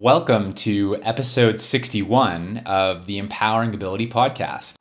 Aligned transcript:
Welcome 0.00 0.52
to 0.62 0.96
episode 1.02 1.60
61 1.60 2.58
of 2.58 3.06
the 3.06 3.18
Empowering 3.18 3.74
Ability 3.74 4.06
Podcast. 4.06 4.76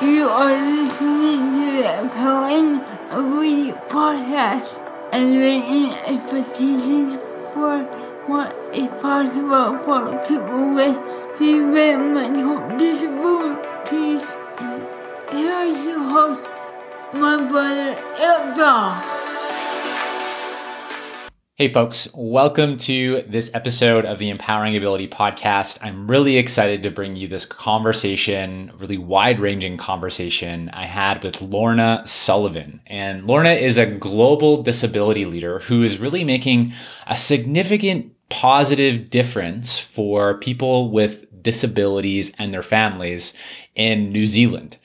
You 0.00 0.26
are 0.26 0.56
listening 0.56 1.52
to 1.52 1.82
the 1.82 2.00
Empowering 2.00 2.80
Ability 3.10 3.72
Podcast 3.90 4.80
and 5.12 5.38
making 5.38 5.92
expectations 6.06 7.20
for 7.52 7.82
what 8.26 8.56
is 8.72 8.88
possible 9.02 9.76
for 9.84 10.16
people 10.26 10.74
with 10.76 10.96
developmental 11.38 12.78
disabilities. 12.78 14.24
Here 15.30 15.60
is 15.60 15.84
your 15.84 16.04
host, 16.04 16.46
my 17.12 17.36
brother 17.46 18.02
Elba. 18.16 19.13
Hey, 21.56 21.68
folks, 21.68 22.08
welcome 22.14 22.78
to 22.78 23.22
this 23.28 23.48
episode 23.54 24.04
of 24.04 24.18
the 24.18 24.28
Empowering 24.28 24.76
Ability 24.76 25.06
Podcast. 25.06 25.78
I'm 25.80 26.10
really 26.10 26.36
excited 26.36 26.82
to 26.82 26.90
bring 26.90 27.14
you 27.14 27.28
this 27.28 27.46
conversation, 27.46 28.72
really 28.76 28.98
wide 28.98 29.38
ranging 29.38 29.76
conversation 29.76 30.68
I 30.70 30.86
had 30.86 31.22
with 31.22 31.40
Lorna 31.40 32.02
Sullivan. 32.06 32.80
And 32.88 33.28
Lorna 33.28 33.50
is 33.50 33.78
a 33.78 33.86
global 33.86 34.64
disability 34.64 35.26
leader 35.26 35.60
who 35.60 35.84
is 35.84 35.96
really 35.96 36.24
making 36.24 36.72
a 37.06 37.16
significant 37.16 38.12
positive 38.30 39.08
difference 39.08 39.78
for 39.78 40.38
people 40.38 40.90
with 40.90 41.24
disabilities 41.40 42.32
and 42.36 42.52
their 42.52 42.64
families 42.64 43.32
in 43.76 44.10
New 44.10 44.26
Zealand. 44.26 44.76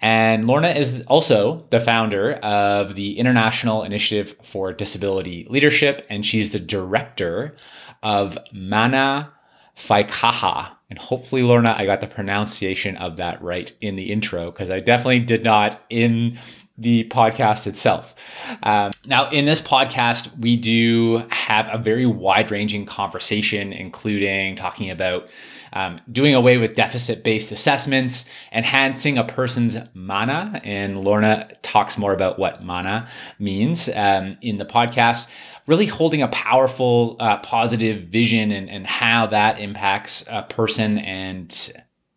And 0.00 0.46
Lorna 0.46 0.68
is 0.68 1.02
also 1.08 1.66
the 1.70 1.80
founder 1.80 2.34
of 2.34 2.94
the 2.94 3.18
International 3.18 3.82
Initiative 3.82 4.36
for 4.42 4.72
Disability 4.72 5.46
Leadership, 5.50 6.06
and 6.08 6.24
she's 6.24 6.52
the 6.52 6.60
director 6.60 7.54
of 8.02 8.38
Mana 8.52 9.32
Whaikaha. 9.76 10.72
And 10.90 10.98
hopefully, 10.98 11.42
Lorna, 11.42 11.74
I 11.76 11.86
got 11.86 12.00
the 12.00 12.06
pronunciation 12.06 12.96
of 12.96 13.16
that 13.16 13.42
right 13.42 13.72
in 13.80 13.96
the 13.96 14.12
intro 14.12 14.50
because 14.50 14.70
I 14.70 14.80
definitely 14.80 15.20
did 15.20 15.42
not 15.42 15.82
in 15.90 16.38
the 16.76 17.08
podcast 17.08 17.66
itself. 17.66 18.14
Um, 18.62 18.90
now, 19.06 19.30
in 19.30 19.44
this 19.44 19.60
podcast, 19.60 20.36
we 20.38 20.56
do 20.56 21.24
have 21.30 21.68
a 21.72 21.78
very 21.78 22.06
wide 22.06 22.50
ranging 22.50 22.84
conversation, 22.84 23.72
including 23.72 24.56
talking 24.56 24.90
about 24.90 25.28
um, 25.74 26.00
doing 26.10 26.34
away 26.34 26.56
with 26.56 26.74
deficit 26.74 27.22
based 27.22 27.52
assessments, 27.52 28.24
enhancing 28.52 29.18
a 29.18 29.24
person's 29.24 29.76
mana. 29.92 30.60
And 30.64 31.04
Lorna 31.04 31.50
talks 31.62 31.98
more 31.98 32.14
about 32.14 32.38
what 32.38 32.62
mana 32.64 33.08
means 33.38 33.88
um, 33.90 34.38
in 34.40 34.56
the 34.56 34.64
podcast. 34.64 35.26
Really 35.66 35.86
holding 35.86 36.22
a 36.22 36.28
powerful, 36.28 37.16
uh, 37.18 37.38
positive 37.38 38.04
vision 38.04 38.52
and, 38.52 38.70
and 38.70 38.86
how 38.86 39.26
that 39.26 39.58
impacts 39.58 40.24
a 40.30 40.42
person 40.42 40.98
and 40.98 41.72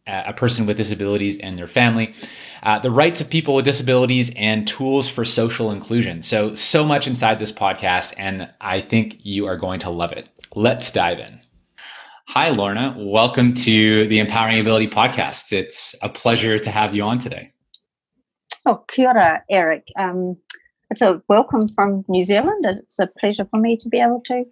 uh, 0.06 0.24
a 0.28 0.34
person 0.34 0.66
with 0.66 0.78
disabilities 0.78 1.38
and 1.38 1.58
their 1.58 1.68
family, 1.68 2.14
uh, 2.64 2.80
the 2.80 2.92
rights 2.92 3.20
of 3.20 3.30
people 3.30 3.56
with 3.56 3.66
disabilities, 3.66 4.32
and 4.36 4.68
tools 4.68 5.10
for 5.10 5.26
social 5.26 5.72
inclusion. 5.72 6.24
So, 6.24 6.56
so 6.56 6.86
much 6.86 7.08
inside 7.08 7.40
this 7.40 7.52
podcast, 7.52 8.14
and 8.18 8.50
I 8.62 8.80
think 8.80 9.18
you 9.24 9.48
are 9.48 9.58
going 9.58 9.80
to 9.82 9.90
love 9.90 10.14
it. 10.14 10.30
Let's 10.56 10.92
dive 10.92 11.20
in. 11.20 11.42
Hi, 12.32 12.50
Lorna. 12.50 12.94
Welcome 12.98 13.54
to 13.54 14.06
the 14.10 14.20
Empowering 14.20 14.60
Ability 14.60 14.90
Podcast. 14.90 15.54
It's 15.54 15.96
a 16.02 16.10
pleasure 16.10 16.60
to 16.60 16.70
have 16.70 16.94
you 16.94 17.02
on 17.04 17.20
today. 17.20 17.54
Oh, 18.66 18.84
kia 18.90 19.08
ora, 19.08 19.44
Eric. 19.50 19.88
Um, 19.98 20.36
it's 20.90 21.02
a 21.02 21.22
welcome 21.30 21.70
from 21.70 22.04
New 22.10 22.26
Zealand. 22.26 22.66
It's 22.66 23.00
a 23.00 23.08
pleasure 23.08 23.48
for 23.50 23.62
me 23.62 23.78
to 23.78 23.88
be 23.88 24.02
able 24.02 24.22
to 24.26 24.44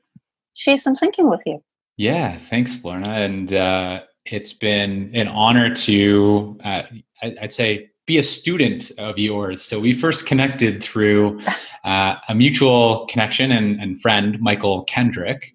share 0.53 0.77
some 0.77 0.95
thinking 0.95 1.29
with 1.29 1.41
you. 1.45 1.61
Yeah, 1.97 2.39
thanks, 2.49 2.81
Lorna. 2.81 3.09
And 3.09 3.51
uh, 3.51 4.03
it's 4.25 4.53
been 4.53 5.11
an 5.13 5.27
honor 5.27 5.75
to, 5.75 6.57
uh, 6.63 6.83
I'd 7.21 7.51
say, 7.51 7.89
be 8.05 8.17
a 8.17 8.23
student 8.23 8.89
of 8.97 9.19
yours. 9.19 9.61
So 9.61 9.81
we 9.81 9.93
first 9.93 10.25
connected 10.25 10.81
through 10.81 11.41
uh, 11.83 12.15
a 12.29 12.35
mutual 12.35 13.05
connection 13.07 13.51
and, 13.51 13.81
and 13.81 14.01
friend, 14.01 14.39
Michael 14.39 14.83
Kendrick 14.85 15.53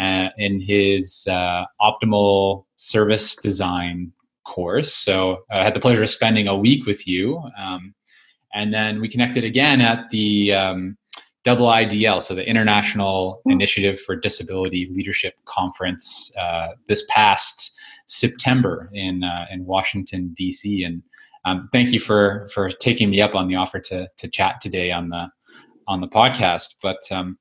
uh, 0.00 0.28
in 0.38 0.60
his 0.60 1.26
uh, 1.30 1.64
optimal 1.80 2.64
service 2.76 3.36
design 3.36 4.12
course. 4.44 4.92
So 4.92 5.44
I 5.50 5.64
had 5.64 5.74
the 5.74 5.80
pleasure 5.80 6.02
of 6.02 6.10
spending 6.10 6.48
a 6.48 6.56
week 6.56 6.86
with 6.86 7.06
you. 7.08 7.42
Um, 7.58 7.94
and 8.54 8.72
then 8.72 9.00
we 9.00 9.08
connected 9.08 9.44
again 9.44 9.80
at 9.80 10.10
the 10.10 10.52
um, 10.52 10.96
double 11.44 11.66
IDL, 11.66 12.22
so 12.22 12.34
the 12.34 12.48
International 12.48 13.42
mm. 13.46 13.52
Initiative 13.52 14.00
for 14.00 14.16
Disability 14.16 14.88
Leadership 14.90 15.34
Conference 15.44 16.32
uh, 16.40 16.68
this 16.86 17.04
past 17.08 17.78
September 18.06 18.90
in 18.92 19.24
uh, 19.24 19.46
in 19.50 19.64
Washington 19.64 20.34
D.C. 20.36 20.84
And 20.84 21.02
um, 21.44 21.68
thank 21.72 21.90
you 21.90 22.00
for 22.00 22.48
for 22.52 22.70
taking 22.70 23.10
me 23.10 23.20
up 23.20 23.34
on 23.34 23.48
the 23.48 23.56
offer 23.56 23.80
to 23.80 24.08
to 24.16 24.28
chat 24.28 24.60
today 24.60 24.90
on 24.90 25.08
the 25.08 25.28
on 25.86 26.00
the 26.00 26.08
podcast. 26.08 26.76
But 26.82 27.00
um, 27.10 27.38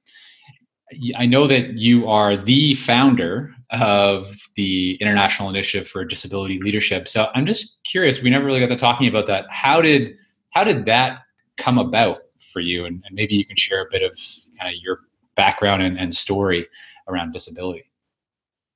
I 1.16 1.26
know 1.26 1.48
that 1.48 1.74
you 1.78 2.08
are 2.08 2.36
the 2.38 2.76
founder 2.76 3.54
of 3.72 4.36
the 4.56 4.96
International 4.96 5.50
Initiative 5.50 5.88
for 5.88 6.06
Disability 6.06 6.60
Leadership. 6.60 7.08
So 7.08 7.30
I'm 7.34 7.46
just 7.46 7.80
curious. 7.84 8.22
We 8.22 8.30
never 8.30 8.46
really 8.46 8.60
got 8.60 8.70
to 8.70 8.76
talking 8.76 9.08
about 9.08 9.28
that. 9.28 9.46
How 9.50 9.82
did 9.82 10.16
how 10.52 10.64
did 10.64 10.86
that 10.86 11.20
come 11.58 11.78
about 11.78 12.20
for 12.52 12.60
you? 12.60 12.86
And, 12.86 13.04
and 13.06 13.16
maybe 13.16 13.36
you 13.36 13.46
can 13.46 13.56
share 13.56 13.82
a 13.82 13.88
bit 13.90 14.04
of 14.04 14.18
kind 14.60 14.74
of 14.74 14.82
your 14.82 15.00
background 15.36 15.82
and, 15.82 15.98
and 15.98 16.16
story 16.16 16.68
around 17.08 17.34
disability. 17.34 17.86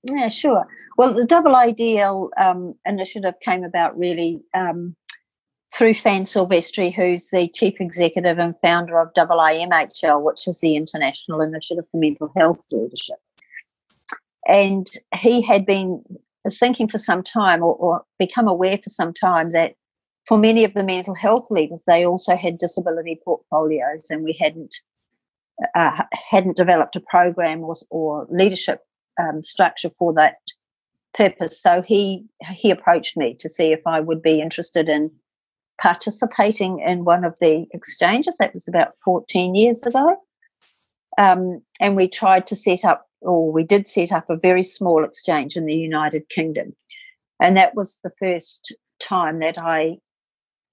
Yeah, 0.03 0.29
sure. 0.29 0.65
Well, 0.97 1.13
the 1.13 1.25
Double 1.25 1.53
IDL 1.53 2.29
um, 2.37 2.75
initiative 2.85 3.35
came 3.41 3.63
about 3.63 3.97
really 3.97 4.41
um, 4.53 4.95
through 5.73 5.93
Fran 5.93 6.23
Silvestri, 6.23 6.93
who's 6.93 7.29
the 7.29 7.47
chief 7.49 7.75
executive 7.79 8.39
and 8.39 8.55
founder 8.61 8.99
of 8.99 9.13
IIMHL, 9.13 10.23
which 10.23 10.47
is 10.47 10.59
the 10.61 10.75
International 10.75 11.41
Initiative 11.41 11.85
for 11.91 11.97
Mental 11.97 12.31
Health 12.37 12.63
Leadership. 12.71 13.17
And 14.47 14.87
he 15.15 15.41
had 15.41 15.65
been 15.65 16.03
thinking 16.49 16.87
for 16.87 16.97
some 16.97 17.21
time 17.21 17.61
or, 17.61 17.75
or 17.75 18.03
become 18.17 18.47
aware 18.47 18.77
for 18.77 18.89
some 18.89 19.13
time 19.13 19.51
that 19.51 19.75
for 20.25 20.37
many 20.37 20.63
of 20.63 20.73
the 20.73 20.83
mental 20.83 21.15
health 21.15 21.49
leaders, 21.49 21.83
they 21.87 22.05
also 22.05 22.35
had 22.35 22.57
disability 22.57 23.19
portfolios, 23.23 24.09
and 24.09 24.23
we 24.23 24.37
hadn't 24.39 24.75
uh, 25.73 26.03
hadn't 26.29 26.55
developed 26.55 26.95
a 26.95 27.01
program 27.01 27.61
or, 27.61 27.75
or 27.89 28.27
leadership 28.29 28.81
um, 29.19 29.41
structure 29.41 29.89
for 29.89 30.13
that 30.13 30.35
purpose. 31.13 31.61
So 31.61 31.81
he 31.81 32.25
he 32.51 32.71
approached 32.71 33.15
me 33.15 33.35
to 33.39 33.49
see 33.49 33.71
if 33.71 33.81
I 33.85 33.99
would 34.01 34.21
be 34.21 34.41
interested 34.41 34.89
in 34.89 35.11
participating 35.81 36.79
in 36.79 37.05
one 37.05 37.23
of 37.23 37.37
the 37.39 37.65
exchanges. 37.71 38.37
That 38.37 38.53
was 38.53 38.67
about 38.67 38.93
14 39.03 39.55
years 39.55 39.83
ago. 39.83 40.17
Um, 41.17 41.61
and 41.79 41.95
we 41.95 42.07
tried 42.07 42.47
to 42.47 42.55
set 42.55 42.85
up, 42.85 43.07
or 43.21 43.51
we 43.51 43.63
did 43.63 43.87
set 43.87 44.11
up 44.11 44.29
a 44.29 44.37
very 44.37 44.63
small 44.63 45.03
exchange 45.03 45.55
in 45.55 45.65
the 45.65 45.75
United 45.75 46.29
Kingdom. 46.29 46.75
And 47.41 47.55
that 47.57 47.75
was 47.75 47.99
the 48.03 48.11
first 48.19 48.73
time 48.99 49.39
that 49.39 49.57
I, 49.57 49.97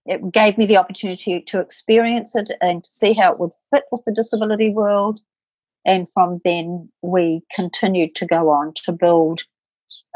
it 0.07 0.33
gave 0.33 0.59
me 0.59 0.67
the 0.67 0.77
opportunity 0.77 1.41
to 1.41 1.61
experience 1.61 2.35
it 2.35 2.51
and 2.61 2.85
to 2.85 2.91
see 2.91 3.13
how 3.13 3.33
it 3.33 3.39
would 3.39 3.53
fit 3.73 3.85
with 3.91 4.05
the 4.05 4.13
disability 4.13 4.71
world. 4.71 5.21
And 5.87 6.11
from 6.13 6.41
then, 6.45 6.91
we 7.03 7.43
continued 7.55 8.15
to 8.17 8.27
go 8.27 8.49
on 8.49 8.73
to 8.85 8.93
build 8.93 9.43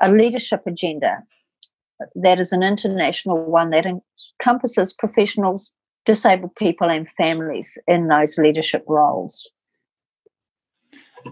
a 0.01 0.11
leadership 0.11 0.63
agenda 0.67 1.23
that 2.15 2.39
is 2.39 2.53
an 2.53 2.63
international 2.63 3.45
one 3.45 3.71
that 3.71 3.87
encompasses 4.39 4.93
professionals, 4.93 5.73
disabled 6.05 6.55
people, 6.57 6.91
and 6.91 7.11
families 7.13 7.77
in 7.87 8.09
those 8.09 8.39
leadership 8.39 8.85
roles. 8.89 9.51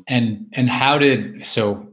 And 0.08 0.46
and 0.52 0.68
how 0.68 0.98
did 0.98 1.46
so? 1.46 1.88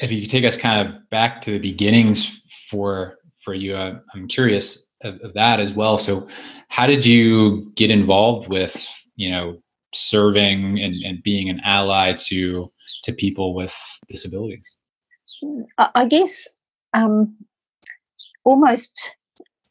If 0.00 0.10
you 0.10 0.20
could 0.22 0.30
take 0.30 0.44
us 0.44 0.56
kind 0.56 0.88
of 0.88 1.08
back 1.10 1.40
to 1.42 1.52
the 1.52 1.58
beginnings 1.58 2.40
for 2.70 3.18
for 3.42 3.54
you, 3.54 3.76
uh, 3.76 3.98
I'm 4.14 4.26
curious 4.26 4.86
of, 5.02 5.20
of 5.20 5.34
that 5.34 5.60
as 5.60 5.72
well. 5.72 5.98
So, 5.98 6.26
how 6.68 6.86
did 6.86 7.06
you 7.06 7.70
get 7.76 7.90
involved 7.90 8.48
with 8.48 8.76
you 9.16 9.30
know 9.30 9.58
serving 9.92 10.80
and, 10.80 10.94
and 11.04 11.22
being 11.22 11.48
an 11.48 11.60
ally 11.64 12.14
to 12.14 12.72
to 13.04 13.12
people 13.12 13.54
with 13.54 13.76
disabilities? 14.08 14.78
I 15.78 16.06
guess 16.06 16.48
um, 16.94 17.36
almost 18.44 19.14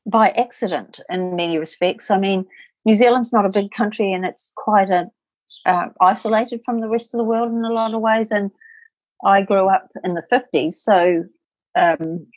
by 0.05 0.29
accident 0.31 0.99
in 1.09 1.35
many 1.35 1.57
respects. 1.57 2.11
I 2.11 2.17
mean, 2.17 2.45
New 2.85 2.95
Zealand's 2.95 3.31
not 3.31 3.45
a 3.45 3.49
big 3.49 3.71
country 3.71 4.11
and 4.11 4.25
it's 4.25 4.51
quite 4.55 4.89
a 4.89 5.09
uh, 5.65 5.87
isolated 6.01 6.61
from 6.63 6.81
the 6.81 6.89
rest 6.89 7.13
of 7.13 7.17
the 7.17 7.23
world 7.23 7.51
in 7.51 7.63
a 7.63 7.71
lot 7.71 7.93
of 7.93 8.01
ways. 8.01 8.31
And 8.31 8.51
I 9.23 9.41
grew 9.41 9.69
up 9.69 9.89
in 10.03 10.15
the 10.15 10.25
50s, 10.31 10.73
so 10.73 11.23
um, 11.75 12.27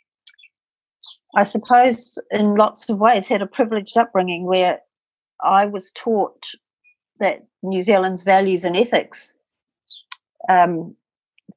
I 1.35 1.45
suppose 1.45 2.17
in 2.31 2.55
lots 2.55 2.89
of 2.89 2.99
ways 2.99 3.27
had 3.27 3.43
a 3.43 3.47
privileged 3.47 3.97
upbringing 3.97 4.45
where 4.45 4.81
I 5.43 5.67
was 5.67 5.93
taught 5.93 6.47
that 7.19 7.45
New 7.63 7.83
Zealand's 7.83 8.23
values 8.23 8.65
and 8.65 8.77
ethics 8.77 9.37
um, 10.49 10.95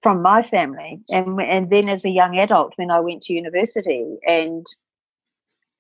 from 0.02 0.22
my 0.22 0.42
family. 0.42 1.02
And, 1.10 1.42
and 1.42 1.70
then 1.70 1.90
as 1.90 2.06
a 2.06 2.10
young 2.10 2.38
adult, 2.38 2.74
when 2.78 2.92
I 2.92 3.00
went 3.00 3.24
to 3.24 3.34
university 3.34 4.18
and 4.28 4.66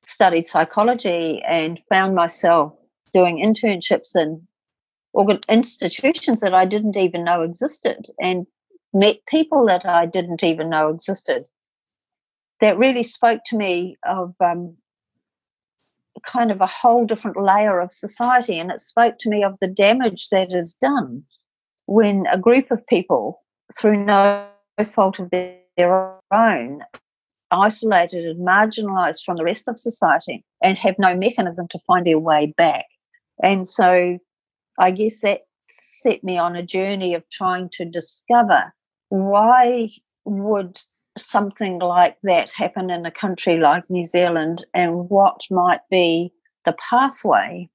studied 0.03 0.45
psychology 0.45 1.41
and 1.47 1.79
found 1.91 2.15
myself 2.15 2.73
doing 3.13 3.41
internships 3.41 4.15
in 4.15 4.47
institutions 5.49 6.41
that 6.41 6.53
I 6.53 6.65
didn't 6.65 6.97
even 6.97 7.23
know 7.23 7.41
existed 7.41 8.05
and 8.21 8.45
met 8.93 9.17
people 9.27 9.65
that 9.67 9.85
I 9.85 10.05
didn't 10.05 10.43
even 10.43 10.69
know 10.69 10.89
existed. 10.89 11.47
That 12.61 12.77
really 12.77 13.03
spoke 13.03 13.41
to 13.47 13.57
me 13.57 13.97
of 14.05 14.35
um, 14.39 14.75
kind 16.25 16.51
of 16.51 16.61
a 16.61 16.67
whole 16.67 17.05
different 17.05 17.41
layer 17.41 17.79
of 17.79 17.91
society, 17.91 18.59
and 18.59 18.71
it 18.71 18.81
spoke 18.81 19.17
to 19.19 19.29
me 19.29 19.43
of 19.43 19.57
the 19.59 19.67
damage 19.67 20.29
that 20.29 20.51
is 20.51 20.73
done 20.73 21.23
when 21.85 22.25
a 22.27 22.37
group 22.37 22.71
of 22.71 22.85
people, 22.87 23.41
through 23.77 24.03
no 24.03 24.45
fault 24.85 25.19
of 25.19 25.29
their, 25.31 25.57
their 25.77 26.15
own, 26.31 26.83
isolated 27.51 28.25
and 28.25 28.47
marginalized 28.47 29.23
from 29.23 29.37
the 29.37 29.43
rest 29.43 29.67
of 29.67 29.77
society 29.77 30.43
and 30.63 30.77
have 30.77 30.95
no 30.99 31.15
mechanism 31.15 31.67
to 31.69 31.79
find 31.79 32.05
their 32.05 32.19
way 32.19 32.53
back. 32.57 32.85
And 33.43 33.67
so 33.67 34.19
I 34.77 34.91
guess 34.91 35.21
that 35.21 35.41
set 35.61 36.23
me 36.23 36.37
on 36.37 36.55
a 36.55 36.63
journey 36.63 37.13
of 37.13 37.27
trying 37.29 37.69
to 37.69 37.85
discover 37.85 38.73
why 39.09 39.89
would 40.25 40.79
something 41.17 41.79
like 41.79 42.17
that 42.23 42.49
happen 42.53 42.89
in 42.89 43.05
a 43.05 43.11
country 43.11 43.57
like 43.57 43.89
New 43.89 44.05
Zealand 44.05 44.65
and 44.73 45.09
what 45.09 45.41
might 45.49 45.81
be 45.89 46.31
the 46.65 46.73
pathway 46.73 47.69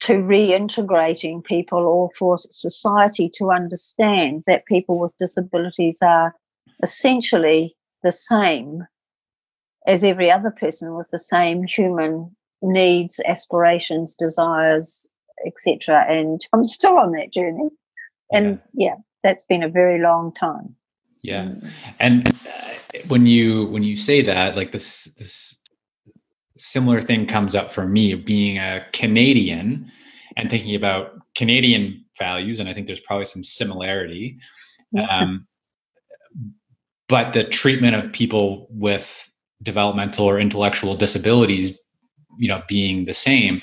to 0.00 0.14
reintegrating 0.14 1.44
people 1.44 1.80
or 1.80 2.10
for 2.18 2.38
society 2.38 3.30
to 3.34 3.50
understand 3.50 4.44
that 4.46 4.66
people 4.66 4.98
with 4.98 5.14
disabilities 5.18 5.98
are 6.02 6.34
essentially 6.82 7.76
the 8.02 8.12
same 8.12 8.86
as 9.90 10.04
every 10.04 10.30
other 10.30 10.52
person 10.52 10.94
with 10.94 11.10
the 11.10 11.18
same 11.18 11.64
human 11.64 12.34
needs, 12.62 13.20
aspirations, 13.26 14.14
desires, 14.14 15.06
etc. 15.46 16.06
And 16.08 16.40
I'm 16.52 16.66
still 16.66 16.96
on 16.96 17.12
that 17.12 17.32
journey. 17.32 17.68
And 18.32 18.60
yeah. 18.72 18.90
yeah, 18.90 18.94
that's 19.22 19.44
been 19.44 19.64
a 19.64 19.68
very 19.68 20.00
long 20.00 20.32
time. 20.32 20.76
Yeah, 21.22 21.44
mm. 21.44 21.70
and 21.98 22.28
uh, 22.28 22.98
when 23.08 23.26
you 23.26 23.66
when 23.66 23.82
you 23.82 23.96
say 23.96 24.22
that, 24.22 24.56
like 24.56 24.72
this 24.72 25.04
this 25.18 25.56
similar 26.56 27.00
thing 27.00 27.26
comes 27.26 27.54
up 27.54 27.72
for 27.72 27.86
me 27.86 28.14
being 28.14 28.58
a 28.58 28.86
Canadian 28.92 29.90
and 30.36 30.48
thinking 30.48 30.76
about 30.76 31.18
Canadian 31.34 32.04
values, 32.16 32.60
and 32.60 32.68
I 32.68 32.74
think 32.74 32.86
there's 32.86 33.00
probably 33.00 33.26
some 33.26 33.42
similarity. 33.42 34.38
Yeah. 34.92 35.06
Um, 35.06 35.46
but 37.08 37.32
the 37.32 37.42
treatment 37.42 37.96
of 37.96 38.12
people 38.12 38.68
with 38.70 39.30
developmental 39.62 40.26
or 40.26 40.40
intellectual 40.40 40.96
disabilities 40.96 41.76
you 42.38 42.48
know 42.48 42.62
being 42.68 43.04
the 43.04 43.14
same. 43.14 43.60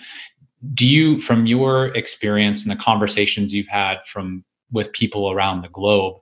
Do 0.73 0.88
you 0.88 1.19
from 1.21 1.45
your 1.45 1.88
experience 1.95 2.63
and 2.63 2.71
the 2.71 2.83
conversations 2.83 3.53
you've 3.53 3.67
had 3.67 3.97
from 4.05 4.44
with 4.71 4.91
people 4.91 5.31
around 5.31 5.61
the 5.61 5.69
globe 5.69 6.17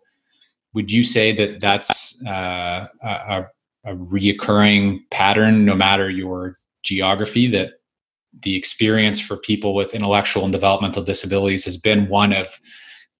would 0.76 0.92
you 0.92 1.04
say 1.06 1.34
that 1.34 1.62
that's 1.62 2.22
uh, 2.26 2.86
a, 3.02 3.46
a 3.86 3.96
reoccurring 3.96 5.00
pattern 5.10 5.66
no 5.66 5.74
matter 5.74 6.10
your 6.10 6.60
geography 6.84 7.48
that 7.48 7.72
the 8.44 8.56
experience 8.56 9.20
for 9.20 9.38
people 9.38 9.74
with 9.74 9.96
intellectual 9.96 10.44
and 10.44 10.52
developmental 10.52 11.02
disabilities 11.02 11.64
has 11.66 11.78
been 11.78 12.08
one 12.10 12.34
of 12.34 12.48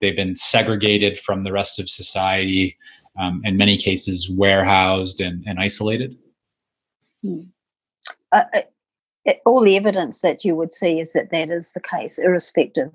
they've 0.02 0.16
been 0.16 0.36
segregated 0.36 1.18
from 1.18 1.44
the 1.44 1.52
rest 1.52 1.80
of 1.80 1.90
society 1.90 2.78
um, 3.18 3.42
in 3.46 3.56
many 3.56 3.78
cases 3.78 4.30
warehoused 4.30 5.22
and, 5.22 5.44
and 5.48 5.58
isolated 5.60 6.16
Hmm. 7.26 7.42
Uh, 8.32 8.44
uh, 8.54 8.62
it, 9.26 9.40
all 9.46 9.62
the 9.62 9.76
evidence 9.76 10.22
that 10.22 10.46
you 10.46 10.56
would 10.56 10.72
see 10.72 11.00
is 11.00 11.14
that 11.14 11.32
that 11.32 11.50
is 11.50 11.74
the 11.74 11.82
case, 11.82 12.20
irrespective 12.20 12.92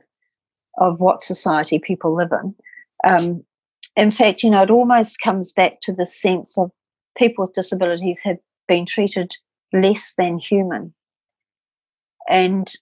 of 0.78 1.00
what 1.00 1.20
society 1.20 1.80
people 1.80 2.14
live 2.14 2.30
in. 2.32 2.54
Um, 3.04 3.44
in 3.96 4.12
fact, 4.12 4.44
you 4.44 4.50
know, 4.50 4.62
it 4.62 4.70
almost 4.70 5.20
comes 5.20 5.52
back 5.52 5.80
to 5.82 5.92
the 5.92 6.06
sense 6.06 6.56
of 6.56 6.70
people 7.18 7.44
with 7.44 7.54
disabilities 7.54 8.20
have 8.22 8.38
been 8.68 8.86
treated 8.86 9.36
less 9.72 10.14
than 10.14 10.38
human. 10.38 10.94
And 12.28 12.72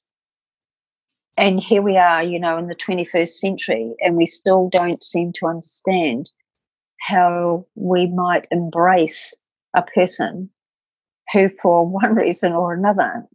and 1.39 1.63
here 1.63 1.83
we 1.83 1.97
are, 1.97 2.23
you 2.23 2.41
know, 2.41 2.59
in 2.59 2.67
the 2.67 2.75
21st 2.75 3.29
century, 3.29 3.95
and 4.01 4.17
we 4.17 4.27
still 4.27 4.69
don't 4.71 5.05
seem 5.05 5.33
to 5.35 5.47
understand 5.47 6.29
how 7.01 7.65
we 7.77 8.09
might 8.09 8.49
embrace 8.51 9.37
a 9.73 9.83
person 9.83 10.51
who, 11.33 11.51
for 11.61 11.87
one 11.89 12.15
reason 12.15 12.53
or 12.53 12.73
another, 12.73 13.27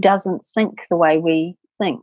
doesn't 0.00 0.44
think 0.54 0.80
the 0.88 0.96
way 0.96 1.18
we 1.18 1.56
think. 1.80 2.02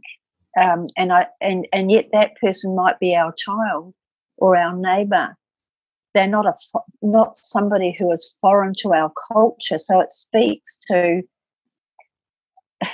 Um, 0.59 0.87
and 0.97 1.13
I 1.13 1.27
and 1.41 1.67
and 1.71 1.91
yet 1.91 2.09
that 2.11 2.35
person 2.41 2.75
might 2.75 2.99
be 2.99 3.15
our 3.15 3.33
child 3.33 3.93
or 4.37 4.57
our 4.57 4.75
neighbour. 4.75 5.35
They're 6.15 6.27
not 6.27 6.47
a 6.47 6.53
not 7.01 7.37
somebody 7.37 7.95
who 7.97 8.11
is 8.11 8.37
foreign 8.41 8.73
to 8.79 8.93
our 8.93 9.11
culture. 9.31 9.77
So 9.77 9.99
it 9.99 10.11
speaks 10.11 10.79
to 10.87 11.21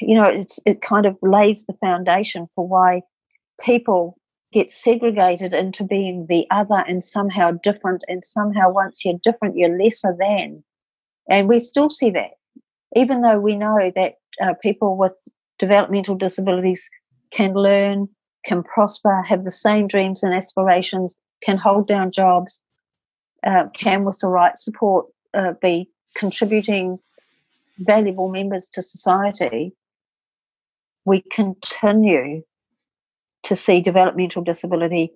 you 0.00 0.14
know 0.14 0.28
it's 0.28 0.60
it 0.66 0.82
kind 0.82 1.06
of 1.06 1.16
lays 1.22 1.64
the 1.64 1.74
foundation 1.74 2.46
for 2.46 2.66
why 2.66 3.00
people 3.64 4.18
get 4.52 4.70
segregated 4.70 5.52
into 5.52 5.84
being 5.84 6.26
the 6.28 6.46
other 6.50 6.84
and 6.86 7.02
somehow 7.02 7.50
different 7.50 8.02
and 8.08 8.24
somehow 8.24 8.70
once 8.70 9.04
you're 9.04 9.18
different 9.22 9.56
you're 9.56 9.78
lesser 9.78 10.16
than 10.18 10.62
and 11.28 11.48
we 11.48 11.58
still 11.58 11.90
see 11.90 12.10
that, 12.10 12.32
even 12.96 13.20
though 13.20 13.38
we 13.38 13.54
know 13.56 13.90
that 13.94 14.14
uh, 14.42 14.54
people 14.62 14.96
with 14.96 15.16
developmental 15.58 16.14
disabilities 16.14 16.88
can 17.30 17.54
learn, 17.54 18.08
can 18.44 18.62
prosper, 18.62 19.22
have 19.22 19.44
the 19.44 19.50
same 19.50 19.86
dreams 19.86 20.22
and 20.22 20.34
aspirations, 20.34 21.18
can 21.42 21.56
hold 21.56 21.86
down 21.88 22.10
jobs, 22.12 22.62
uh, 23.46 23.64
can, 23.74 24.04
with 24.04 24.18
the 24.20 24.28
right 24.28 24.56
support, 24.56 25.06
uh, 25.34 25.52
be 25.60 25.88
contributing 26.16 26.98
valuable 27.80 28.28
members 28.28 28.68
to 28.70 28.82
society. 28.82 29.72
We 31.04 31.22
continue 31.30 32.42
to 33.44 33.56
see 33.56 33.80
developmental 33.80 34.42
disability 34.42 35.12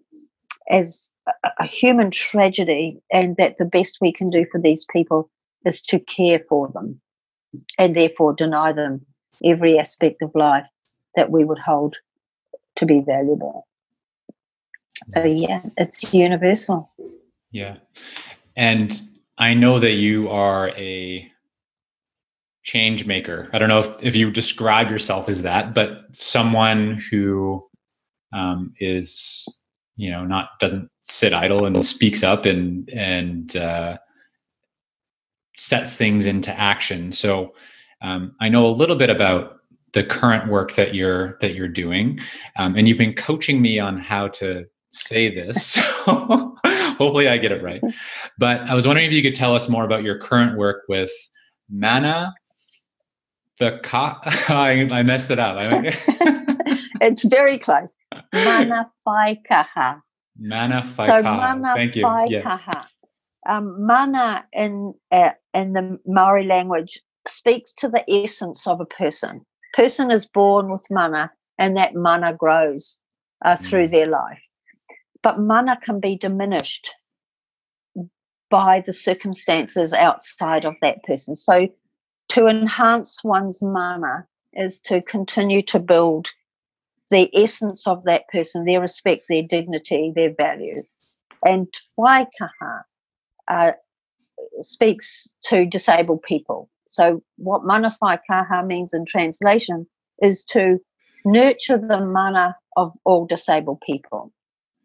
as 0.70 1.11
a, 1.26 1.50
a 1.61 1.67
human 1.67 2.11
tragedy, 2.11 3.00
and 3.12 3.37
that 3.37 3.58
the 3.58 3.65
best 3.65 3.99
we 4.00 4.12
can 4.12 4.31
do 4.31 4.47
for 4.50 4.61
these 4.61 4.87
people 4.93 5.29
is 5.64 5.81
to 5.82 5.98
care 6.00 6.40
for 6.48 6.69
them 6.69 7.00
and 7.78 7.96
therefore 7.96 8.32
deny 8.32 8.72
them 8.72 9.04
every 9.44 9.78
aspect 9.78 10.22
of 10.22 10.31
life 10.34 10.66
that 11.16 11.31
we 11.31 11.44
would 11.44 11.58
hold 11.58 11.96
to 12.76 12.86
be 12.86 13.00
valuable. 13.00 13.66
So, 15.08 15.24
yeah, 15.24 15.62
it's 15.76 16.14
universal. 16.14 16.90
Yeah. 17.50 17.76
And 18.56 19.00
I 19.38 19.54
know 19.54 19.78
that 19.78 19.92
you 19.92 20.28
are 20.31 20.70
a 20.70 21.28
change 22.62 23.06
maker. 23.06 23.48
I 23.52 23.58
don't 23.58 23.69
know 23.69 23.81
if, 23.81 24.04
if 24.04 24.14
you 24.14 24.31
describe 24.31 24.90
yourself 24.90 25.28
as 25.28 25.42
that, 25.42 25.74
but 25.74 26.04
someone 26.12 27.02
who 27.10 27.64
um, 28.32 28.72
is, 28.78 29.46
you 29.96 30.10
know, 30.10 30.24
not 30.24 30.50
doesn't 30.60 30.88
sit 31.04 31.34
idle 31.34 31.66
and 31.66 31.84
speaks 31.84 32.22
up 32.22 32.46
and 32.46 32.88
and 32.90 33.56
uh, 33.56 33.98
sets 35.56 35.94
things 35.94 36.27
into 36.27 36.53
action. 36.59 37.13
So 37.13 37.55
um, 38.01 38.35
I 38.41 38.49
know 38.49 38.67
a 38.67 38.69
little 38.69 38.97
bit 38.97 39.11
about 39.11 39.61
the 39.93 40.03
current 40.03 40.51
work 40.51 40.75
that 40.75 40.94
you're 40.94 41.37
that 41.41 41.55
you're 41.55 41.69
doing, 41.69 42.19
um, 42.56 42.77
and 42.77 42.89
you've 42.89 42.99
been 42.99 43.15
coaching 43.15 43.61
me 43.61 43.79
on 43.79 43.99
how 43.99 44.29
to 44.29 44.65
say 44.91 45.35
this. 45.35 45.81
So 46.05 46.56
hopefully, 46.99 47.29
I 47.29 47.39
get 47.39 47.53
it 47.53 47.63
right. 47.63 47.81
But 48.39 48.61
I 48.63 48.75
was 48.75 48.87
wondering 48.87 49.06
if 49.06 49.13
you 49.13 49.23
could 49.23 49.35
tell 49.35 49.55
us 49.55 49.69
more 49.69 49.85
about 49.85 50.03
your 50.03 50.19
current 50.19 50.59
work 50.59 50.82
with 50.89 51.11
Mana. 51.71 52.35
The 53.59 53.81
co- 53.82 54.17
I, 54.25 54.89
I 54.91 55.03
messed 55.03 55.31
it 55.31 55.39
up. 55.39 55.56
it's 57.01 57.25
very 57.25 57.59
close. 57.59 57.97
Mana 58.35 58.91
Whaikaha. 59.06 60.03
Mana 60.39 60.82
Whaikaha. 60.82 61.06
So 61.06 61.23
Mana 61.23 61.73
Thank 61.75 61.97
you. 61.97 62.06
Yeah 62.29 62.53
um, 63.46 63.84
mana 63.84 64.44
in 64.53 64.94
uh, 65.11 65.32
in 65.55 65.72
the 65.72 65.99
Maori 66.06 66.44
language 66.44 67.01
speaks 67.27 67.72
to 67.75 67.89
the 67.89 68.05
essence 68.08 68.67
of 68.67 68.81
a 68.81 68.87
person. 68.87 69.44
Person 69.75 70.11
is 70.11 70.27
born 70.27 70.70
with 70.70 70.87
mana, 70.91 71.32
and 71.58 71.77
that 71.77 71.94
mana 71.94 72.34
grows 72.34 73.01
uh, 73.44 73.56
through 73.56 73.87
mm. 73.87 73.91
their 73.91 74.06
life. 74.06 74.43
But 75.22 75.39
mana 75.39 75.79
can 75.81 76.01
be 76.01 76.17
diminished 76.17 76.93
by 78.51 78.81
the 78.81 78.93
circumstances 78.93 79.93
outside 79.93 80.65
of 80.65 80.79
that 80.81 81.03
person. 81.05 81.34
So, 81.34 81.69
to 82.29 82.46
enhance 82.46 83.25
one's 83.25 83.63
mana 83.63 84.27
is 84.53 84.79
to 84.81 85.01
continue 85.03 85.63
to 85.63 85.79
build 85.79 86.29
the 87.11 87.31
essence 87.34 87.87
of 87.87 88.05
that 88.05 88.29
person, 88.29 88.65
their 88.65 88.81
respect, 88.81 89.27
their 89.29 89.43
dignity, 89.43 90.13
their 90.15 90.32
value. 90.34 90.82
And 91.44 91.69
Whaikaha 91.99 92.84
uh, 93.49 93.72
speaks 94.63 95.29
to 95.44 95.67
disabled 95.67 96.22
people. 96.22 96.69
So, 96.87 97.22
what 97.37 97.65
mana 97.65 97.94
whaikaha 98.03 98.67
means 98.67 98.93
in 98.93 99.05
translation 99.05 99.87
is 100.20 100.44
to 100.44 100.79
nurture 101.25 101.79
the 101.79 102.05
mana 102.05 102.56
of 102.77 102.93
all 103.05 103.27
disabled 103.27 103.81
people. 103.87 104.32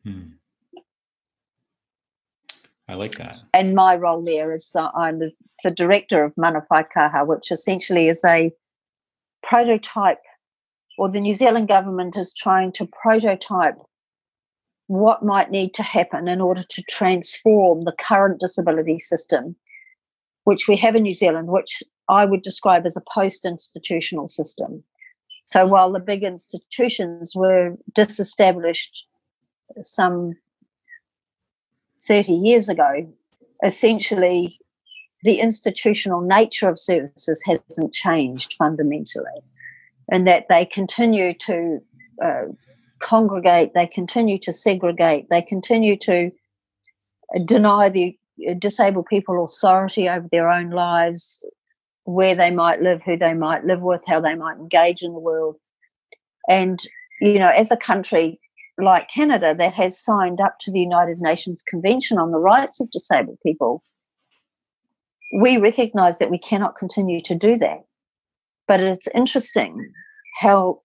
Hmm. 0.04 0.38
I 2.90 2.94
like 2.94 3.16
that. 3.16 3.40
And 3.54 3.76
my 3.76 3.96
role 3.96 4.24
there 4.24 4.54
is 4.54 4.74
uh, 4.76 4.90
I'm 4.96 5.20
the, 5.20 5.32
the, 5.64 5.72
director 5.72 6.24
of 6.24 6.34
Mana 6.38 6.62
Whaikaha, 6.72 7.28
which 7.28 7.52
essentially 7.52 8.08
is 8.08 8.24
a 8.26 8.52
prototype, 9.44 10.22
or 10.98 11.10
the 11.10 11.20
New 11.20 11.34
Zealand 11.34 11.68
government 11.68 12.16
is 12.16 12.34
trying 12.34 12.72
to 12.74 12.88
prototype 13.02 13.76
what 14.88 15.24
might 15.24 15.52
need 15.52 15.74
to 15.76 15.84
happen 15.84 16.28
in 16.28 16.42
order 16.42 16.64
to 16.64 16.82
transform 16.84 17.84
the 17.84 17.92
current 17.92 18.40
disability 18.40 19.00
system, 19.00 19.56
which 20.46 20.68
we 20.68 20.78
have 20.78 20.96
in 20.96 21.04
New 21.04 21.14
Zealand, 21.14 21.50
which 21.50 21.84
I 22.10 22.26
would 22.26 22.42
describe 22.42 22.86
as 22.86 22.96
a 22.96 23.04
post 23.14 23.46
institutional 23.46 24.30
system. 24.30 24.84
So 25.44 25.66
while 25.66 25.92
the 25.92 26.00
big 26.00 26.24
institutions 26.24 27.34
were 27.36 27.78
disestablished 27.94 29.08
some 29.82 30.34
30 32.02 32.34
years 32.34 32.70
ago, 32.70 33.08
essentially 33.64 34.60
the 35.24 35.40
institutional 35.40 36.22
nature 36.22 36.70
of 36.70 36.80
services 36.80 37.42
hasn't 37.46 37.94
changed 37.94 38.54
fundamentally, 38.54 39.42
and 40.12 40.28
that 40.28 40.48
they 40.48 40.66
continue 40.66 41.34
to 41.34 41.80
uh, 42.24 42.44
congregate, 43.00 43.72
they 43.74 43.88
continue 43.88 44.38
to 44.40 44.54
segregate, 44.54 45.30
they 45.30 45.42
continue 45.42 45.98
to 45.98 46.32
deny 47.46 47.90
the 47.90 48.18
uh, 48.50 48.54
disabled 48.54 49.06
people 49.08 49.44
authority 49.44 50.08
over 50.08 50.28
their 50.32 50.50
own 50.50 50.70
lives, 50.70 51.46
where 52.04 52.36
they 52.36 52.52
might 52.52 52.82
live, 52.82 53.02
who 53.04 53.18
they 53.18 53.34
might 53.34 53.66
live 53.66 53.82
with, 53.82 54.04
how 54.08 54.20
they 54.20 54.36
might 54.36 54.58
engage 54.58 55.02
in 55.02 55.14
the 55.14 55.20
world. 55.20 55.58
And, 56.50 56.82
you 57.20 57.40
know, 57.40 57.50
as 57.50 57.72
a 57.72 57.78
country, 57.78 58.40
like 58.78 59.10
Canada 59.10 59.56
that 59.58 59.74
has 59.74 60.02
signed 60.02 60.40
up 60.40 60.60
to 60.60 60.72
the 60.72 60.80
United 60.80 61.20
Nations 61.20 61.64
Convention 61.68 62.18
on 62.18 62.32
the 62.32 62.40
Rights 62.40 62.80
of 62.80 62.92
Disabled 62.92 63.40
People, 63.44 63.84
we 65.34 65.58
recognize 65.58 66.20
that 66.20 66.32
we 66.32 66.38
cannot 66.38 66.76
continue 66.76 67.20
to 67.22 67.36
do 67.36 67.58
that. 67.58 67.84
But 68.68 68.80
it's 68.80 69.08
interesting 69.14 69.92
how 70.40 70.82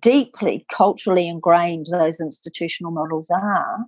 deeply 0.00 0.66
culturally 0.72 1.28
ingrained 1.28 1.86
those 1.90 2.20
institutional 2.20 2.92
models 2.92 3.30
are 3.30 3.84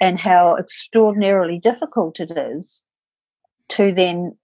and 0.00 0.20
how 0.20 0.56
extraordinarily 0.56 1.58
difficult 1.58 2.20
it 2.20 2.30
is 2.30 2.84
to 3.68 3.92
then 3.92 4.36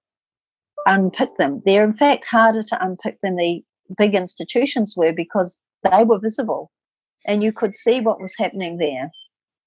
unpick 0.87 1.37
them. 1.37 1.63
They're 1.65 1.85
in 1.85 1.97
fact 1.97 2.25
harder 2.25 2.63
to 2.63 2.85
unpick 2.85 3.19
than 3.23 3.37
the 3.37 3.63
big 3.97 4.15
institutions 4.15 4.95
were 4.97 5.13
because 5.13 5.63
they 5.91 6.05
were 6.05 6.19
visible 6.19 6.71
and 7.27 7.43
you 7.43 7.53
could 7.53 7.75
see 7.75 8.01
what 8.01 8.21
was 8.21 8.35
happening 8.37 8.79
there. 8.79 9.11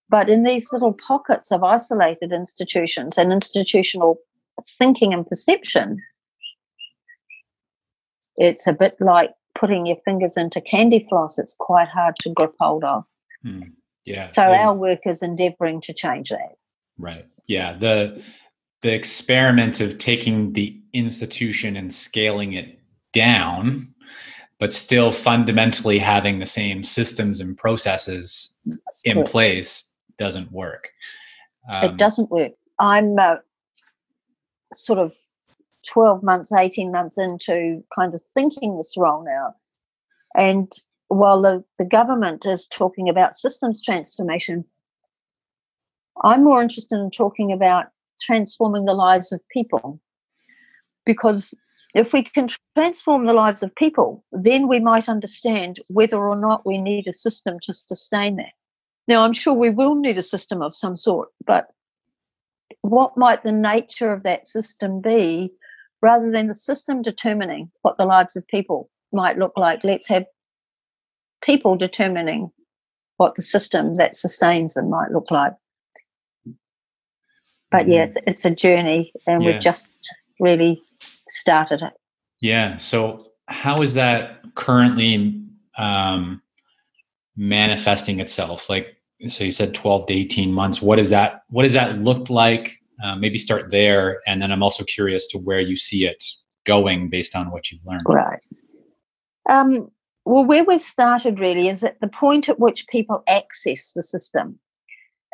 But 0.10 0.30
in 0.30 0.44
these 0.44 0.72
little 0.72 0.94
pockets 0.94 1.52
of 1.52 1.64
isolated 1.64 2.32
institutions 2.32 3.18
and 3.18 3.32
institutional 3.32 4.18
thinking 4.78 5.14
and 5.14 5.26
perception, 5.28 6.02
it's 8.38 8.68
a 8.68 8.74
bit 8.74 8.96
like 9.00 9.32
putting 9.60 9.86
your 9.86 9.98
fingers 10.06 10.38
into 10.38 10.62
candy 10.62 11.06
floss. 11.10 11.38
It's 11.38 11.56
quite 11.58 11.88
hard 11.88 12.16
to 12.18 12.30
grip 12.30 12.54
hold 12.60 12.84
of. 12.84 13.04
Hmm. 13.44 13.62
Yeah. 14.06 14.28
So 14.28 14.42
yeah. 14.42 14.68
our 14.68 14.74
work 14.74 15.00
is 15.06 15.22
endeavoring 15.22 15.82
to 15.82 15.94
change 15.94 16.30
that. 16.30 16.56
Right. 16.98 17.26
Yeah. 17.48 17.78
The 17.78 18.22
the 18.82 18.94
experiment 18.94 19.82
of 19.82 19.98
taking 19.98 20.54
the 20.54 20.80
institution 20.94 21.76
and 21.76 21.94
scaling 21.94 22.54
it 22.54 22.80
down 23.12 23.94
but 24.60 24.74
still 24.74 25.12
fundamentally 25.12 26.00
having 26.00 26.40
the 26.40 26.46
same 26.46 26.84
systems 26.84 27.40
and 27.40 27.58
processes 27.58 28.56
That's 28.66 29.02
in 29.06 29.18
correct. 29.18 29.32
place 29.32 29.92
doesn't 30.18 30.52
work. 30.52 30.90
Um, 31.74 31.84
it 31.84 31.98
doesn't 31.98 32.32
work. 32.32 32.54
I'm 32.80 33.20
uh, 33.20 33.36
sort 34.74 35.00
of 35.00 35.14
12 35.88 36.24
months, 36.24 36.51
18 36.51 36.91
months 36.91 37.17
into 37.17 37.84
kind 37.96 38.13
of 38.13 38.22
thinking 38.22 38.75
this 38.75 38.96
role 38.98 39.24
now. 39.24 39.56
And 40.36 40.72
while 41.08 41.41
the, 41.41 41.63
the 41.79 41.86
government 41.86 42.46
is 42.46 42.67
talking 42.67 43.10
about 43.10 43.36
systems 43.36 43.82
transformation, 43.84 44.65
I'm 46.24 46.44
more 46.44 46.62
interested 46.62 47.00
in 47.00 47.12
talking 47.12 47.51
about 47.51 47.88
transforming 48.20 48.86
the 48.86 48.94
lives 48.94 49.32
of 49.32 49.41
people 49.50 50.00
because 51.06 51.53
if 51.96 52.13
we 52.13 52.24
can 52.24 52.48
transform 52.75 53.25
the 53.25 53.34
lives 53.34 53.63
of 53.63 53.74
people, 53.75 54.24
then 54.32 54.67
we 54.67 54.79
might 54.79 55.10
understand 55.10 55.79
whether 55.88 56.17
or 56.17 56.36
not 56.36 56.65
we 56.65 56.77
need 56.77 57.08
a 57.08 57.13
system 57.13 57.58
to 57.63 57.74
sustain 57.74 58.36
that. 58.36 58.51
Now, 59.08 59.24
I'm 59.24 59.34
sure 59.34 59.53
we 59.53 59.70
will 59.70 59.96
need 59.96 60.17
a 60.17 60.24
system 60.24 60.62
of 60.62 60.75
some 60.75 60.98
sort, 60.98 61.29
but 61.46 61.70
what 62.82 63.17
might 63.17 63.44
the 63.44 63.53
nature 63.53 64.12
of 64.12 64.24
that 64.24 64.48
system 64.48 65.01
be 65.01 65.51
rather 66.01 66.32
than 66.32 66.48
the 66.48 66.56
system 66.56 67.01
determining 67.01 67.72
what 67.82 67.98
the 67.98 68.06
lives 68.06 68.36
of 68.36 68.48
people 68.48 68.89
might 69.12 69.38
look 69.38 69.54
like? 69.56 69.84
Let's 69.84 70.08
have 70.08 70.25
people 71.42 71.75
determining 71.75 72.51
what 73.18 73.36
the 73.36 73.42
system 73.42 73.96
that 73.96 74.16
sustains 74.16 74.75
them 74.75 74.89
might 74.89 75.12
look 75.12 75.32
like. 75.32 75.54
But 77.72 77.88
yeah, 77.88 78.06
mm-hmm. 78.06 78.10
it's, 78.10 78.18
it's 78.27 78.46
a 78.46 78.51
journey, 78.51 79.12
and 79.25 79.44
yeah. 79.44 79.51
we've 79.51 79.62
just 79.62 79.89
really 80.39 80.82
started 81.27 81.82
it. 81.82 81.94
Yeah. 82.39 82.77
So 82.77 83.32
how 83.48 83.82
is 83.82 83.94
that 83.96 84.42
currently 84.56 85.42
um, 85.77 86.42
manifesting 87.36 88.20
itself? 88.20 88.70
Like, 88.70 88.96
so 89.27 89.44
you 89.44 89.51
said 89.51 89.74
12 89.74 90.08
to 90.08 90.13
18 90.13 90.54
months. 90.54 90.82
What 90.82 91.00
is 91.00 91.10
that, 91.10 91.44
what 91.50 91.63
does 91.63 91.74
that 91.74 92.00
look 92.00 92.30
like? 92.30 92.80
Uh, 93.04 93.16
maybe 93.16 93.38
start 93.38 93.70
there. 93.70 94.22
And 94.25 94.42
then 94.42 94.51
I'm 94.51 94.63
also 94.63 94.84
curious 94.84 95.27
to 95.27 95.38
where 95.38 95.60
you 95.60 95.75
see 95.75 96.06
it 96.06 96.24
going 96.66 97.10
based 97.10 97.36
on 97.36 97.51
what 97.51 97.72
you've 97.72 97.86
learned. 97.86 98.01
Right. 98.06 98.39
Um, 99.50 99.89
well, 100.25 100.44
where 100.44 100.63
we've 100.63 100.82
started 100.82 101.39
really 101.39 101.70
is 101.70 101.84
at 101.84 102.01
the 102.01 102.08
point 102.08 102.50
at 102.50 102.60
which 102.60 102.88
people 102.88 103.24
access 103.27 103.94
the 103.94 104.04
system. 104.04 104.60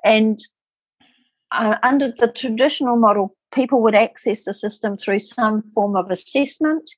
And 0.04 0.40
uh, 1.52 1.78
under 1.84 2.10
the 2.18 2.32
traditional 2.32 2.98
model, 2.98 3.36
people 3.54 3.82
would 3.82 3.96
access 3.96 4.46
the 4.46 4.54
system 4.54 4.98
through 4.98 5.20
some 5.20 5.64
form 5.74 5.96
of 5.96 6.12
assessment 6.12 6.90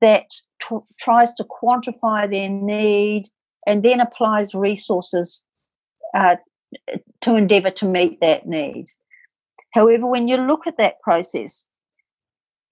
that 0.00 0.26
t- 0.60 0.76
tries 0.98 1.34
to 1.34 1.44
quantify 1.44 2.28
their 2.30 2.48
need 2.48 3.28
and 3.66 3.82
then 3.82 4.00
applies 4.00 4.54
resources 4.54 5.44
uh, 6.14 6.36
to 7.20 7.36
endeavour 7.36 7.70
to 7.70 7.86
meet 7.86 8.20
that 8.20 8.46
need. 8.46 8.86
However, 9.72 10.06
when 10.06 10.28
you 10.28 10.36
look 10.36 10.66
at 10.66 10.78
that 10.78 11.00
process, 11.00 11.66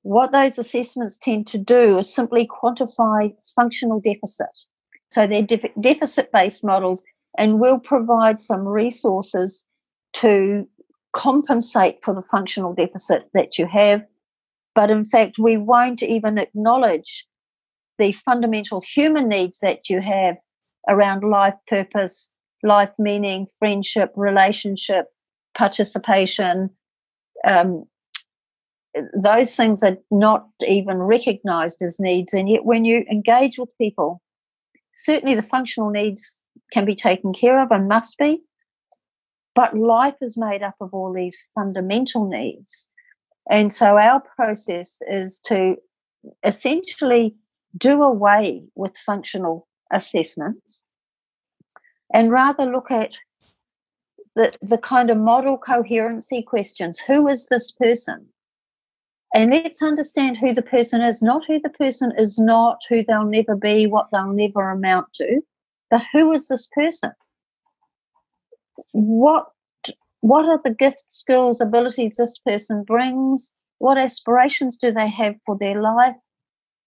what 0.02 0.32
those 0.32 0.58
assessments 0.58 1.16
tend 1.16 1.46
to 1.48 1.58
do 1.58 1.98
is 1.98 2.12
simply 2.12 2.46
quantify 2.46 3.32
functional 3.54 4.00
deficit. 4.00 4.64
So 5.08 5.26
they're 5.26 5.42
def- 5.42 5.74
deficit 5.80 6.30
based 6.32 6.64
models 6.64 7.04
and 7.36 7.60
will 7.60 7.78
provide 7.78 8.38
some 8.38 8.66
resources 8.66 9.66
to 10.14 10.66
compensate 11.12 11.98
for 12.04 12.14
the 12.14 12.22
functional 12.22 12.74
deficit 12.74 13.28
that 13.34 13.58
you 13.58 13.66
have. 13.66 14.02
But 14.74 14.90
in 14.90 15.04
fact, 15.04 15.38
we 15.38 15.56
won't 15.56 16.02
even 16.02 16.38
acknowledge 16.38 17.26
the 17.98 18.12
fundamental 18.12 18.80
human 18.80 19.28
needs 19.28 19.60
that 19.60 19.88
you 19.88 20.00
have 20.00 20.36
around 20.88 21.22
life 21.24 21.54
purpose, 21.66 22.34
life 22.62 22.92
meaning, 22.98 23.46
friendship, 23.58 24.12
relationship, 24.16 25.06
participation. 25.56 26.70
Um, 27.46 27.84
those 29.14 29.54
things 29.54 29.82
are 29.82 29.96
not 30.10 30.48
even 30.66 30.98
recognized 30.98 31.82
as 31.82 32.00
needs. 32.00 32.32
And 32.32 32.48
yet, 32.48 32.64
when 32.64 32.84
you 32.84 33.04
engage 33.10 33.58
with 33.58 33.68
people, 33.78 34.20
certainly 34.94 35.34
the 35.34 35.42
functional 35.42 35.90
needs 35.90 36.42
can 36.72 36.84
be 36.84 36.94
taken 36.94 37.32
care 37.32 37.62
of 37.62 37.70
and 37.70 37.88
must 37.88 38.18
be. 38.18 38.42
But 39.54 39.76
life 39.76 40.16
is 40.20 40.36
made 40.36 40.62
up 40.62 40.76
of 40.80 40.92
all 40.92 41.12
these 41.12 41.38
fundamental 41.54 42.28
needs. 42.28 42.88
And 43.50 43.72
so 43.72 43.96
our 43.98 44.20
process 44.20 44.98
is 45.08 45.40
to 45.46 45.76
essentially 46.44 47.34
do 47.76 48.02
away 48.02 48.62
with 48.74 48.96
functional 48.96 49.66
assessments 49.92 50.82
and 52.12 52.30
rather 52.30 52.66
look 52.66 52.90
at 52.90 53.12
the, 54.34 54.52
the 54.62 54.78
kind 54.78 55.10
of 55.10 55.18
model 55.18 55.58
coherency 55.58 56.42
questions. 56.42 56.98
Who 57.00 57.28
is 57.28 57.46
this 57.46 57.70
person? 57.70 58.26
And 59.34 59.52
let's 59.52 59.82
understand 59.82 60.38
who 60.38 60.54
the 60.54 60.62
person 60.62 61.02
is, 61.02 61.20
not 61.22 61.42
who 61.46 61.60
the 61.60 61.70
person 61.70 62.12
is 62.16 62.38
not, 62.38 62.80
who 62.88 63.04
they'll 63.04 63.24
never 63.24 63.54
be, 63.54 63.86
what 63.86 64.08
they'll 64.10 64.32
never 64.32 64.70
amount 64.70 65.12
to, 65.14 65.42
but 65.90 66.02
who 66.12 66.32
is 66.32 66.48
this 66.48 66.66
person? 66.74 67.12
what 68.92 69.46
what 70.20 70.46
are 70.46 70.60
the 70.64 70.74
gifts, 70.74 71.04
skills, 71.06 71.60
abilities 71.60 72.16
this 72.16 72.38
person 72.38 72.82
brings? 72.82 73.54
What 73.78 73.98
aspirations 73.98 74.76
do 74.76 74.90
they 74.90 75.08
have 75.08 75.36
for 75.46 75.56
their 75.56 75.80
life? 75.80 76.16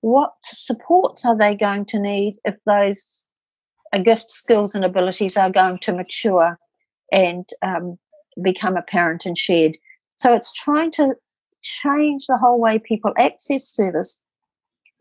What 0.02 0.34
supports 0.44 1.24
are 1.24 1.38
they 1.38 1.56
going 1.56 1.86
to 1.86 2.00
need 2.00 2.38
if 2.44 2.56
those 2.66 3.26
uh, 3.94 4.00
gifts, 4.00 4.34
skills, 4.34 4.76
and 4.76 4.84
abilities 4.84 5.38
are 5.38 5.50
going 5.50 5.80
to 5.80 5.94
mature 5.94 6.60
and 7.12 7.50
um, 7.62 7.98
become 8.42 8.78
apparent 8.78 9.26
and 9.26 9.38
shared? 9.38 9.78
So 10.16 10.34
it's 10.34 10.54
trying 10.54 10.92
to 10.94 11.16
change 11.62 12.28
the 12.28 12.38
whole 12.38 12.60
way 12.60 12.80
people 12.80 13.14
access 13.18 13.64
service. 13.64 14.20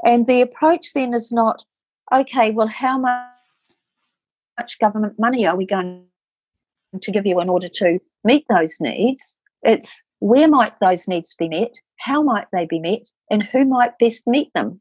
And 0.04 0.26
the 0.26 0.40
approach 0.40 0.92
then 0.94 1.14
is 1.14 1.30
not, 1.30 1.64
okay, 2.12 2.50
well, 2.50 2.68
how 2.68 2.98
much 2.98 4.78
government 4.80 5.18
money 5.18 5.46
are 5.46 5.56
we 5.56 5.66
going 5.66 6.04
to 7.00 7.10
give 7.10 7.26
you 7.26 7.40
in 7.40 7.48
order 7.48 7.68
to 7.68 7.98
meet 8.24 8.44
those 8.48 8.80
needs? 8.80 9.38
It's 9.62 10.02
where 10.20 10.48
might 10.48 10.78
those 10.80 11.08
needs 11.08 11.34
be 11.34 11.48
met? 11.48 11.74
How 11.98 12.22
might 12.22 12.46
they 12.52 12.66
be 12.66 12.78
met? 12.78 13.08
And 13.30 13.42
who 13.42 13.64
might 13.64 13.98
best 13.98 14.26
meet 14.26 14.52
them? 14.54 14.80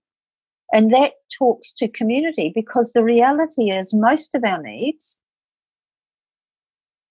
And 0.71 0.93
that 0.93 1.13
talks 1.38 1.74
to 1.74 1.88
community 1.88 2.51
because 2.53 2.93
the 2.93 3.03
reality 3.03 3.71
is 3.71 3.93
most 3.93 4.36
of 4.36 4.43
our 4.43 4.62
needs 4.62 5.19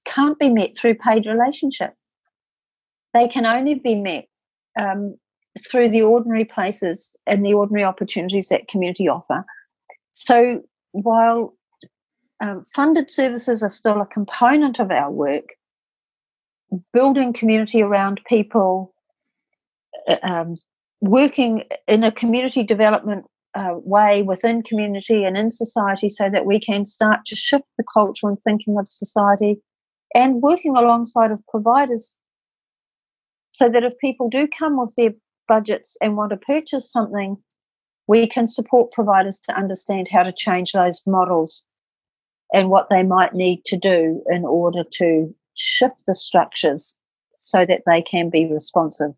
can't 0.08 0.38
be 0.38 0.48
met 0.48 0.76
through 0.76 0.94
paid 0.94 1.26
relationship. 1.26 1.94
They 3.14 3.28
can 3.28 3.46
only 3.46 3.74
be 3.74 3.94
met 3.94 4.26
um, 4.78 5.16
through 5.68 5.88
the 5.90 6.02
ordinary 6.02 6.44
places 6.44 7.16
and 7.26 7.44
the 7.44 7.54
ordinary 7.54 7.84
opportunities 7.84 8.48
that 8.48 8.68
community 8.68 9.08
offer. 9.08 9.44
So 10.12 10.62
while 10.92 11.54
um, 12.40 12.64
funded 12.64 13.10
services 13.10 13.62
are 13.62 13.70
still 13.70 14.00
a 14.00 14.06
component 14.06 14.78
of 14.78 14.90
our 14.90 15.10
work, 15.10 15.54
building 16.92 17.32
community 17.32 17.82
around 17.82 18.20
people, 18.28 18.94
uh, 20.08 20.16
um, 20.22 20.56
working 21.00 21.64
in 21.86 22.04
a 22.04 22.12
community 22.12 22.62
development 22.62 23.24
uh, 23.54 23.74
way 23.74 24.22
within 24.22 24.62
community 24.62 25.24
and 25.24 25.36
in 25.36 25.50
society 25.50 26.08
so 26.08 26.28
that 26.28 26.46
we 26.46 26.60
can 26.60 26.84
start 26.84 27.24
to 27.26 27.34
shift 27.34 27.64
the 27.76 27.84
culture 27.92 28.28
and 28.28 28.40
thinking 28.42 28.78
of 28.78 28.86
society 28.86 29.60
and 30.14 30.42
working 30.42 30.76
alongside 30.76 31.30
of 31.30 31.46
providers 31.48 32.18
so 33.52 33.68
that 33.68 33.84
if 33.84 33.98
people 33.98 34.28
do 34.28 34.46
come 34.46 34.78
with 34.78 34.94
their 34.96 35.14
budgets 35.48 35.96
and 36.00 36.16
want 36.16 36.30
to 36.30 36.36
purchase 36.36 36.90
something, 36.90 37.36
we 38.06 38.26
can 38.26 38.46
support 38.46 38.92
providers 38.92 39.38
to 39.38 39.56
understand 39.56 40.08
how 40.10 40.22
to 40.22 40.32
change 40.32 40.72
those 40.72 41.02
models 41.06 41.66
and 42.52 42.70
what 42.70 42.88
they 42.88 43.02
might 43.02 43.34
need 43.34 43.64
to 43.66 43.76
do 43.76 44.22
in 44.28 44.44
order 44.44 44.82
to 44.92 45.34
shift 45.54 46.04
the 46.06 46.14
structures 46.14 46.98
so 47.36 47.66
that 47.66 47.82
they 47.86 48.02
can 48.02 48.30
be 48.30 48.46
responsive 48.46 49.12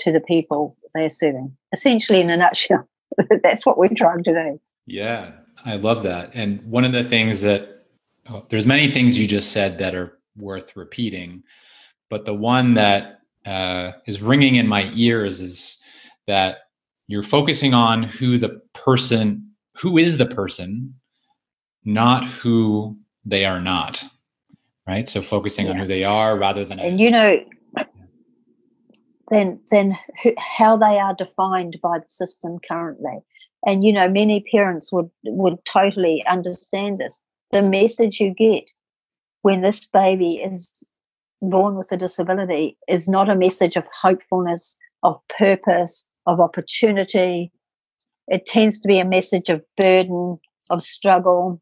to 0.00 0.12
the 0.12 0.20
people 0.20 0.76
they're 0.94 1.08
serving. 1.08 1.54
Essentially, 1.72 2.20
in 2.20 2.30
a 2.30 2.36
nutshell, 2.36 2.88
that's 3.42 3.66
what 3.66 3.78
we're 3.78 3.88
trying 3.88 4.22
to 4.24 4.32
do. 4.32 4.60
Yeah, 4.86 5.32
I 5.64 5.76
love 5.76 6.02
that. 6.04 6.30
And 6.34 6.62
one 6.62 6.84
of 6.84 6.92
the 6.92 7.04
things 7.04 7.42
that 7.42 7.75
oh, 8.30 8.44
there's 8.48 8.66
many 8.66 8.92
things 8.92 9.18
you 9.18 9.26
just 9.26 9.52
said 9.52 9.78
that 9.78 9.94
are 9.94 10.18
worth 10.36 10.76
repeating, 10.76 11.42
but 12.10 12.24
the 12.24 12.34
one 12.34 12.74
that 12.74 13.20
uh, 13.44 13.92
is 14.06 14.20
ringing 14.20 14.56
in 14.56 14.66
my 14.66 14.90
ears 14.94 15.40
is 15.40 15.82
that 16.26 16.58
you're 17.06 17.22
focusing 17.22 17.74
on 17.74 18.02
who 18.02 18.38
the 18.38 18.60
person, 18.74 19.50
who 19.76 19.98
is 19.98 20.18
the 20.18 20.26
person, 20.26 20.94
not 21.84 22.24
who 22.24 22.96
they 23.24 23.44
are 23.44 23.60
not. 23.60 24.04
Right. 24.86 25.08
So 25.08 25.20
focusing 25.20 25.66
yeah. 25.66 25.72
on 25.72 25.78
who 25.78 25.86
they 25.86 26.04
are 26.04 26.38
rather 26.38 26.64
than. 26.64 26.78
And 26.78 27.00
you 27.00 27.10
know, 27.10 27.44
then 29.30 29.60
then 29.70 29.94
who, 30.22 30.32
how 30.38 30.76
they 30.76 30.98
are 30.98 31.14
defined 31.14 31.78
by 31.82 31.98
the 31.98 32.06
system 32.06 32.58
currently. 32.68 33.18
And 33.66 33.82
you 33.82 33.92
know, 33.92 34.08
many 34.08 34.44
parents 34.52 34.92
would 34.92 35.10
would 35.24 35.64
totally 35.64 36.24
understand 36.28 36.98
this. 36.98 37.20
The 37.52 37.62
message 37.62 38.20
you 38.20 38.34
get 38.34 38.64
when 39.42 39.60
this 39.60 39.86
baby 39.86 40.34
is 40.34 40.84
born 41.40 41.76
with 41.76 41.92
a 41.92 41.96
disability 41.96 42.76
is 42.88 43.08
not 43.08 43.28
a 43.28 43.36
message 43.36 43.76
of 43.76 43.86
hopefulness, 43.92 44.76
of 45.02 45.20
purpose, 45.38 46.08
of 46.26 46.40
opportunity. 46.40 47.52
It 48.28 48.46
tends 48.46 48.80
to 48.80 48.88
be 48.88 48.98
a 48.98 49.04
message 49.04 49.48
of 49.48 49.62
burden, 49.76 50.38
of 50.70 50.82
struggle, 50.82 51.60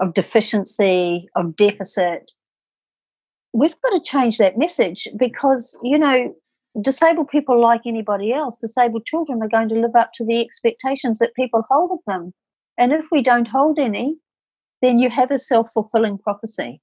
of 0.00 0.14
deficiency, 0.14 1.28
of 1.36 1.54
deficit. 1.56 2.32
We've 3.52 3.80
got 3.82 3.90
to 3.90 4.00
change 4.00 4.38
that 4.38 4.58
message 4.58 5.06
because, 5.16 5.78
you 5.82 5.98
know, 5.98 6.34
disabled 6.80 7.28
people, 7.28 7.60
like 7.60 7.82
anybody 7.86 8.32
else, 8.32 8.58
disabled 8.58 9.04
children 9.04 9.42
are 9.42 9.48
going 9.48 9.68
to 9.68 9.74
live 9.74 9.96
up 9.96 10.10
to 10.14 10.24
the 10.24 10.40
expectations 10.40 11.18
that 11.18 11.34
people 11.34 11.64
hold 11.70 11.90
of 11.92 11.98
them. 12.06 12.32
And 12.78 12.92
if 12.92 13.06
we 13.12 13.22
don't 13.22 13.48
hold 13.48 13.78
any, 13.78 14.16
then 14.82 14.98
you 14.98 15.10
have 15.10 15.30
a 15.30 15.38
self 15.38 15.70
fulfilling 15.72 16.18
prophecy. 16.18 16.80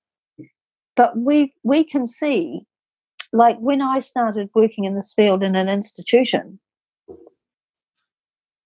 But 0.95 1.17
we 1.17 1.53
we 1.63 1.83
can 1.83 2.07
see, 2.07 2.61
like 3.33 3.57
when 3.59 3.81
I 3.81 3.99
started 3.99 4.49
working 4.55 4.85
in 4.85 4.95
this 4.95 5.13
field 5.13 5.43
in 5.43 5.55
an 5.55 5.69
institution, 5.69 6.59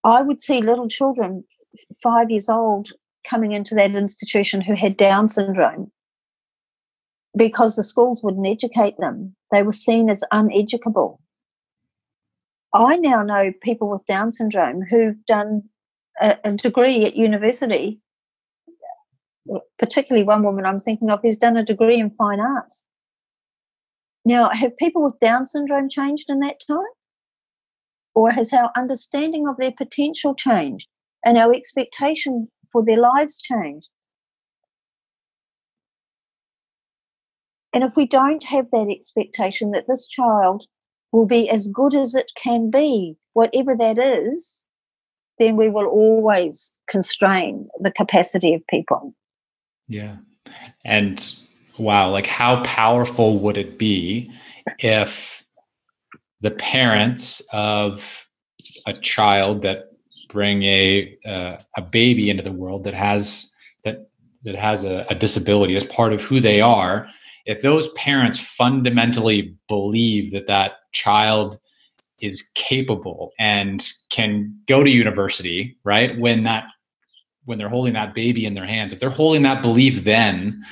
I 0.04 0.22
would 0.22 0.42
see 0.42 0.62
little 0.62 0.88
children, 0.88 1.44
five 2.02 2.32
years 2.32 2.50
old, 2.50 2.90
coming 3.28 3.52
into 3.52 3.76
that 3.76 3.96
institution 3.96 4.62
who 4.62 4.74
had 4.74 4.98
Down 4.98 5.28
syndrome 5.28 5.92
because 7.38 7.76
the 7.76 7.84
schools 7.84 8.24
wouldn't 8.24 8.48
educate 8.48 8.98
them. 8.98 9.36
They 9.52 9.64
were 9.64 9.72
seen 9.72 10.10
as 10.10 10.24
uneducable. 10.34 11.20
I 12.74 12.98
now 12.98 13.22
know 13.24 13.52
people 13.62 13.90
with 13.90 14.06
Down 14.06 14.32
syndrome 14.32 14.82
who've 14.82 15.24
done 15.26 15.64
a, 16.22 16.38
a 16.44 16.54
degree 16.54 17.06
at 17.06 17.16
university 17.16 18.00
particularly 19.78 20.26
one 20.26 20.44
woman 20.44 20.66
I'm 20.66 20.80
thinking 20.80 21.10
of 21.10 21.20
who's 21.22 21.38
done 21.38 21.58
a 21.58 21.66
degree 21.66 22.00
in 22.00 22.12
fine 22.12 22.40
arts. 22.40 22.88
Now, 24.24 24.50
have 24.50 24.78
people 24.78 25.04
with 25.04 25.20
Down 25.20 25.46
syndrome 25.46 25.90
changed 25.90 26.30
in 26.30 26.40
that 26.40 26.62
time? 26.68 26.86
Or 28.14 28.30
has 28.30 28.54
our 28.54 28.72
understanding 28.76 29.48
of 29.48 29.58
their 29.58 29.72
potential 29.72 30.36
changed 30.36 30.88
and 31.26 31.38
our 31.38 31.54
expectation 31.54 32.50
for 32.72 32.84
their 32.84 33.00
lives 33.00 33.42
changed? 33.42 33.90
And 37.74 37.84
if 37.84 37.96
we 37.96 38.06
don't 38.06 38.44
have 38.44 38.70
that 38.72 38.90
expectation 38.92 39.72
that 39.72 39.88
this 39.88 40.08
child 40.08 40.66
will 41.12 41.26
be 41.26 41.50
as 41.50 41.68
good 41.68 41.96
as 41.96 42.16
it 42.16 42.32
can 42.36 42.70
be, 42.70 43.16
whatever 43.34 43.76
that 43.76 43.98
is, 43.98 44.68
then 45.40 45.56
we 45.56 45.70
will 45.70 45.88
always 45.88 46.78
constrain 46.88 47.68
the 47.80 47.92
capacity 47.92 48.54
of 48.54 48.62
people. 48.68 49.16
Yeah. 49.92 50.16
And 50.86 51.36
wow, 51.78 52.10
like 52.10 52.26
how 52.26 52.64
powerful 52.64 53.40
would 53.40 53.58
it 53.58 53.78
be 53.78 54.32
if 54.80 55.44
the 56.40 56.52
parents 56.52 57.42
of 57.52 58.26
a 58.88 58.94
child 58.94 59.64
that 59.64 59.92
bring 60.30 60.64
a 60.64 61.18
uh, 61.26 61.58
a 61.76 61.82
baby 61.82 62.30
into 62.30 62.42
the 62.42 62.54
world 62.54 62.86
that 62.86 62.94
has 62.94 63.54
that 63.84 64.10
that 64.44 64.56
has 64.56 64.86
a, 64.86 65.06
a 65.10 65.16
disability 65.16 65.76
as 65.76 65.84
part 65.84 66.14
of 66.14 66.22
who 66.22 66.40
they 66.40 66.62
are 66.62 67.08
if 67.46 67.62
those 67.62 67.90
parents 67.90 68.38
fundamentally 68.38 69.56
believe 69.68 70.32
that 70.32 70.48
that 70.48 70.74
child 70.94 71.60
is 72.22 72.50
capable 72.54 73.32
and 73.40 73.90
can 74.10 74.56
go 74.68 74.84
to 74.84 74.90
university 74.90 75.78
right 75.84 76.18
when 76.18 76.44
that 76.44 76.64
when 77.46 77.58
they're 77.58 77.70
holding 77.70 77.94
that 77.94 78.14
baby 78.14 78.46
in 78.46 78.54
their 78.54 78.66
hands 78.66 78.94
if 78.94 79.00
they're 79.00 79.10
holding 79.10 79.44
that 79.44 79.62
belief 79.62 80.04
then 80.04 80.64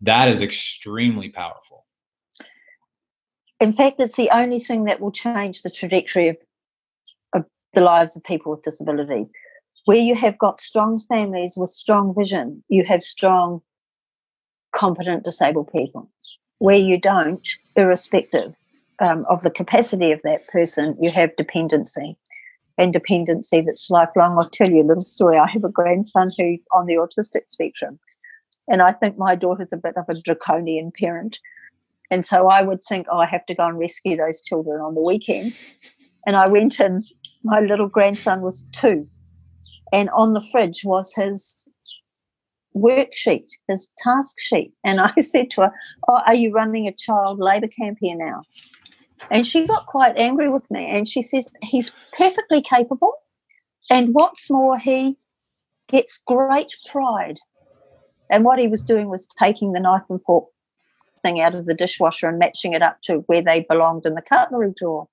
that 0.00 0.28
is 0.28 0.42
extremely 0.42 1.28
powerful. 1.28 1.84
In 3.60 3.72
fact 3.72 4.00
it's 4.00 4.16
the 4.16 4.30
only 4.30 4.60
thing 4.60 4.84
that 4.84 5.00
will 5.00 5.10
change 5.10 5.62
the 5.62 5.70
trajectory 5.70 6.28
of, 6.28 6.36
of 7.34 7.44
the 7.72 7.80
lives 7.80 8.16
of 8.16 8.22
people 8.22 8.52
with 8.52 8.62
disabilities. 8.62 9.32
Where 9.86 9.96
you 9.96 10.14
have 10.14 10.38
got 10.38 10.60
strong 10.60 10.98
families 10.98 11.56
with 11.56 11.70
strong 11.70 12.14
vision 12.16 12.62
you 12.68 12.84
have 12.84 13.02
strong 13.02 13.62
competent 14.72 15.24
disabled 15.24 15.72
people. 15.72 16.10
Where 16.58 16.76
you 16.76 16.98
don't 16.98 17.46
irrespective 17.76 18.58
um, 19.00 19.24
of 19.28 19.42
the 19.42 19.50
capacity 19.50 20.12
of 20.12 20.22
that 20.22 20.46
person 20.48 20.96
you 21.00 21.10
have 21.10 21.34
dependency 21.36 22.16
and 22.78 22.92
dependency 22.92 23.60
that's 23.60 23.90
lifelong. 23.90 24.38
I'll 24.38 24.48
tell 24.48 24.70
you 24.70 24.82
a 24.82 24.86
little 24.86 25.00
story. 25.00 25.36
I 25.36 25.50
have 25.50 25.64
a 25.64 25.68
grandson 25.68 26.30
who's 26.38 26.60
on 26.72 26.86
the 26.86 26.94
autistic 26.94 27.48
spectrum, 27.48 27.98
and 28.68 28.80
I 28.80 28.92
think 28.92 29.18
my 29.18 29.34
daughter's 29.34 29.72
a 29.72 29.76
bit 29.76 29.96
of 29.96 30.04
a 30.08 30.20
draconian 30.20 30.92
parent. 30.92 31.36
And 32.10 32.24
so 32.24 32.48
I 32.48 32.62
would 32.62 32.82
think, 32.82 33.06
oh, 33.10 33.18
I 33.18 33.26
have 33.26 33.44
to 33.46 33.54
go 33.54 33.66
and 33.66 33.78
rescue 33.78 34.16
those 34.16 34.40
children 34.40 34.80
on 34.80 34.94
the 34.94 35.02
weekends. 35.02 35.62
And 36.26 36.36
I 36.36 36.48
went 36.48 36.80
and 36.80 37.04
my 37.44 37.60
little 37.60 37.88
grandson 37.88 38.40
was 38.40 38.66
two, 38.72 39.06
and 39.92 40.08
on 40.10 40.32
the 40.32 40.40
fridge 40.40 40.84
was 40.84 41.12
his 41.14 41.70
worksheet, 42.76 43.48
his 43.68 43.92
task 43.98 44.38
sheet. 44.40 44.76
And 44.84 45.00
I 45.16 45.20
said 45.20 45.50
to 45.52 45.62
her, 45.62 45.72
Oh, 46.08 46.20
are 46.26 46.34
you 46.34 46.52
running 46.52 46.86
a 46.86 46.92
child 46.92 47.38
labour 47.38 47.68
camp 47.68 47.98
here 48.00 48.16
now? 48.16 48.42
And 49.30 49.46
she 49.46 49.66
got 49.66 49.86
quite 49.86 50.18
angry 50.18 50.48
with 50.48 50.70
me. 50.70 50.86
And 50.86 51.08
she 51.08 51.22
says, 51.22 51.48
He's 51.62 51.92
perfectly 52.16 52.60
capable. 52.62 53.12
And 53.90 54.14
what's 54.14 54.50
more, 54.50 54.78
he 54.78 55.16
gets 55.88 56.18
great 56.26 56.74
pride. 56.90 57.38
And 58.30 58.44
what 58.44 58.58
he 58.58 58.68
was 58.68 58.82
doing 58.82 59.08
was 59.08 59.26
taking 59.38 59.72
the 59.72 59.80
knife 59.80 60.02
and 60.10 60.22
fork 60.22 60.48
thing 61.22 61.40
out 61.40 61.54
of 61.54 61.66
the 61.66 61.74
dishwasher 61.74 62.28
and 62.28 62.38
matching 62.38 62.74
it 62.74 62.82
up 62.82 63.00
to 63.02 63.18
where 63.26 63.42
they 63.42 63.66
belonged 63.68 64.06
in 64.06 64.14
the 64.14 64.22
cutlery 64.22 64.72
drawer. 64.76 65.08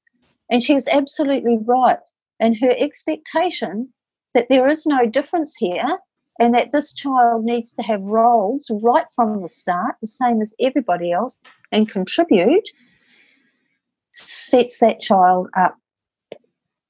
And 0.49 0.61
she 0.61 0.73
was 0.73 0.87
absolutely 0.87 1.57
right. 1.65 1.99
And 2.39 2.57
her 2.57 2.75
expectation 2.77 3.89
that 4.33 4.49
there 4.49 4.67
is 4.67 4.85
no 4.85 5.05
difference 5.05 5.55
here 5.55 5.99
and 6.39 6.53
that 6.53 6.71
this 6.71 6.93
child 6.93 7.45
needs 7.45 7.73
to 7.73 7.81
have 7.81 8.01
roles 8.01 8.69
right 8.83 9.05
from 9.15 9.39
the 9.39 9.49
start, 9.49 9.95
the 10.01 10.07
same 10.07 10.41
as 10.41 10.53
everybody 10.59 11.11
else, 11.11 11.39
and 11.71 11.89
contribute, 11.89 12.69
sets 14.15 14.79
that 14.79 14.99
child 14.99 15.49
up 15.57 15.75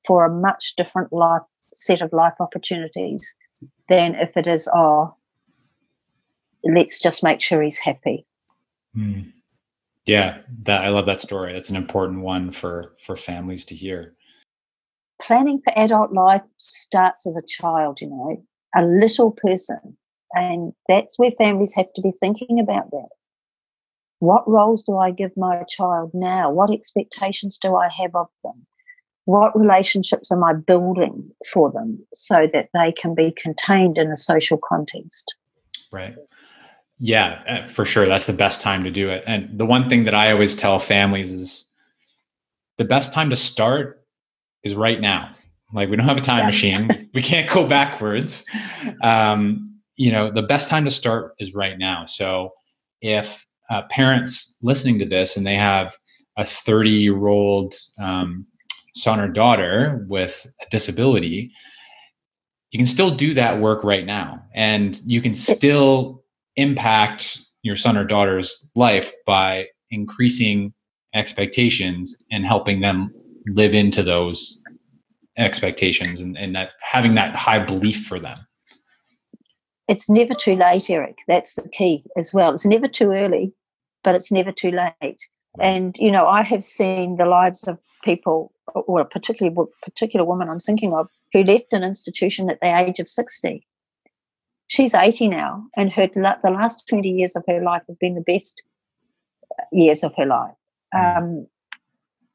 for 0.05 0.25
a 0.25 0.31
much 0.31 0.73
different 0.77 1.11
life 1.11 1.41
set 1.73 2.01
of 2.01 2.13
life 2.13 2.35
opportunities 2.39 3.35
than 3.89 4.15
if 4.15 4.37
it 4.37 4.47
is, 4.47 4.69
oh, 4.73 5.13
let's 6.63 6.99
just 6.99 7.23
make 7.23 7.41
sure 7.41 7.61
he's 7.61 7.77
happy. 7.77 8.25
Mm. 8.95 9.31
Yeah, 10.05 10.37
that 10.63 10.83
I 10.83 10.89
love 10.89 11.07
that 11.07 11.21
story. 11.21 11.53
That's 11.53 11.69
an 11.69 11.75
important 11.75 12.21
one 12.21 12.51
for 12.51 12.95
for 13.03 13.17
families 13.17 13.65
to 13.65 13.75
hear. 13.75 14.13
Planning 15.19 15.61
for 15.63 15.73
adult 15.75 16.13
life 16.13 16.43
starts 16.57 17.25
as 17.25 17.35
a 17.35 17.41
child, 17.47 18.01
you 18.01 18.09
know, 18.09 18.43
a 18.75 18.85
little 18.85 19.31
person. 19.31 19.97
And 20.33 20.73
that's 20.87 21.17
where 21.17 21.31
families 21.31 21.73
have 21.73 21.91
to 21.95 22.01
be 22.01 22.11
thinking 22.11 22.59
about 22.59 22.91
that. 22.91 23.07
What 24.19 24.47
roles 24.47 24.83
do 24.83 24.97
I 24.97 25.11
give 25.11 25.31
my 25.35 25.63
child 25.69 26.11
now? 26.13 26.49
What 26.51 26.71
expectations 26.71 27.57
do 27.61 27.75
I 27.75 27.89
have 27.89 28.15
of 28.15 28.27
them? 28.43 28.65
What 29.25 29.57
relationships 29.59 30.31
am 30.31 30.43
I 30.43 30.53
building 30.53 31.31
for 31.51 31.71
them 31.71 31.99
so 32.13 32.47
that 32.53 32.69
they 32.73 32.91
can 32.91 33.15
be 33.15 33.33
contained 33.35 33.97
in 33.97 34.11
a 34.11 34.17
social 34.17 34.59
context? 34.63 35.33
Right. 35.91 36.15
Yeah, 36.99 37.41
uh, 37.47 37.67
for 37.67 37.85
sure. 37.85 38.05
That's 38.05 38.25
the 38.25 38.33
best 38.33 38.61
time 38.61 38.83
to 38.83 38.91
do 38.91 39.09
it. 39.09 39.23
And 39.27 39.57
the 39.57 39.65
one 39.65 39.89
thing 39.89 40.05
that 40.05 40.13
I 40.13 40.31
always 40.31 40.55
tell 40.55 40.79
families 40.79 41.31
is 41.31 41.69
the 42.77 42.85
best 42.85 43.13
time 43.13 43.29
to 43.31 43.35
start 43.35 44.05
is 44.63 44.75
right 44.75 45.01
now. 45.01 45.35
Like 45.73 45.89
we 45.89 45.97
don't 45.97 46.05
have 46.05 46.17
a 46.17 46.21
time 46.21 46.39
yeah. 46.39 46.45
machine. 46.45 47.09
we 47.13 47.21
can't 47.21 47.49
go 47.49 47.67
backwards. 47.67 48.45
Um, 49.01 49.79
you 49.97 50.11
know, 50.11 50.31
the 50.31 50.41
best 50.41 50.69
time 50.69 50.85
to 50.85 50.91
start 50.91 51.33
is 51.39 51.53
right 51.53 51.77
now. 51.77 52.05
So 52.05 52.51
if 53.01 53.45
uh, 53.69 53.83
parents 53.89 54.55
listening 54.61 54.99
to 54.99 55.05
this 55.05 55.37
and 55.37 55.45
they 55.45 55.55
have 55.55 55.95
a 56.37 56.45
30 56.45 56.89
year 56.89 57.27
old 57.27 57.73
um, 57.99 58.45
son 58.95 59.19
or 59.19 59.27
daughter 59.27 60.05
with 60.09 60.47
a 60.61 60.69
disability, 60.69 61.51
you 62.71 62.79
can 62.79 62.85
still 62.85 63.11
do 63.11 63.33
that 63.33 63.59
work 63.59 63.83
right 63.83 64.05
now. 64.05 64.41
And 64.53 64.99
you 65.05 65.21
can 65.21 65.33
still 65.33 66.23
impact 66.55 67.39
your 67.63 67.75
son 67.75 67.97
or 67.97 68.03
daughter's 68.03 68.69
life 68.75 69.11
by 69.25 69.67
increasing 69.91 70.73
expectations 71.13 72.15
and 72.31 72.45
helping 72.45 72.81
them 72.81 73.13
live 73.47 73.73
into 73.73 74.03
those 74.03 74.61
expectations 75.37 76.21
and, 76.21 76.37
and 76.37 76.55
that 76.55 76.69
having 76.81 77.15
that 77.15 77.35
high 77.35 77.59
belief 77.59 78.05
for 78.05 78.19
them 78.19 78.44
it's 79.87 80.09
never 80.09 80.33
too 80.33 80.55
late 80.55 80.89
eric 80.89 81.19
that's 81.27 81.55
the 81.55 81.69
key 81.69 82.03
as 82.17 82.33
well 82.33 82.53
it's 82.53 82.65
never 82.65 82.87
too 82.87 83.11
early 83.11 83.53
but 84.03 84.15
it's 84.15 84.31
never 84.31 84.51
too 84.51 84.71
late 84.71 85.19
and 85.59 85.95
you 85.97 86.11
know 86.11 86.27
i 86.27 86.41
have 86.41 86.63
seen 86.63 87.17
the 87.17 87.25
lives 87.25 87.67
of 87.67 87.77
people 88.03 88.51
or 88.73 89.01
a 89.01 89.05
particularly 89.05 89.55
particular 89.83 90.25
woman 90.25 90.49
i'm 90.49 90.59
thinking 90.59 90.93
of 90.93 91.07
who 91.33 91.43
left 91.43 91.73
an 91.73 91.83
institution 91.83 92.49
at 92.49 92.59
the 92.61 92.77
age 92.77 92.99
of 92.99 93.07
60 93.07 93.65
she's 94.67 94.93
80 94.93 95.29
now, 95.29 95.65
and 95.75 95.91
her 95.93 96.07
the 96.07 96.51
last 96.51 96.87
20 96.87 97.09
years 97.09 97.35
of 97.35 97.43
her 97.47 97.61
life 97.61 97.83
have 97.87 97.99
been 97.99 98.15
the 98.15 98.21
best 98.21 98.63
years 99.71 100.03
of 100.03 100.13
her 100.15 100.25
life. 100.25 100.55
Hmm. 100.93 101.17
Um, 101.17 101.47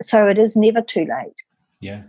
so 0.03 0.27
it 0.27 0.39
is 0.39 0.57
never 0.57 0.81
too 0.81 1.01
late. 1.01 1.37
Yeah. 1.81 2.03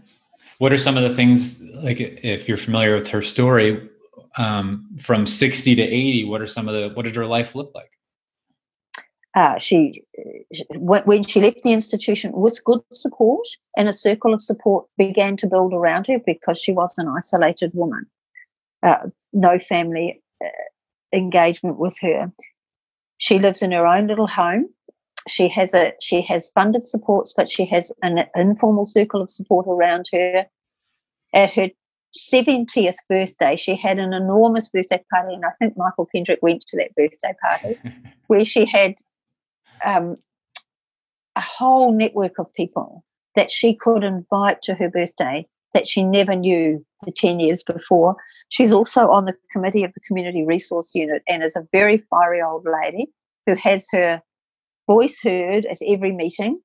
What 0.59 0.71
are 0.71 0.77
some 0.77 0.95
of 0.95 1.03
the 1.03 1.09
things 1.09 1.61
like 1.61 1.99
if 1.99 2.47
you're 2.47 2.57
familiar 2.57 2.95
with 2.95 3.07
her 3.07 3.21
story 3.21 3.89
um, 4.37 4.87
from 4.99 5.25
60 5.25 5.75
to 5.75 5.81
80? 5.81 6.25
What 6.25 6.41
are 6.41 6.47
some 6.47 6.67
of 6.67 6.73
the 6.73 6.93
what 6.95 7.03
did 7.03 7.15
her 7.15 7.25
life 7.25 7.55
look 7.55 7.71
like? 7.73 7.91
Uh, 9.33 9.57
she, 9.57 10.03
when 10.75 11.23
she 11.23 11.39
left 11.39 11.63
the 11.63 11.71
institution 11.71 12.33
with 12.33 12.61
good 12.65 12.81
support 12.91 13.47
and 13.77 13.87
a 13.87 13.93
circle 13.93 14.33
of 14.33 14.41
support 14.41 14.85
began 14.97 15.37
to 15.37 15.47
build 15.47 15.73
around 15.73 16.05
her 16.07 16.19
because 16.25 16.59
she 16.59 16.73
was 16.73 16.97
an 16.97 17.07
isolated 17.07 17.71
woman 17.73 18.05
uh, 18.83 19.07
no 19.33 19.59
family 19.59 20.21
uh, 20.43 20.47
engagement 21.13 21.77
with 21.77 21.97
her. 22.01 22.31
She 23.17 23.39
lives 23.39 23.61
in 23.61 23.71
her 23.71 23.85
own 23.85 24.07
little 24.07 24.27
home. 24.27 24.69
She 25.27 25.47
has 25.49 25.73
a 25.73 25.93
she 26.01 26.21
has 26.23 26.49
funded 26.49 26.87
supports, 26.87 27.33
but 27.35 27.49
she 27.49 27.65
has 27.65 27.91
an 28.01 28.25
informal 28.35 28.87
circle 28.87 29.21
of 29.21 29.29
support 29.29 29.67
around 29.67 30.07
her. 30.11 30.45
At 31.33 31.53
her 31.53 31.69
70th 32.17 32.97
birthday, 33.09 33.55
she 33.55 33.75
had 33.75 33.99
an 33.99 34.13
enormous 34.13 34.69
birthday 34.69 35.03
party, 35.13 35.33
and 35.33 35.43
I 35.45 35.51
think 35.59 35.77
Michael 35.77 36.07
Kendrick 36.13 36.39
went 36.41 36.61
to 36.67 36.77
that 36.77 36.93
birthday 36.95 37.33
party, 37.41 37.79
where 38.27 38.45
she 38.45 38.65
had 38.65 38.95
um, 39.85 40.17
a 41.35 41.41
whole 41.41 41.93
network 41.93 42.37
of 42.39 42.53
people 42.53 43.03
that 43.35 43.51
she 43.51 43.73
could 43.73 44.03
invite 44.03 44.61
to 44.63 44.73
her 44.73 44.89
birthday 44.89 45.45
that 45.73 45.87
she 45.87 46.03
never 46.03 46.35
knew 46.35 46.85
the 47.05 47.11
10 47.11 47.39
years 47.39 47.63
before. 47.63 48.17
She's 48.49 48.73
also 48.73 49.09
on 49.09 49.23
the 49.25 49.35
committee 49.51 49.85
of 49.85 49.93
the 49.93 50.01
Community 50.01 50.43
Resource 50.43 50.93
Unit 50.93 51.23
and 51.29 51.43
is 51.43 51.55
a 51.55 51.65
very 51.71 51.99
fiery 52.09 52.41
old 52.41 52.67
lady 52.83 53.07
who 53.45 53.55
has 53.55 53.87
her 53.91 54.21
voice 54.87 55.19
heard 55.21 55.65
at 55.65 55.77
every 55.87 56.11
meeting. 56.11 56.59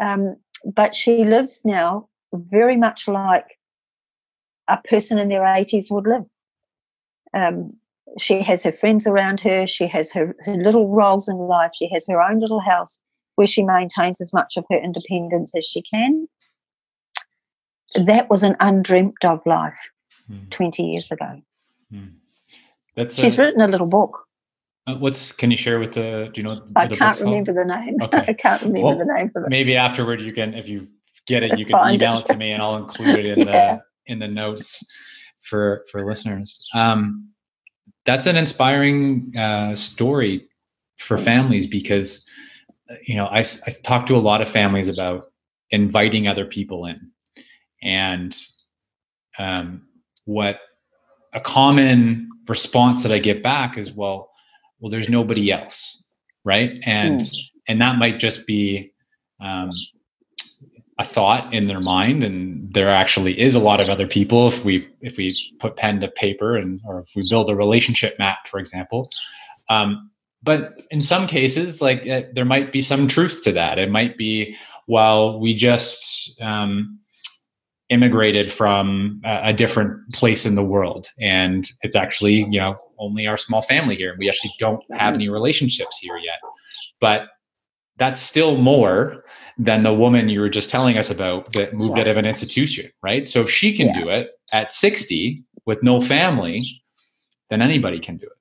Um, 0.00 0.36
but 0.64 0.94
she 0.94 1.24
lives 1.24 1.62
now 1.64 2.08
very 2.32 2.76
much 2.76 3.08
like 3.08 3.57
a 4.68 4.78
person 4.88 5.18
in 5.18 5.28
their 5.28 5.42
80s 5.42 5.90
would 5.90 6.06
live. 6.06 6.24
Um, 7.34 7.72
she 8.18 8.42
has 8.42 8.62
her 8.62 8.72
friends 8.72 9.06
around 9.06 9.40
her, 9.40 9.66
she 9.66 9.86
has 9.86 10.10
her, 10.12 10.34
her 10.44 10.56
little 10.56 10.94
roles 10.94 11.28
in 11.28 11.36
life, 11.36 11.72
she 11.74 11.88
has 11.92 12.06
her 12.08 12.22
own 12.22 12.40
little 12.40 12.60
house 12.60 13.00
where 13.36 13.46
she 13.46 13.62
maintains 13.62 14.20
as 14.20 14.32
much 14.32 14.56
of 14.56 14.64
her 14.70 14.78
independence 14.78 15.54
as 15.54 15.64
she 15.64 15.82
can 15.82 16.26
that 17.94 18.28
was 18.28 18.42
an 18.42 18.56
undreamt 18.60 19.24
of 19.24 19.40
life 19.46 19.78
mm. 20.30 20.50
20 20.50 20.82
years 20.82 21.10
ago. 21.10 21.40
Mm. 21.92 22.12
That's 22.96 23.14
She's 23.14 23.38
a, 23.38 23.42
written 23.42 23.60
a 23.60 23.68
little 23.68 23.86
book. 23.86 24.24
Uh, 24.86 24.94
what's 24.96 25.32
can 25.32 25.50
you 25.50 25.56
share 25.56 25.78
with 25.78 25.92
the 25.92 26.30
do 26.32 26.40
you 26.40 26.46
know 26.46 26.62
I 26.74 26.88
can't 26.88 27.20
remember 27.20 27.52
called? 27.52 27.68
the 27.68 27.74
name. 27.74 27.96
Okay. 28.02 28.24
I 28.28 28.32
can't 28.32 28.62
remember 28.62 28.88
well, 28.88 28.98
the 28.98 29.04
name 29.04 29.30
it. 29.34 29.48
Maybe 29.48 29.76
afterward 29.76 30.20
you 30.20 30.30
can 30.30 30.54
if 30.54 30.68
you 30.68 30.88
get 31.26 31.42
it 31.42 31.58
you 31.58 31.66
can 31.66 31.76
email 31.94 32.14
it. 32.14 32.20
it. 32.20 32.26
to 32.26 32.36
me 32.36 32.52
and 32.52 32.62
I'll 32.62 32.76
include 32.76 33.18
it 33.18 33.38
in 33.38 33.38
yeah. 33.48 33.78
In 34.08 34.18
the 34.18 34.28
notes 34.28 34.84
for 35.40 35.84
for 35.90 36.06
listeners. 36.06 36.66
Um, 36.74 37.30
that's 38.04 38.26
an 38.26 38.36
inspiring 38.36 39.32
uh, 39.36 39.74
story 39.74 40.48
for 40.98 41.16
families 41.16 41.66
because 41.66 42.26
you 43.06 43.16
know 43.16 43.26
I, 43.26 43.40
I 43.40 43.70
talk 43.82 44.06
to 44.06 44.16
a 44.16 44.18
lot 44.18 44.42
of 44.42 44.48
families 44.48 44.88
about 44.88 45.26
inviting 45.70 46.28
other 46.28 46.44
people 46.44 46.86
in 46.86 47.10
and 47.82 48.36
um, 49.38 49.82
what 50.24 50.60
a 51.32 51.40
common 51.40 52.28
response 52.48 53.02
that 53.02 53.12
I 53.12 53.18
get 53.18 53.42
back 53.42 53.78
is, 53.78 53.92
well, 53.92 54.30
well, 54.80 54.90
there's 54.90 55.08
nobody 55.08 55.52
else, 55.52 56.02
right? 56.44 56.78
And 56.84 57.20
mm. 57.20 57.36
and 57.68 57.80
that 57.80 57.98
might 57.98 58.18
just 58.18 58.46
be 58.46 58.92
um, 59.40 59.70
a 60.98 61.04
thought 61.04 61.52
in 61.54 61.68
their 61.68 61.80
mind, 61.80 62.24
and 62.24 62.72
there 62.72 62.90
actually 62.90 63.38
is 63.38 63.54
a 63.54 63.60
lot 63.60 63.80
of 63.80 63.88
other 63.88 64.06
people. 64.06 64.48
If 64.48 64.64
we 64.64 64.88
if 65.00 65.16
we 65.16 65.34
put 65.60 65.76
pen 65.76 66.00
to 66.00 66.08
paper, 66.08 66.56
and 66.56 66.80
or 66.86 67.00
if 67.00 67.10
we 67.14 67.22
build 67.28 67.50
a 67.50 67.54
relationship 67.54 68.18
map, 68.18 68.46
for 68.46 68.58
example. 68.58 69.10
Um, 69.68 70.10
but 70.42 70.80
in 70.90 71.00
some 71.00 71.26
cases, 71.26 71.82
like 71.82 72.06
uh, 72.06 72.22
there 72.32 72.44
might 72.44 72.72
be 72.72 72.82
some 72.82 73.08
truth 73.08 73.42
to 73.42 73.52
that. 73.52 73.78
It 73.78 73.90
might 73.90 74.16
be, 74.16 74.56
well, 74.86 75.40
we 75.40 75.54
just 75.54 76.40
um, 76.40 76.98
immigrated 77.88 78.52
from 78.52 79.20
a, 79.24 79.52
different 79.52 79.98
place 80.12 80.44
in 80.44 80.54
the 80.54 80.62
world 80.62 81.08
and 81.20 81.70
it's 81.80 81.96
actually 81.96 82.46
you 82.50 82.60
know 82.60 82.78
only 82.98 83.26
our 83.26 83.38
small 83.38 83.62
family 83.62 83.96
here 83.96 84.14
we 84.18 84.28
actually 84.28 84.52
don't 84.58 84.84
have 84.92 85.14
any 85.14 85.28
relationships 85.28 85.96
here 85.98 86.18
yet 86.18 86.38
but 87.00 87.28
that's 87.96 88.20
still 88.20 88.58
more 88.58 89.24
than 89.58 89.82
the 89.82 89.92
woman 89.92 90.28
you 90.28 90.40
were 90.40 90.48
just 90.48 90.70
telling 90.70 90.96
us 90.96 91.10
about 91.10 91.52
that 91.52 91.74
moved 91.74 91.98
out 91.98 92.08
of 92.08 92.16
an 92.16 92.24
institution 92.24 92.90
right 93.02 93.26
so 93.26 93.40
if 93.40 93.50
she 93.50 93.76
can 93.76 93.88
yeah. 93.88 94.00
do 94.00 94.08
it 94.08 94.38
at 94.52 94.70
60 94.70 95.42
with 95.66 95.82
no 95.82 96.00
family 96.00 96.82
then 97.50 97.60
anybody 97.60 97.98
can 97.98 98.16
do 98.16 98.26
it 98.26 98.38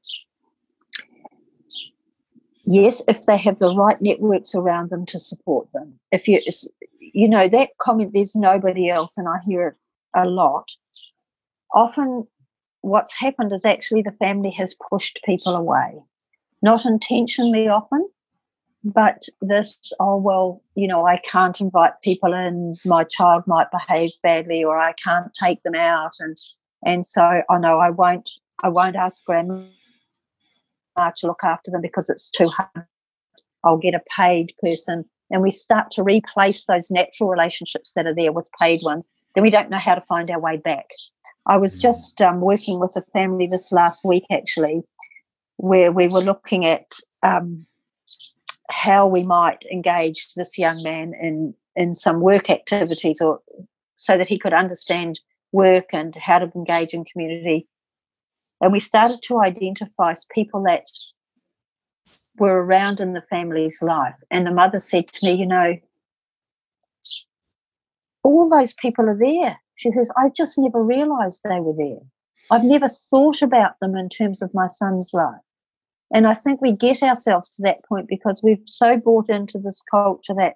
yes, 2.68 3.02
if 3.08 3.24
they 3.24 3.38
have 3.38 3.58
the 3.58 3.74
right 3.74 4.00
networks 4.02 4.54
around 4.54 4.90
them 4.90 5.06
to 5.08 5.18
support 5.18 5.68
them. 5.74 5.98
If 6.12 6.28
you, 6.28 6.42
you 7.00 7.28
know, 7.28 7.48
that 7.48 7.70
comment, 7.80 8.12
there's 8.14 8.36
nobody 8.36 8.90
else, 8.90 9.18
and 9.18 9.28
I 9.28 9.38
hear 9.46 9.68
it 9.70 9.76
a 10.14 10.30
lot. 10.30 10.70
Often, 11.74 12.28
what's 12.82 13.18
happened 13.18 13.54
is 13.54 13.66
actually 13.66 14.02
the 14.02 14.12
family 14.12 14.52
has 14.52 14.76
pushed 14.90 15.20
people 15.26 15.56
away, 15.56 15.96
not 16.62 16.86
intentionally 16.86 17.68
often, 17.68 18.08
but 18.94 19.24
this, 19.42 19.92
oh, 20.00 20.16
well, 20.16 20.62
you 20.76 20.88
know, 20.88 21.06
I 21.06 21.18
can't 21.18 21.60
invite 21.60 22.00
people 22.02 22.34
in, 22.34 22.78
my 22.86 23.04
child 23.04 23.44
might 23.46 23.68
behave 23.70 24.12
badly, 24.24 24.64
or 24.64 24.80
I 24.80 24.94
can't 24.94 25.34
take 25.34 25.62
them 25.64 25.76
out. 25.76 26.14
And, 26.20 26.38
and 26.86 27.06
so, 27.06 27.22
I 27.22 27.44
oh, 27.50 27.58
know 27.58 27.80
I 27.80 27.90
won't, 27.90 28.30
I 28.64 28.70
won't 28.70 28.96
ask 28.96 29.26
grandma 29.26 29.66
to 30.98 31.28
look 31.28 31.44
after 31.44 31.70
them 31.70 31.82
because 31.82 32.10
it's 32.10 32.30
too 32.30 32.48
hard. 32.48 32.86
I'll 33.64 33.78
get 33.78 33.94
a 33.94 34.02
paid 34.16 34.54
person. 34.62 35.04
And 35.30 35.42
we 35.42 35.52
start 35.52 35.92
to 35.92 36.04
replace 36.04 36.66
those 36.66 36.90
natural 36.90 37.30
relationships 37.30 37.92
that 37.94 38.06
are 38.06 38.16
there 38.16 38.32
with 38.32 38.50
paid 38.62 38.80
ones. 38.84 39.14
Then 39.36 39.44
we 39.44 39.50
don't 39.50 39.70
know 39.70 39.78
how 39.78 39.96
to 39.96 40.06
find 40.08 40.32
our 40.32 40.40
way 40.40 40.56
back. 40.56 40.86
I 41.46 41.58
was 41.58 41.78
mm. 41.78 41.82
just 41.82 42.22
um, 42.22 42.40
working 42.40 42.80
with 42.80 42.96
a 42.96 43.02
family 43.12 43.48
this 43.48 43.74
last 43.74 44.06
week, 44.06 44.24
actually, 44.32 44.84
where 45.58 45.92
we 45.92 46.08
were 46.08 46.22
looking 46.22 46.66
at 46.66 46.94
um, 47.24 47.66
how 48.86 49.08
we 49.08 49.24
might 49.24 49.66
engage 49.72 50.34
this 50.36 50.58
young 50.58 50.82
man 50.84 51.14
in 51.20 51.54
in 51.76 51.96
some 51.96 52.22
work 52.22 52.50
activities, 52.50 53.22
or 53.22 53.40
so 53.96 54.18
that 54.18 54.28
he 54.28 54.40
could 54.40 54.54
understand 54.54 55.20
work 55.52 55.94
and 55.94 56.16
how 56.16 56.40
to 56.40 56.52
engage 56.56 56.94
in 56.94 57.06
community 57.06 57.68
and 58.62 58.72
we 58.72 58.80
started 58.80 59.22
to 59.24 59.40
identify 59.40 60.14
people 60.34 60.64
that 60.64 60.88
were 62.38 62.64
around 62.64 63.00
in 63.00 63.14
the 63.14 63.24
family's 63.30 63.82
life. 63.82 64.16
And 64.32 64.46
the 64.46 64.54
mother 64.54 64.80
said 64.80 65.12
to 65.12 65.26
me, 65.26 65.34
You 65.34 65.46
know, 65.46 65.76
all 68.24 68.50
those 68.50 68.74
people 68.74 69.10
are 69.10 69.18
there. 69.18 69.60
She 69.76 69.92
says, 69.92 70.12
I 70.18 70.30
just 70.30 70.58
never 70.58 70.84
realized 70.84 71.42
they 71.44 71.60
were 71.60 71.76
there. 71.78 72.02
I've 72.50 72.64
never 72.64 72.88
thought 72.88 73.42
about 73.42 73.80
them 73.80 73.96
in 73.96 74.10
terms 74.10 74.42
of 74.42 74.54
my 74.54 74.68
son's 74.68 75.12
life. 75.14 75.36
And 76.14 76.28
I 76.28 76.34
think 76.34 76.62
we 76.62 76.76
get 76.76 77.04
ourselves 77.04 77.56
to 77.56 77.62
that 77.64 77.84
point 77.86 78.08
because 78.08 78.42
we've 78.44 78.64
so 78.66 78.98
bought 78.98 79.30
into 79.30 79.60
this 79.60 79.82
culture 79.90 80.34
that 80.38 80.56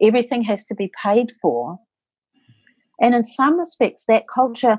everything 0.00 0.42
has 0.44 0.64
to 0.66 0.74
be 0.74 0.90
paid 1.02 1.32
for. 1.42 1.78
And 3.00 3.14
in 3.14 3.22
some 3.22 3.58
respects, 3.58 4.06
that 4.06 4.28
culture 4.32 4.78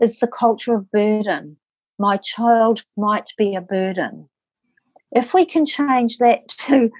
is 0.00 0.18
the 0.18 0.26
culture 0.28 0.74
of 0.74 0.90
burden 0.90 1.56
my 2.02 2.16
child 2.16 2.84
might 2.96 3.30
be 3.38 3.54
a 3.54 3.60
burden. 3.60 4.28
If 5.12 5.34
we 5.34 5.44
can 5.44 5.64
change 5.64 6.18
that 6.18 6.48
to, 6.66 6.90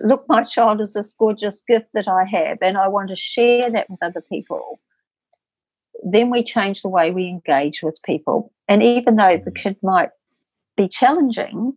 look, 0.00 0.26
my 0.28 0.42
child 0.42 0.80
is 0.80 0.92
this 0.92 1.14
gorgeous 1.14 1.62
gift 1.66 1.86
that 1.94 2.06
I 2.06 2.24
have, 2.24 2.58
and 2.60 2.76
I 2.76 2.88
want 2.88 3.08
to 3.08 3.16
share 3.16 3.70
that 3.70 3.88
with 3.88 4.02
other 4.02 4.20
people, 4.20 4.78
then 6.04 6.30
we 6.30 6.42
change 6.42 6.82
the 6.82 6.90
way 6.90 7.10
we 7.10 7.28
engage 7.28 7.82
with 7.82 7.98
people. 8.04 8.52
And 8.68 8.82
even 8.82 9.16
though 9.16 9.38
the 9.38 9.50
kid 9.50 9.76
might 9.82 10.10
be 10.76 10.88
challenging, 10.88 11.76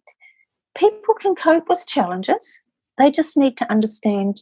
people 0.76 1.14
can 1.16 1.36
cope 1.36 1.70
with 1.70 1.86
challenges. 1.88 2.66
They 2.98 3.12
just 3.12 3.38
need 3.38 3.58
to 3.58 3.72
understand 3.72 4.42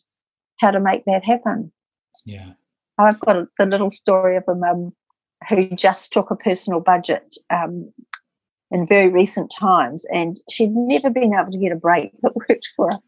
how 0.60 0.72
to 0.72 0.80
make 0.80 1.06
that 1.06 1.24
happen. 1.24 1.72
Yeah. 2.26 2.54
I've 2.98 3.20
got 3.20 3.36
a, 3.38 3.48
the 3.58 3.65
little 3.65 3.89
story 3.89 4.36
of 4.38 4.43
a 4.48 4.56
mum 4.56 4.93
who 5.48 5.67
just 5.70 6.12
took 6.12 6.32
a 6.32 6.36
personal 6.36 6.80
budget 6.80 7.38
um, 7.52 7.91
in 8.72 8.86
very 8.86 9.10
recent 9.10 9.52
times, 9.52 10.06
and 10.12 10.38
she'd 10.50 10.72
never 10.74 11.10
been 11.10 11.34
able 11.34 11.52
to 11.52 11.58
get 11.58 11.72
a 11.72 11.76
break 11.76 12.12
that 12.22 12.36
worked 12.36 12.70
for 12.76 12.89
her. 12.91 13.00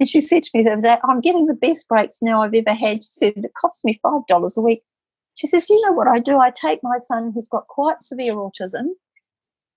And 0.00 0.08
she 0.08 0.20
said 0.20 0.42
to 0.44 0.50
me 0.54 0.64
the 0.64 0.72
other 0.72 0.80
day, 0.80 0.96
I'm 1.04 1.20
getting 1.20 1.46
the 1.46 1.54
best 1.54 1.88
breaks 1.88 2.22
now 2.22 2.42
I've 2.42 2.54
ever 2.54 2.72
had. 2.72 3.04
She 3.04 3.10
said, 3.10 3.34
It 3.36 3.54
costs 3.54 3.84
me 3.84 4.00
$5 4.04 4.56
a 4.56 4.60
week. 4.60 4.82
She 5.34 5.46
says, 5.46 5.68
You 5.68 5.80
know 5.86 5.92
what 5.92 6.08
I 6.08 6.18
do? 6.18 6.38
I 6.38 6.50
take 6.50 6.80
my 6.82 6.98
son 6.98 7.32
who's 7.34 7.48
got 7.48 7.68
quite 7.68 8.02
severe 8.02 8.34
autism. 8.34 8.88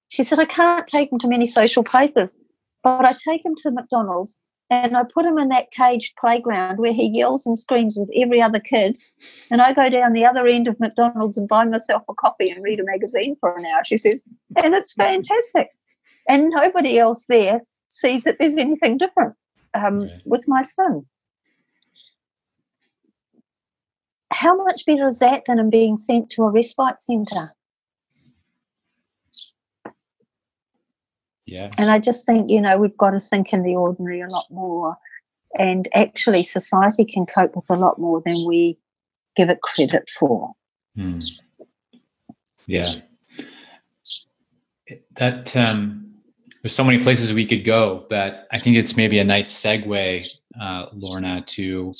She 0.07 0.23
said, 0.23 0.39
I 0.39 0.45
can't 0.45 0.87
take 0.87 1.11
him 1.11 1.19
to 1.19 1.27
many 1.27 1.47
social 1.47 1.83
places, 1.83 2.37
but 2.83 3.05
I 3.05 3.13
take 3.13 3.43
him 3.43 3.55
to 3.63 3.71
McDonald's 3.71 4.39
and 4.69 4.97
I 4.97 5.03
put 5.03 5.25
him 5.25 5.37
in 5.37 5.49
that 5.49 5.71
caged 5.71 6.15
playground 6.19 6.79
where 6.79 6.93
he 6.93 7.09
yells 7.09 7.45
and 7.45 7.57
screams 7.57 7.97
with 7.97 8.09
every 8.15 8.41
other 8.41 8.59
kid. 8.59 8.97
And 9.51 9.61
I 9.61 9.73
go 9.73 9.89
down 9.89 10.13
the 10.13 10.25
other 10.25 10.47
end 10.47 10.67
of 10.67 10.79
McDonald's 10.79 11.37
and 11.37 11.47
buy 11.47 11.65
myself 11.65 12.03
a 12.09 12.15
coffee 12.15 12.49
and 12.49 12.63
read 12.63 12.79
a 12.79 12.83
magazine 12.83 13.35
for 13.39 13.55
an 13.55 13.65
hour, 13.65 13.83
she 13.85 13.97
says. 13.97 14.25
And 14.63 14.73
it's 14.73 14.93
fantastic. 14.93 15.69
And 16.27 16.49
nobody 16.49 16.97
else 16.97 17.27
there 17.27 17.61
sees 17.89 18.23
that 18.23 18.39
there's 18.39 18.55
anything 18.55 18.97
different 18.97 19.35
um, 19.75 20.09
with 20.25 20.45
my 20.47 20.63
son. 20.63 21.05
How 24.33 24.55
much 24.55 24.85
better 24.85 25.07
is 25.07 25.19
that 25.19 25.43
than 25.45 25.59
him 25.59 25.69
being 25.69 25.95
sent 25.95 26.31
to 26.31 26.43
a 26.43 26.49
respite 26.49 26.99
centre? 26.99 27.53
Yeah. 31.45 31.69
And 31.77 31.91
I 31.91 31.99
just 31.99 32.25
think, 32.25 32.49
you 32.49 32.61
know, 32.61 32.77
we've 32.77 32.97
got 32.97 33.11
to 33.11 33.19
think 33.19 33.53
in 33.53 33.63
the 33.63 33.75
ordinary 33.75 34.21
a 34.21 34.27
lot 34.27 34.45
more. 34.49 34.97
And 35.57 35.87
actually, 35.93 36.43
society 36.43 37.05
can 37.05 37.25
cope 37.25 37.55
with 37.55 37.67
a 37.69 37.75
lot 37.75 37.99
more 37.99 38.21
than 38.25 38.45
we 38.45 38.77
give 39.35 39.49
it 39.49 39.61
credit 39.61 40.09
for. 40.09 40.51
Hmm. 40.95 41.19
Yeah. 42.67 42.95
That, 45.17 45.55
um, 45.55 46.13
there's 46.61 46.73
so 46.73 46.83
many 46.83 47.01
places 47.01 47.31
we 47.31 47.45
could 47.45 47.63
go, 47.63 48.05
but 48.09 48.47
I 48.51 48.59
think 48.59 48.75
it's 48.75 48.97
maybe 48.97 49.19
a 49.19 49.23
nice 49.23 49.53
segue, 49.53 50.27
uh, 50.59 50.87
Lorna, 50.93 51.43
to 51.45 51.93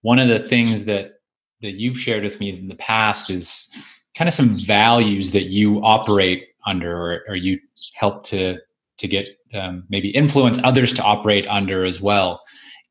one 0.00 0.18
of 0.18 0.28
the 0.28 0.38
things 0.38 0.84
that 0.86 1.20
that 1.62 1.72
you've 1.72 1.98
shared 1.98 2.22
with 2.22 2.38
me 2.38 2.50
in 2.50 2.68
the 2.68 2.76
past 2.76 3.30
is 3.30 3.70
kind 4.14 4.28
of 4.28 4.34
some 4.34 4.54
values 4.64 5.30
that 5.32 5.44
you 5.44 5.78
operate 5.82 6.48
under 6.66 6.96
or, 6.96 7.24
or 7.28 7.36
you 7.36 7.58
help 7.94 8.24
to 8.24 8.58
to 8.98 9.08
get 9.08 9.26
um, 9.54 9.84
maybe 9.88 10.10
influence 10.10 10.58
others 10.64 10.92
to 10.94 11.02
operate 11.02 11.46
under 11.48 11.84
as 11.84 12.00
well. 12.00 12.40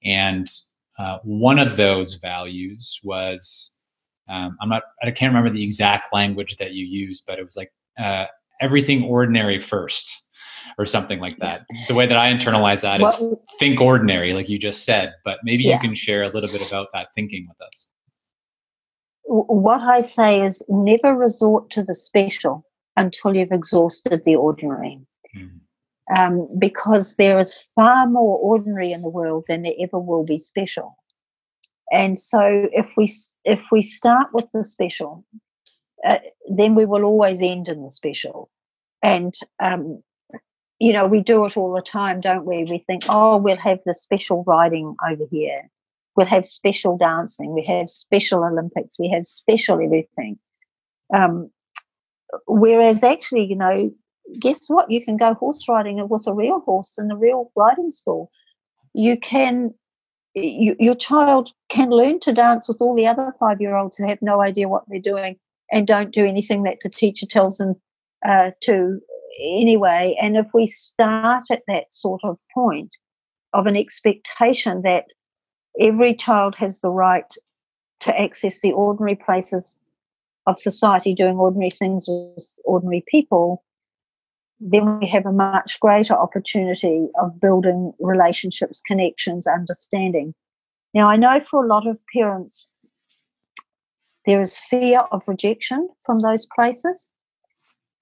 And 0.04 0.48
uh, 0.98 1.20
one 1.24 1.60
of 1.60 1.78
those 1.78 2.16
values 2.16 3.00
was 3.04 3.78
um, 4.30 4.58
I'm 4.62 4.70
not 4.70 4.84
I 5.04 5.12
can't 5.12 5.32
remember 5.34 5.50
the 5.50 5.64
exact 5.64 6.14
language 6.14 6.58
that 6.58 6.74
you 6.74 6.86
used, 6.86 7.24
but 7.28 7.40
it 7.40 7.46
was 7.46 7.56
like 7.56 7.72
uh, 8.00 8.26
everything 8.62 9.04
ordinary 9.04 9.60
first 9.60 10.24
or 10.78 10.86
something 10.86 11.20
like 11.20 11.38
that. 11.38 11.62
The 11.88 11.94
way 11.94 12.08
that 12.08 12.18
I 12.18 12.32
internalize 12.34 12.82
that 12.82 13.02
is 13.02 13.16
well, 13.20 13.42
think 13.60 13.80
ordinary, 13.80 14.34
like 14.34 14.50
you 14.50 14.58
just 14.58 14.84
said. 14.84 15.14
But 15.24 15.40
maybe 15.44 15.64
yeah. 15.64 15.74
you 15.74 15.80
can 15.80 15.96
share 15.96 16.24
a 16.24 16.30
little 16.30 16.50
bit 16.50 16.68
about 16.68 16.88
that 16.94 17.10
thinking 17.14 17.48
with 17.48 17.68
us. 17.68 17.88
What 19.28 19.82
I 19.82 20.02
say 20.02 20.42
is 20.42 20.64
never 20.70 21.16
resort 21.16 21.70
to 21.72 21.84
the 21.84 21.96
special 21.96 22.64
until 22.96 23.36
you've 23.36 23.52
exhausted 23.52 24.24
the 24.24 24.36
ordinary. 24.36 25.00
Mm 25.36 25.60
um, 26.16 26.48
because 26.58 27.16
there 27.16 27.40
is 27.40 27.58
far 27.76 28.08
more 28.08 28.38
ordinary 28.38 28.92
in 28.92 29.02
the 29.02 29.10
world 29.10 29.46
than 29.48 29.64
there 29.64 29.74
ever 29.80 30.00
will 30.00 30.24
be 30.24 30.38
special. 30.38 30.96
And 31.92 32.18
so, 32.18 32.68
if 32.72 32.94
we 32.98 33.12
if 33.44 33.68
we 33.72 33.82
start 33.82 34.28
with 34.34 34.50
the 34.52 34.64
special, 34.64 35.24
uh, 36.06 36.18
then 36.48 36.76
we 36.76 36.86
will 36.86 37.04
always 37.04 37.42
end 37.42 37.68
in 37.68 37.84
the 37.84 37.92
special. 37.92 38.50
And 39.04 39.34
um, 39.64 40.02
you 40.80 40.92
know, 40.92 41.08
we 41.08 41.22
do 41.22 41.46
it 41.46 41.58
all 41.58 41.74
the 41.74 41.82
time, 41.82 42.22
don't 42.22 42.46
we? 42.46 42.64
We 42.64 42.84
think, 42.86 43.04
oh, 43.08 43.38
we'll 43.38 43.58
have 43.58 43.80
the 43.86 43.96
special 43.96 44.44
riding 44.46 44.96
over 45.08 45.24
here. 45.32 45.70
We'll 46.16 46.28
have 46.28 46.46
special 46.46 46.98
dancing. 46.98 47.54
We 47.54 47.66
have 47.66 47.90
special 47.90 48.44
Olympics. 48.44 48.98
We 49.00 49.10
have 49.10 49.26
special 49.26 49.82
everything. 49.82 50.40
Um, 51.14 51.50
whereas 52.48 53.04
actually, 53.04 53.46
you 53.46 53.56
know, 53.56 53.92
guess 54.40 54.68
what? 54.68 54.90
You 54.90 55.04
can 55.04 55.18
go 55.18 55.34
horse 55.34 55.68
riding 55.68 56.08
with 56.08 56.28
a 56.28 56.34
real 56.34 56.60
horse 56.62 56.98
in 56.98 57.12
a 57.12 57.16
real 57.16 57.52
riding 57.56 57.92
school. 57.92 58.32
You 58.94 59.18
can, 59.18 59.74
you, 60.34 60.76
your 60.80 60.96
child 60.96 61.52
can 61.70 61.90
learn 61.90 62.20
to 62.22 62.34
dance 62.34 62.68
with 62.68 62.78
all 62.82 62.96
the 62.96 63.08
other 63.08 63.34
five 63.40 63.62
year 63.62 63.76
olds 63.76 63.98
who 63.98 64.08
have 64.08 64.22
no 64.22 64.42
idea 64.42 64.70
what 64.70 64.84
they're 64.88 65.00
doing 65.00 65.38
and 65.72 65.88
don't 65.88 66.14
do 66.14 66.26
anything 66.26 66.64
that 66.64 66.80
the 66.82 66.90
teacher 66.90 67.26
tells 67.26 67.58
them 67.58 67.76
uh, 68.26 68.52
to 68.62 69.00
anyway. 69.42 70.16
And 70.22 70.38
if 70.38 70.48
we 70.54 70.68
start 70.68 71.46
at 71.52 71.64
that 71.68 71.92
sort 71.92 72.22
of 72.24 72.38
point 72.54 72.96
of 73.54 73.68
an 73.68 73.76
expectation 73.76 74.82
that 74.84 75.06
every 75.80 76.14
child 76.14 76.56
has 76.58 76.82
the 76.82 76.92
right 76.92 77.34
to 78.02 78.20
access 78.20 78.62
the 78.62 78.72
ordinary 78.72 79.16
places 79.16 79.80
of 80.48 80.60
society 80.60 81.14
doing 81.14 81.38
ordinary 81.38 81.70
things 81.70 82.06
with 82.08 82.48
ordinary 82.66 83.04
people, 83.08 83.64
then 84.68 85.00
we 85.00 85.08
have 85.08 85.28
a 85.28 85.32
much 85.32 85.80
greater 85.80 86.16
opportunity 86.16 87.08
of 87.22 87.40
building 87.40 87.94
relationships, 88.00 88.82
connections, 88.82 89.46
understanding. 89.46 90.34
Now, 90.96 91.08
I 91.08 91.18
know 91.18 91.40
for 91.40 91.64
a 91.64 91.68
lot 91.68 91.86
of 91.86 92.00
parents, 92.12 92.72
there 94.26 94.42
is 94.42 94.58
fear 94.58 95.02
of 95.12 95.28
rejection 95.28 95.88
from 96.04 96.22
those 96.22 96.48
places, 96.56 97.12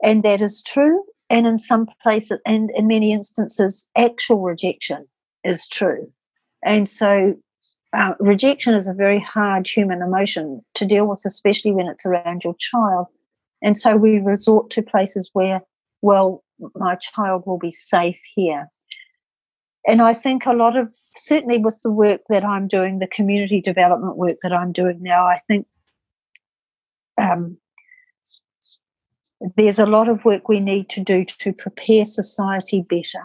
and 0.02 0.24
that 0.24 0.40
is 0.40 0.64
true. 0.64 1.04
And 1.30 1.46
in 1.46 1.60
some 1.60 1.88
places, 2.02 2.40
and 2.46 2.72
in 2.76 2.88
many 2.88 3.12
instances, 3.12 3.90
actual 3.98 4.42
rejection. 4.42 5.06
is 5.44 5.68
true. 5.68 6.10
And 6.64 6.88
so 6.88 7.36
uh, 7.92 8.14
rejection 8.20 8.74
is 8.74 8.88
a 8.88 8.94
very 8.94 9.20
hard 9.20 9.68
human 9.68 10.02
emotion 10.02 10.62
to 10.76 10.86
deal 10.86 11.08
with, 11.08 11.24
especially 11.26 11.72
when 11.72 11.88
it's 11.88 12.06
around 12.06 12.46
your 12.46 12.56
child. 12.58 13.08
And 13.62 13.76
so 13.76 13.98
we 13.98 14.20
resort 14.20 14.70
to 14.72 14.82
places 14.82 15.30
where, 15.34 15.62
well, 16.02 16.43
my 16.76 16.96
child 16.96 17.44
will 17.46 17.58
be 17.58 17.72
safe 17.72 18.20
here. 18.36 18.68
And 19.88 20.02
I 20.02 20.14
think 20.14 20.46
a 20.46 20.54
lot 20.54 20.78
of, 20.78 20.90
certainly 21.18 21.58
with 21.58 21.80
the 21.84 21.92
work 21.92 22.22
that 22.30 22.46
I'm 22.46 22.68
doing, 22.68 23.00
the 23.00 23.08
community 23.08 23.62
development 23.62 24.16
work 24.16 24.38
that 24.42 24.54
I'm 24.54 24.72
doing 24.72 25.00
now, 25.02 25.26
I 25.26 25.40
think 25.46 25.68
um, 27.18 27.58
there's 29.58 29.80
a 29.80 29.86
lot 29.86 30.08
of 30.08 30.24
work 30.24 30.48
we 30.48 30.62
need 30.62 30.90
to 30.90 31.02
do 31.02 31.26
to 31.26 31.52
prepare 31.52 32.06
society 32.06 32.82
better. 32.82 33.24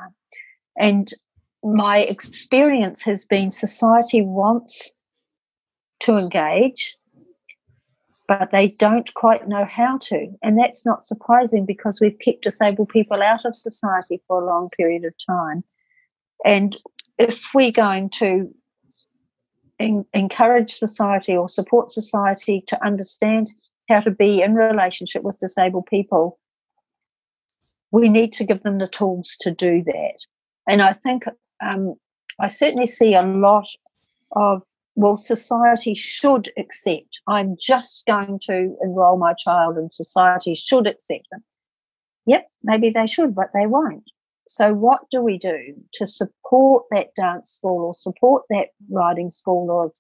And 0.79 1.13
my 1.63 1.99
experience 1.99 3.03
has 3.03 3.25
been 3.25 3.51
society 3.51 4.23
wants 4.23 4.91
to 6.01 6.17
engage, 6.17 6.97
but 8.29 8.53
they 8.53 8.69
don't 8.69 9.13
quite 9.15 9.49
know 9.49 9.65
how 9.65 9.99
to. 9.99 10.29
And 10.43 10.59
that's 10.59 10.85
not 10.85 11.05
surprising 11.05 11.65
because 11.65 11.99
we've 12.01 12.19
kept 12.19 12.43
disabled 12.43 12.91
people 12.91 13.23
out 13.23 13.45
of 13.47 13.55
society 13.55 14.21
for 14.29 14.41
a 14.41 14.47
long 14.47 14.69
period 14.77 15.05
of 15.05 15.15
time. 15.27 15.65
And 16.45 16.77
if 17.19 17.47
we're 17.55 17.73
going 17.73 18.11
to 18.11 18.55
in, 19.79 20.05
encourage 20.13 20.73
society 20.73 21.35
or 21.35 21.49
support 21.49 21.91
society 21.91 22.63
to 22.67 22.85
understand 22.85 23.51
how 23.89 24.01
to 24.01 24.11
be 24.11 24.43
in 24.43 24.55
relationship 24.55 25.23
with 25.23 25.39
disabled 25.41 25.87
people, 25.87 26.39
we 27.93 28.11
need 28.11 28.35
to 28.35 28.45
give 28.45 28.63
them 28.63 28.79
the 28.79 28.87
tools 28.87 29.37
to 29.41 29.51
do 29.51 29.83
that. 29.85 30.19
And 30.69 30.83
I 30.83 30.93
think 30.93 31.25
um, 31.63 31.95
I 32.39 32.49
certainly 32.49 32.87
see 32.87 33.15
a 33.15 33.23
lot 33.23 33.69
of, 34.33 34.63
well, 34.99 35.15
society 35.15 35.95
should 35.95 36.51
accept. 36.59 37.21
I'm 37.29 37.57
just 37.57 38.05
going 38.05 38.41
to 38.51 38.77
enroll 38.83 39.17
my 39.17 39.33
child 39.33 39.77
and 39.77 39.95
society 39.95 40.57
should 40.57 40.89
accept 40.89 41.29
them. 41.31 41.45
Yep, 42.27 42.49
maybe 42.65 42.91
they 42.91 43.07
should, 43.07 43.33
but 43.33 43.51
they 43.55 43.69
won't. 43.69 44.11
So, 44.49 44.75
what 44.75 45.03
do 45.13 45.23
we 45.23 45.39
do 45.39 45.75
to 45.95 46.05
support 46.05 46.83
that 46.91 47.15
dance 47.15 47.49
school 47.49 47.85
or 47.85 47.95
support 47.95 48.43
that 48.51 48.71
riding 48.91 49.31
school 49.31 49.71
or 49.71 49.93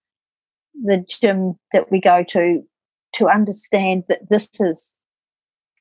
the 0.82 1.06
gym 1.08 1.56
that 1.72 1.92
we 1.92 2.00
go 2.00 2.24
to 2.24 2.64
to 3.12 3.28
understand 3.28 4.02
that 4.08 4.28
this 4.28 4.48
is 4.58 4.98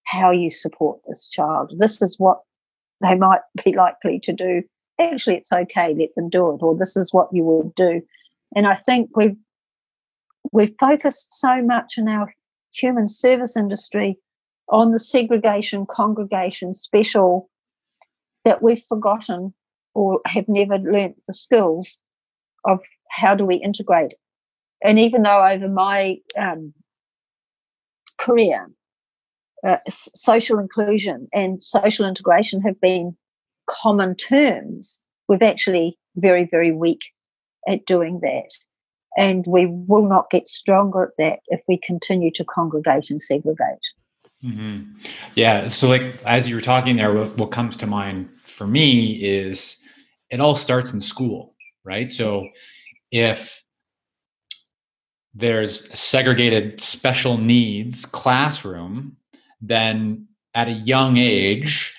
how 0.04 0.30
you 0.30 0.52
support 0.52 1.00
this 1.08 1.28
child? 1.28 1.74
This 1.80 2.04
is 2.04 2.20
what 2.20 2.42
they 3.02 3.18
might 3.18 3.42
be 3.66 3.76
likely 3.76 4.20
to 4.20 4.32
do 4.32 4.62
actually 5.00 5.36
it's 5.36 5.52
okay, 5.52 5.94
let 5.94 6.10
them 6.16 6.30
do 6.30 6.50
it, 6.52 6.64
or 6.64 6.76
this 6.76 6.96
is 6.96 7.14
what 7.14 7.30
you 7.32 7.44
would 7.44 7.74
do. 7.76 8.02
And 8.56 8.68
I 8.68 8.74
think 8.74 9.16
we've 9.16 9.36
we've 10.52 10.76
focused 10.80 11.40
so 11.40 11.62
much 11.62 11.98
in 11.98 12.08
our 12.08 12.34
human 12.74 13.08
service 13.08 13.58
industry 13.58 14.18
on 14.70 14.92
the 14.92 15.00
segregation, 15.00 15.86
congregation, 15.86 16.74
special 16.74 17.50
that 18.46 18.62
we've 18.62 18.84
forgotten 18.88 19.54
or 19.94 20.22
have 20.26 20.48
never 20.48 20.78
learnt 20.78 21.18
the 21.26 21.34
skills 21.34 22.00
of 22.66 22.80
how 23.10 23.36
do 23.36 23.46
we 23.46 23.56
integrate. 23.56 24.14
And 24.84 25.00
even 25.00 25.24
though 25.24 25.44
over 25.46 25.68
my 25.68 26.18
um, 26.38 26.74
career, 28.18 28.70
uh, 29.66 29.78
social 29.88 30.60
inclusion 30.60 31.28
and 31.34 31.62
social 31.62 32.06
integration 32.06 32.62
have 32.62 32.80
been 32.80 33.18
common 33.68 34.16
terms, 34.16 35.04
we've 35.28 35.42
actually 35.42 35.98
very, 36.16 36.46
very 36.46 36.72
weak 36.72 37.02
at 37.68 37.86
doing 37.86 38.20
that. 38.22 38.50
And 39.18 39.46
we 39.48 39.66
will 39.66 40.08
not 40.08 40.30
get 40.30 40.48
stronger 40.48 41.04
at 41.04 41.10
that 41.18 41.40
if 41.48 41.62
we 41.68 41.78
continue 41.78 42.32
to 42.32 42.46
congregate 42.46 43.10
and 43.10 43.22
segregate. 43.22 43.86
Mm-hmm. 44.44 44.92
Yeah. 45.36 45.68
So, 45.68 45.88
like, 45.88 46.04
as 46.24 46.48
you 46.48 46.56
were 46.56 46.62
talking 46.62 46.98
there, 46.98 47.14
what, 47.14 47.38
what 47.38 47.52
comes 47.52 47.76
to 47.78 47.88
mind 47.88 48.30
for 48.46 48.68
me 48.68 49.14
is 49.14 49.78
it 50.30 50.40
all 50.40 50.56
starts 50.56 50.94
in 50.94 51.02
school, 51.02 51.56
right? 51.84 52.12
So, 52.12 52.48
if 53.12 53.64
there's 55.34 55.90
a 55.90 55.96
segregated 55.96 56.82
special 56.82 57.38
needs 57.38 58.06
classroom, 58.06 59.18
then 59.62 60.28
at 60.54 60.68
a 60.68 60.72
young 60.74 61.18
age, 61.18 61.96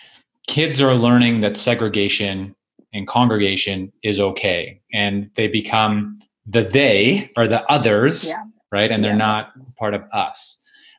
kids 0.47 0.81
are 0.81 0.95
learning 0.95 1.41
that 1.41 1.57
segregation 1.57 2.55
and 2.93 3.07
congregation 3.07 3.93
is 4.03 4.19
okay. 4.21 4.81
And 4.93 5.31
they 5.35 5.49
become 5.49 6.19
the 6.47 6.65
they 6.65 7.31
or 7.37 7.47
the 7.47 7.65
others 7.71 8.29
yeah. 8.29 8.45
right? 8.73 8.91
And 8.91 9.05
they're 9.05 9.15
not 9.15 9.53
part 9.77 9.95
of 9.95 10.03
us 10.13 10.59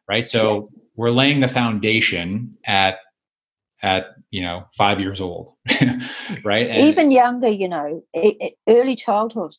right? 0.09 0.27
So 0.27 0.69
we're 0.95 1.11
laying 1.11 1.39
the 1.39 1.47
foundation 1.47 2.57
at 2.65 2.97
at 3.81 4.07
you 4.31 4.41
know 4.41 4.65
five 4.75 4.99
years 4.99 5.21
old 5.21 5.53
right? 6.43 6.69
And 6.69 6.81
even 6.81 7.11
younger 7.11 7.47
you 7.47 7.69
know 7.69 8.03
early 8.67 8.95
childhood. 8.95 9.55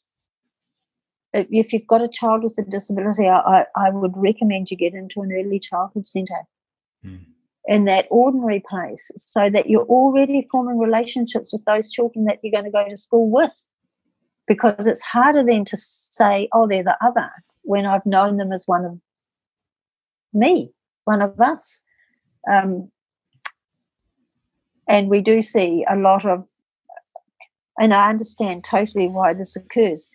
If 1.32 1.72
you've 1.72 1.86
got 1.86 2.02
a 2.02 2.08
child 2.08 2.42
with 2.42 2.58
a 2.58 2.68
disability 2.68 3.28
i, 3.28 3.64
I 3.76 3.90
would 3.90 4.16
recommend 4.16 4.68
you 4.68 4.76
get 4.76 4.94
into 4.94 5.22
an 5.22 5.32
early 5.32 5.60
childhood 5.60 6.04
center 6.04 6.42
hmm 7.04 7.29
in 7.70 7.84
that 7.84 8.08
ordinary 8.10 8.60
place 8.68 9.12
so 9.16 9.48
that 9.48 9.70
you're 9.70 9.86
already 9.86 10.44
forming 10.50 10.76
relationships 10.76 11.52
with 11.52 11.64
those 11.66 11.88
children 11.88 12.24
that 12.24 12.40
you're 12.42 12.50
going 12.52 12.64
to 12.64 12.70
go 12.70 12.86
to 12.86 12.96
school 12.96 13.30
with. 13.30 13.68
Because 14.48 14.88
it's 14.88 15.02
harder 15.02 15.44
then 15.44 15.64
to 15.66 15.76
say, 15.76 16.48
oh, 16.52 16.66
they're 16.66 16.82
the 16.82 16.98
other, 17.00 17.30
when 17.62 17.86
I've 17.86 18.04
known 18.04 18.36
them 18.38 18.50
as 18.52 18.66
one 18.66 18.84
of 18.84 18.98
me, 20.34 20.72
one 21.04 21.22
of 21.22 21.40
us. 21.40 21.84
Um, 22.50 22.90
and 24.88 25.08
we 25.08 25.20
do 25.20 25.40
see 25.40 25.86
a 25.88 25.94
lot 25.94 26.26
of, 26.26 26.48
and 27.78 27.94
I 27.94 28.10
understand 28.10 28.64
totally 28.64 29.06
why 29.06 29.32
this 29.32 29.54
occurs. 29.54 30.08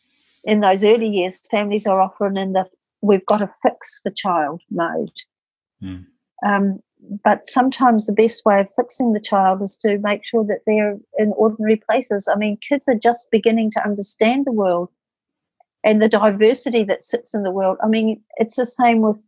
In 0.44 0.60
those 0.60 0.84
early 0.84 1.08
years, 1.08 1.40
families 1.50 1.88
are 1.88 2.02
often 2.02 2.38
in 2.38 2.52
the 2.52 2.66
we've 3.02 3.26
got 3.28 3.38
to 3.38 3.50
fix 3.62 4.02
the 4.04 4.12
child 4.12 4.62
mode. 4.70 5.12
Mm. 5.82 6.06
Um, 6.46 6.80
but 7.24 7.46
sometimes 7.46 8.06
the 8.06 8.14
best 8.14 8.46
way 8.46 8.60
of 8.60 8.72
fixing 8.72 9.14
the 9.14 9.20
child 9.20 9.62
is 9.62 9.76
to 9.78 9.98
make 10.00 10.26
sure 10.26 10.44
that 10.46 10.62
they're 10.66 10.98
in 11.18 11.34
ordinary 11.36 11.78
places. 11.78 12.28
I 12.32 12.38
mean, 12.38 12.58
kids 12.58 12.88
are 12.88 12.96
just 12.96 13.32
beginning 13.32 13.72
to 13.72 13.84
understand 13.84 14.46
the 14.46 14.52
world 14.52 14.90
and 15.84 16.02
the 16.02 16.10
diversity 16.10 16.84
that 16.84 17.04
sits 17.04 17.34
in 17.34 17.44
the 17.44 17.52
world. 17.52 17.78
I 17.84 17.88
mean, 17.88 18.22
it's 18.38 18.56
the 18.56 18.66
same 18.66 19.02
with 19.02 19.24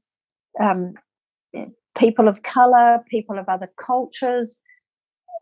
um, 0.59 0.93
people 1.97 2.27
of 2.27 2.43
color, 2.43 3.03
people 3.09 3.37
of 3.37 3.47
other 3.47 3.69
cultures. 3.77 4.59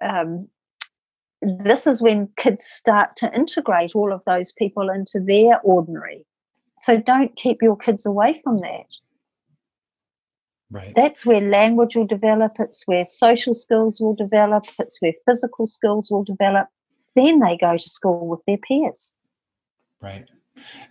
Um, 0.01 0.47
this 1.41 1.87
is 1.87 2.01
when 2.01 2.29
kids 2.37 2.63
start 2.63 3.15
to 3.17 3.33
integrate 3.35 3.95
all 3.95 4.11
of 4.11 4.25
those 4.25 4.51
people 4.53 4.89
into 4.89 5.19
their 5.19 5.59
ordinary. 5.61 6.25
So 6.79 6.97
don't 6.97 7.35
keep 7.35 7.61
your 7.61 7.77
kids 7.77 8.05
away 8.05 8.41
from 8.43 8.57
that. 8.59 8.85
Right. 10.71 10.93
That's 10.95 11.25
where 11.25 11.41
language 11.41 11.95
will 11.95 12.07
develop, 12.07 12.53
it's 12.59 12.83
where 12.85 13.05
social 13.05 13.53
skills 13.53 14.01
will 14.01 14.15
develop, 14.15 14.65
it's 14.79 15.01
where 15.01 15.13
physical 15.25 15.65
skills 15.65 16.09
will 16.09 16.23
develop. 16.23 16.67
Then 17.15 17.39
they 17.39 17.55
go 17.57 17.77
to 17.77 17.89
school 17.89 18.27
with 18.27 18.43
their 18.47 18.57
peers. 18.57 19.17
Right. 20.01 20.27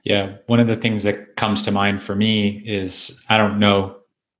Yeah. 0.04 0.36
One 0.46 0.60
of 0.60 0.68
the 0.68 0.76
things 0.76 1.02
that 1.02 1.36
comes 1.36 1.64
to 1.64 1.70
mind 1.70 2.02
for 2.02 2.14
me 2.14 2.62
is 2.66 3.20
I 3.28 3.36
don't 3.36 3.58
know 3.58 3.96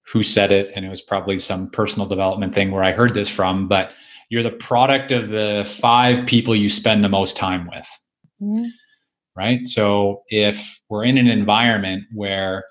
who 0.06 0.22
said 0.22 0.52
it, 0.52 0.70
and 0.76 0.84
it 0.84 0.88
was 0.88 1.02
probably 1.02 1.38
some 1.38 1.70
personal 1.70 2.06
development 2.06 2.54
thing 2.54 2.70
where 2.70 2.84
I 2.84 2.92
heard 2.92 3.14
this 3.14 3.28
from, 3.28 3.68
but 3.68 3.90
you're 4.28 4.42
the 4.42 4.50
product 4.50 5.12
of 5.12 5.30
the 5.30 5.70
five 5.80 6.26
people 6.26 6.54
you 6.54 6.68
spend 6.68 7.02
the 7.02 7.08
most 7.08 7.36
time 7.36 7.66
with. 7.66 7.88
Mm-hmm. 8.40 8.66
Right. 9.36 9.66
So 9.66 10.22
if 10.28 10.80
we're 10.88 11.04
in 11.04 11.18
an 11.18 11.26
environment 11.26 12.04
where 12.12 12.64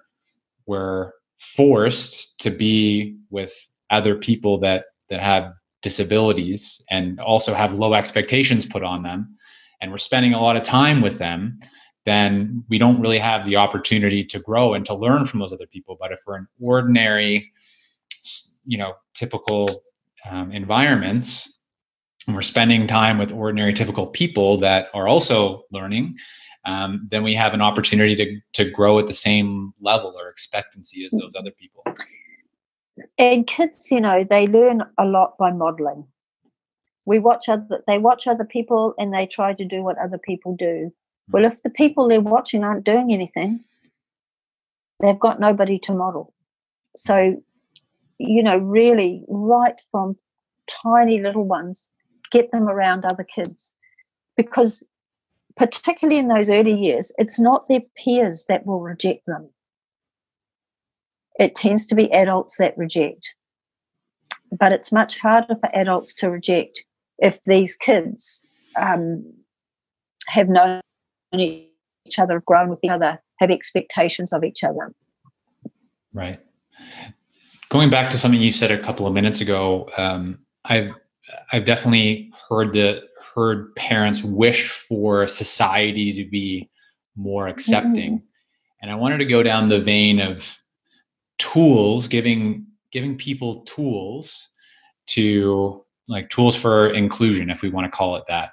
we're 0.66 1.12
forced 1.56 2.40
to 2.40 2.50
be 2.50 3.16
with 3.30 3.54
other 3.90 4.16
people 4.16 4.60
that 4.60 4.86
that 5.10 5.20
have 5.20 5.54
disabilities 5.82 6.82
and 6.90 7.20
also 7.20 7.54
have 7.54 7.74
low 7.74 7.94
expectations 7.94 8.66
put 8.66 8.84
on 8.84 9.04
them 9.04 9.36
and 9.82 9.92
we're 9.92 9.98
spending 9.98 10.34
a 10.34 10.42
lot 10.42 10.56
of 10.56 10.64
time 10.64 11.02
with 11.02 11.18
them 11.18 11.60
then 12.06 12.64
we 12.70 12.78
don't 12.78 13.00
really 13.00 13.20
have 13.20 13.46
the 13.46 13.56
opportunity 13.56 14.24
to 14.24 14.40
grow 14.40 14.74
and 14.74 14.86
to 14.86 14.94
learn 14.94 15.26
from 15.26 15.40
those 15.40 15.54
other 15.54 15.68
people. 15.68 15.96
But 15.98 16.12
if 16.12 16.20
we're 16.28 16.38
in 16.38 16.48
ordinary 16.60 17.52
you 18.66 18.78
know 18.78 18.94
typical 19.14 19.68
um, 20.30 20.52
environments 20.52 21.60
and 22.26 22.36
we're 22.36 22.42
spending 22.42 22.88
time 22.88 23.18
with 23.18 23.32
ordinary 23.32 23.74
typical 23.74 24.08
people 24.08 24.58
that 24.58 24.88
are 24.94 25.08
also 25.08 25.64
learning 25.72 26.16
um, 26.66 27.08
then 27.12 27.24
we 27.24 27.36
have 27.36 27.54
an 27.54 27.62
opportunity 27.62 28.16
to, 28.16 28.64
to 28.64 28.72
grow 28.72 29.00
at 29.00 29.08
the 29.08 29.14
same 29.14 29.74
level 29.82 30.16
or 30.18 30.30
expectancy 30.30 31.06
as 31.06 31.12
those 31.12 31.34
other 31.38 31.52
people. 31.52 31.84
And 33.18 33.46
kids, 33.48 33.92
you 33.92 34.00
know, 34.00 34.24
they 34.24 34.48
learn 34.48 34.84
a 34.98 35.06
lot 35.06 35.38
by 35.38 35.52
modeling. 35.52 36.06
we 37.06 37.20
watch 37.20 37.50
other 37.50 37.84
they 37.88 37.98
watch 37.98 38.28
other 38.28 38.46
people 38.46 38.94
and 38.98 39.14
they 39.14 39.26
try 39.26 39.54
to 39.54 39.66
do 39.66 39.84
what 39.84 39.98
other 39.98 40.18
people 40.18 40.56
do 40.56 40.92
well 41.30 41.46
if 41.46 41.64
the 41.64 41.70
people 41.70 42.08
they're 42.08 42.22
watching 42.22 42.64
aren't 42.64 42.84
doing 42.84 43.12
anything 43.12 43.64
they've 45.02 45.20
got 45.20 45.40
nobody 45.40 45.78
to 45.80 45.94
model 45.94 46.34
so 46.96 47.42
you 48.18 48.44
know 48.44 48.58
really 48.58 49.24
right 49.28 49.80
from 49.92 50.16
tiny 50.84 51.20
little 51.20 51.46
ones 51.46 51.92
get 52.32 52.52
them 52.52 52.70
around 52.70 53.06
other 53.06 53.24
kids 53.24 53.76
because 54.38 54.84
particularly 55.56 56.20
in 56.20 56.28
those 56.28 56.50
early 56.50 56.74
years 56.74 57.12
it's 57.18 57.40
not 57.40 57.68
their 57.68 57.82
peers 57.98 58.46
that 58.48 58.66
will 58.66 58.80
reject 58.80 59.26
them 59.26 59.50
it 61.40 61.56
tends 61.56 61.86
to 61.86 61.96
be 61.96 62.12
adults 62.12 62.58
that 62.58 62.78
reject 62.78 63.36
but 64.58 64.72
it's 64.72 64.92
much 64.92 65.18
harder 65.18 65.56
for 65.56 65.70
adults 65.76 66.14
to 66.14 66.30
reject 66.30 66.86
if 67.20 67.42
these 67.44 67.76
kids 67.76 68.48
um, 68.80 69.24
have 70.28 70.50
known 70.50 70.82
each 71.34 72.20
other, 72.20 72.36
have 72.36 72.46
grown 72.46 72.70
with 72.70 72.80
each 72.84 72.92
other, 72.92 73.22
have 73.40 73.52
expectations 73.52 74.34
of 74.34 74.44
each 74.44 74.64
other. 74.64 74.94
Right. 76.14 76.40
Going 77.70 77.90
back 77.90 78.10
to 78.12 78.18
something 78.18 78.42
you 78.42 78.52
said 78.52 78.72
a 78.72 78.80
couple 78.80 79.08
of 79.08 79.14
minutes 79.14 79.42
ago, 79.42 79.90
um, 79.98 80.40
I've 80.66 80.92
I've 81.52 81.66
definitely 81.66 82.32
heard 82.50 82.74
the 82.74 83.02
heard 83.34 83.76
parents 83.76 84.24
wish 84.24 84.70
for 84.70 85.28
society 85.28 86.14
to 86.14 86.30
be 86.30 86.70
more 87.16 87.48
accepting, 87.48 88.18
mm-hmm. 88.18 88.26
and 88.82 88.92
I 88.92 88.96
wanted 88.96 89.18
to 89.20 89.26
go 89.26 89.44
down 89.44 89.70
the 89.70 89.80
vein 89.80 90.20
of 90.20 90.58
tools, 91.38 92.08
giving 92.08 92.66
giving 92.92 93.18
people 93.18 93.62
tools 93.62 94.50
to 95.08 95.84
like 96.08 96.30
tools 96.30 96.56
for 96.56 96.90
inclusion, 96.90 97.50
if 97.50 97.62
we 97.62 97.70
want 97.70 97.86
to 97.86 97.96
call 97.96 98.16
it 98.16 98.24
that. 98.28 98.52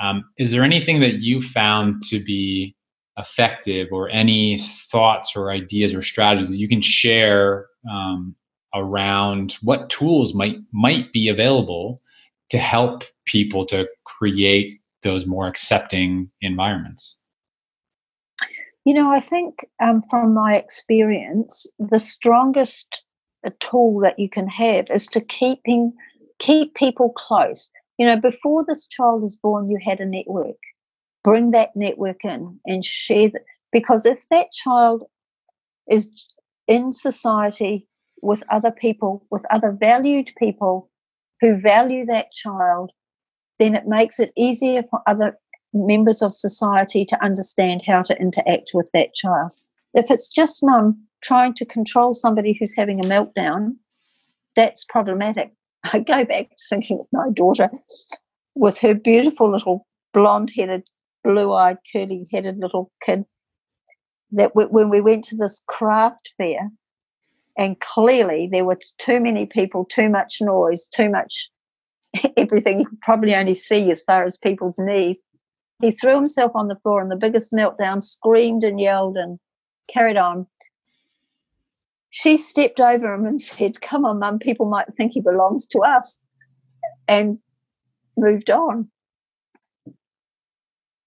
Um, 0.00 0.24
is 0.38 0.50
there 0.50 0.62
anything 0.62 1.00
that 1.00 1.20
you 1.20 1.42
found 1.42 2.02
to 2.04 2.18
be 2.18 2.74
effective 3.18 3.88
or 3.92 4.08
any 4.10 4.58
thoughts 4.58 5.34
or 5.36 5.50
ideas 5.50 5.94
or 5.94 6.02
strategies 6.02 6.50
that 6.50 6.58
you 6.58 6.68
can 6.68 6.80
share 6.80 7.66
um, 7.90 8.34
around 8.74 9.56
what 9.62 9.88
tools 9.88 10.34
might 10.34 10.58
might 10.72 11.12
be 11.12 11.28
available 11.28 12.00
to 12.50 12.58
help 12.58 13.04
people 13.26 13.66
to 13.66 13.86
create 14.04 14.80
those 15.02 15.26
more 15.26 15.46
accepting 15.46 16.30
environments 16.40 17.16
you 18.84 18.94
know 18.94 19.10
i 19.10 19.20
think 19.20 19.66
um, 19.80 20.02
from 20.10 20.34
my 20.34 20.54
experience 20.56 21.66
the 21.78 21.98
strongest 21.98 23.02
tool 23.60 24.00
that 24.00 24.18
you 24.18 24.28
can 24.28 24.48
have 24.48 24.86
is 24.90 25.06
to 25.06 25.20
keeping 25.20 25.92
keep 26.38 26.74
people 26.74 27.10
close. 27.10 27.70
You 27.98 28.06
know, 28.06 28.16
before 28.16 28.64
this 28.66 28.86
child 28.86 29.22
was 29.22 29.36
born, 29.36 29.70
you 29.70 29.78
had 29.82 30.00
a 30.00 30.06
network. 30.06 30.56
Bring 31.24 31.50
that 31.52 31.74
network 31.74 32.24
in 32.24 32.58
and 32.66 32.84
share 32.84 33.30
that. 33.30 33.42
Because 33.72 34.06
if 34.06 34.28
that 34.28 34.52
child 34.52 35.04
is 35.90 36.26
in 36.68 36.92
society 36.92 37.86
with 38.22 38.42
other 38.50 38.70
people, 38.70 39.26
with 39.30 39.44
other 39.50 39.72
valued 39.72 40.30
people 40.38 40.90
who 41.46 41.56
value 41.56 42.04
that 42.04 42.32
child, 42.32 42.90
then 43.58 43.74
it 43.76 43.86
makes 43.86 44.18
it 44.18 44.32
easier 44.36 44.82
for 44.90 45.00
other 45.06 45.38
members 45.72 46.20
of 46.20 46.34
society 46.34 47.04
to 47.04 47.24
understand 47.24 47.82
how 47.86 48.02
to 48.02 48.18
interact 48.18 48.72
with 48.74 48.90
that 48.92 49.14
child. 49.14 49.52
If 49.94 50.10
it's 50.10 50.28
just 50.28 50.64
mum 50.64 51.00
trying 51.22 51.54
to 51.54 51.64
control 51.64 52.14
somebody 52.14 52.52
who's 52.52 52.74
having 52.74 52.98
a 52.98 53.08
meltdown, 53.08 53.76
that's 54.56 54.84
problematic. 54.84 55.52
I 55.92 56.00
go 56.00 56.24
back 56.24 56.48
thinking 56.68 56.98
of 56.98 57.06
my 57.12 57.30
daughter 57.30 57.70
with 58.56 58.78
her 58.78 58.94
beautiful 58.94 59.50
little 59.50 59.86
blonde 60.12 60.50
headed, 60.56 60.82
blue 61.22 61.52
eyed, 61.52 61.78
curly 61.92 62.26
headed 62.32 62.58
little 62.58 62.90
kid. 63.00 63.24
That 64.32 64.56
when 64.56 64.90
we 64.90 65.00
went 65.00 65.22
to 65.26 65.36
this 65.36 65.62
craft 65.68 66.34
fair, 66.36 66.70
and 67.58 67.78
clearly 67.80 68.48
there 68.50 68.64
were 68.64 68.78
too 68.98 69.20
many 69.20 69.46
people, 69.46 69.84
too 69.84 70.08
much 70.08 70.38
noise, 70.40 70.88
too 70.88 71.08
much 71.08 71.50
everything 72.36 72.80
you 72.80 72.86
could 72.86 73.00
probably 73.00 73.34
only 73.34 73.54
see 73.54 73.90
as 73.90 74.02
far 74.02 74.24
as 74.24 74.36
people's 74.36 74.78
knees. 74.78 75.22
He 75.82 75.90
threw 75.90 76.14
himself 76.14 76.52
on 76.54 76.68
the 76.68 76.78
floor 76.82 77.02
in 77.02 77.08
the 77.08 77.16
biggest 77.16 77.52
meltdown, 77.52 78.02
screamed 78.02 78.64
and 78.64 78.80
yelled 78.80 79.16
and 79.16 79.38
carried 79.88 80.16
on 80.16 80.46
she 82.16 82.38
stepped 82.38 82.80
over 82.80 83.12
him 83.12 83.26
and 83.26 83.40
said, 83.42 83.82
Come 83.82 84.06
on, 84.06 84.18
mum, 84.18 84.38
people 84.38 84.66
might 84.66 84.86
think 84.96 85.12
he 85.12 85.20
belongs 85.20 85.66
to 85.68 85.80
us, 85.80 86.20
and 87.06 87.38
moved 88.16 88.50
on. 88.50 88.90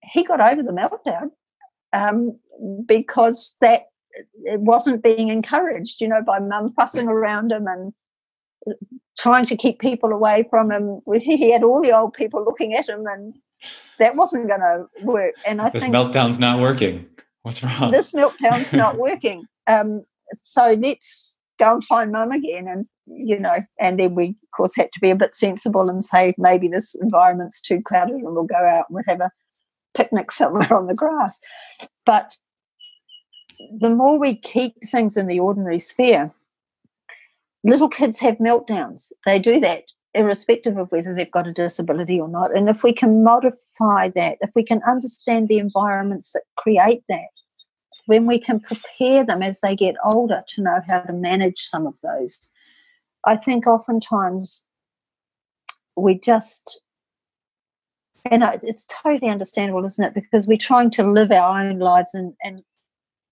He 0.04 0.24
got 0.24 0.39
over 0.39 0.62
the 0.62 0.72
meltdown 0.72 1.32
um, 1.93 2.39
because 2.86 3.56
that 3.62 3.86
it 4.43 4.60
wasn't 4.60 5.03
being 5.03 5.30
encouraged, 5.30 6.01
you 6.01 6.07
know, 6.07 6.22
by 6.22 6.39
mum 6.39 6.74
fussing 6.74 7.07
around 7.07 7.51
him 7.51 7.68
and 7.68 7.93
trying 9.18 9.45
to 9.45 9.55
keep 9.55 9.80
people 9.80 10.12
away 10.12 10.45
from 10.49 10.72
him. 10.72 11.01
He 11.20 11.51
had 11.51 11.64
all 11.64 11.82
the 11.82 11.97
old 11.97 12.14
people 12.14 12.43
looking 12.43 12.74
at 12.74 12.89
him, 12.89 13.05
and 13.07 13.36
that 13.99 14.16
wasn't 14.16 14.47
going 14.47 14.62
to 14.62 14.86
work. 15.03 15.36
And 15.45 15.62
I 15.62 15.66
think 15.66 15.74
this 15.74 15.84
think 15.84 15.95
meltdown's 15.95 16.39
not 16.39 16.60
working. 16.60 17.05
What's 17.43 17.64
wrong? 17.64 17.91
This 17.91 18.12
meltdown's 18.12 18.74
not 18.74 18.97
working. 19.07 19.45
Um, 19.68 20.03
so 20.41 20.74
let's 20.74 21.39
go 21.60 21.76
and 21.76 21.84
find 21.84 22.12
mum 22.12 22.32
again 22.32 22.68
and 22.68 22.86
you 23.05 23.38
know 23.38 23.57
and 23.80 23.99
then 23.99 24.16
we 24.16 24.30
of 24.30 24.51
course 24.55 24.76
had 24.76 24.91
to 24.93 24.99
be 24.99 25.10
a 25.10 25.16
bit 25.16 25.36
sensible 25.36 25.89
and 25.89 26.03
say 26.03 26.34
maybe 26.38 26.68
this 26.68 26.95
environment's 26.95 27.62
too 27.62 27.82
crowded 27.82 28.16
and 28.16 28.24
we'll 28.24 28.45
go 28.45 28.55
out 28.55 28.86
and 28.88 28.95
we'll 28.95 29.03
have 29.07 29.20
a 29.20 29.32
picnic 29.93 30.32
somewhere 30.32 30.74
on 30.74 30.88
the 30.88 30.95
grass 30.95 31.39
but 32.05 32.38
the 33.80 33.89
more 33.89 34.18
we 34.18 34.36
keep 34.36 34.74
things 34.86 35.18
in 35.18 35.28
the 35.28 35.39
ordinary 35.39 35.80
sphere 35.80 36.32
little 37.64 37.89
kids 37.89 38.20
have 38.20 38.38
meltdowns 38.38 39.12
they 39.26 39.39
do 39.39 39.60
that 39.60 39.84
irrespective 40.14 40.78
of 40.78 40.91
whether 40.91 41.14
they've 41.14 41.32
got 41.32 41.47
a 41.47 41.53
disability 41.53 42.20
or 42.20 42.28
not 42.28 42.55
and 42.55 42.70
if 42.70 42.84
we 42.84 42.91
can 42.91 43.24
modify 43.24 44.10
that 44.10 44.38
if 44.41 44.51
we 44.55 44.64
can 44.64 44.82
understand 44.88 45.47
the 45.47 45.60
environments 45.60 46.32
that 46.32 46.43
create 46.57 47.03
that 47.10 47.28
when 48.10 48.26
we 48.26 48.39
can 48.39 48.60
prepare 48.60 49.24
them 49.24 49.43
as 49.43 49.62
they 49.62 49.76
get 49.76 49.93
older 50.03 50.41
to 50.47 50.64
know 50.64 50.82
how 50.89 50.99
to 51.01 51.14
manage 51.14 51.60
some 51.60 51.86
of 51.86 51.93
those. 52.01 52.51
I 53.24 53.36
think 53.36 53.68
oftentimes 53.68 54.66
we 55.95 56.18
just, 56.18 56.82
and 58.26 58.43
it's 58.64 58.88
totally 59.03 59.30
understandable, 59.30 59.86
isn't 59.86 60.03
it? 60.03 60.16
Because 60.16 60.47
we're 60.47 60.57
trying 60.57 60.89
to 60.89 61.03
live 61.03 61.32
our 61.32 61.62
own 61.62 61.78
lives 61.78 62.16
and, 62.16 62.34
and, 62.43 62.64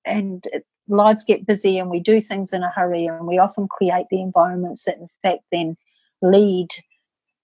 and 0.07 0.45
lives 0.87 1.23
get 1.23 1.45
busy 1.45 1.77
and 1.77 1.89
we 1.89 1.99
do 1.99 2.21
things 2.21 2.53
in 2.53 2.63
a 2.63 2.71
hurry 2.71 3.05
and 3.05 3.27
we 3.27 3.37
often 3.37 3.67
create 3.67 4.05
the 4.09 4.21
environments 4.21 4.85
that 4.85 4.97
in 4.97 5.09
fact 5.21 5.43
then 5.51 5.75
lead 6.21 6.69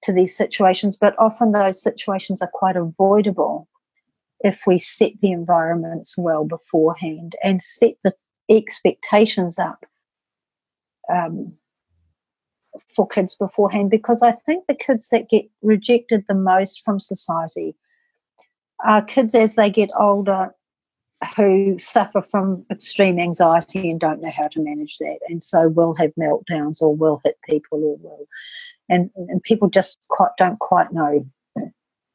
to 0.02 0.14
these 0.14 0.36
situations. 0.36 0.98
But 0.98 1.16
often 1.18 1.52
those 1.52 1.82
situations 1.82 2.42
are 2.42 2.52
quite 2.54 2.76
avoidable 2.76 3.68
if 4.40 4.64
we 4.68 4.78
set 4.78 5.14
the 5.22 5.32
environments 5.32 6.18
well 6.18 6.46
beforehand 6.46 7.36
and 7.44 7.62
set 7.62 7.94
the 8.04 8.14
expectations 8.50 9.58
up 9.58 9.86
um, 11.12 11.54
for 12.96 13.08
kids 13.08 13.36
beforehand 13.36 13.90
because 13.90 14.22
I 14.22 14.32
think 14.32 14.66
the 14.68 14.76
kids 14.76 15.10
that 15.10 15.30
get 15.30 15.46
rejected 15.62 16.26
the 16.28 16.36
most 16.36 16.84
from 16.84 17.00
society 17.00 17.76
are 18.84 19.02
kids 19.02 19.34
as 19.34 19.56
they 19.56 19.70
get 19.70 19.90
older 19.98 20.54
who 21.36 21.78
suffer 21.80 22.22
from 22.22 22.66
extreme 22.72 23.20
anxiety 23.20 23.90
and 23.90 24.00
don't 24.00 24.22
know 24.22 24.32
how 24.36 24.48
to 24.48 24.62
manage 24.62 24.98
that 24.98 25.18
and 25.30 25.42
so 25.42 25.70
will 25.70 25.96
have 25.96 26.12
meltdowns 26.20 26.82
or 26.82 26.96
will 26.96 27.22
hit 27.24 27.38
people 27.48 27.84
or 27.84 27.98
will 27.98 28.28
and, 28.90 29.10
and 29.16 29.42
people 29.44 29.70
just 29.70 30.06
quite 30.10 30.32
don't 30.38 30.60
quite 30.60 30.92
know 30.92 31.26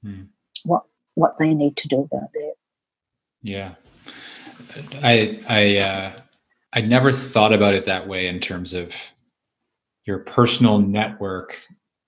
mm. 0.05 0.27
what 0.65 0.85
what 1.15 1.37
they 1.39 1.55
need 1.55 1.77
to 1.77 1.89
do 1.89 2.01
about 2.01 2.33
that. 2.33 2.55
Yeah, 3.43 3.75
I 5.03 5.41
I 5.49 5.77
uh, 5.79 6.21
I 6.73 6.81
never 6.81 7.13
thought 7.13 7.53
about 7.53 7.75
it 7.75 7.87
that 7.87 8.07
way 8.07 8.29
in 8.29 8.41
terms 8.41 8.75
of 8.75 8.95
your 10.05 10.21
personal 10.21 10.79
network 10.79 11.61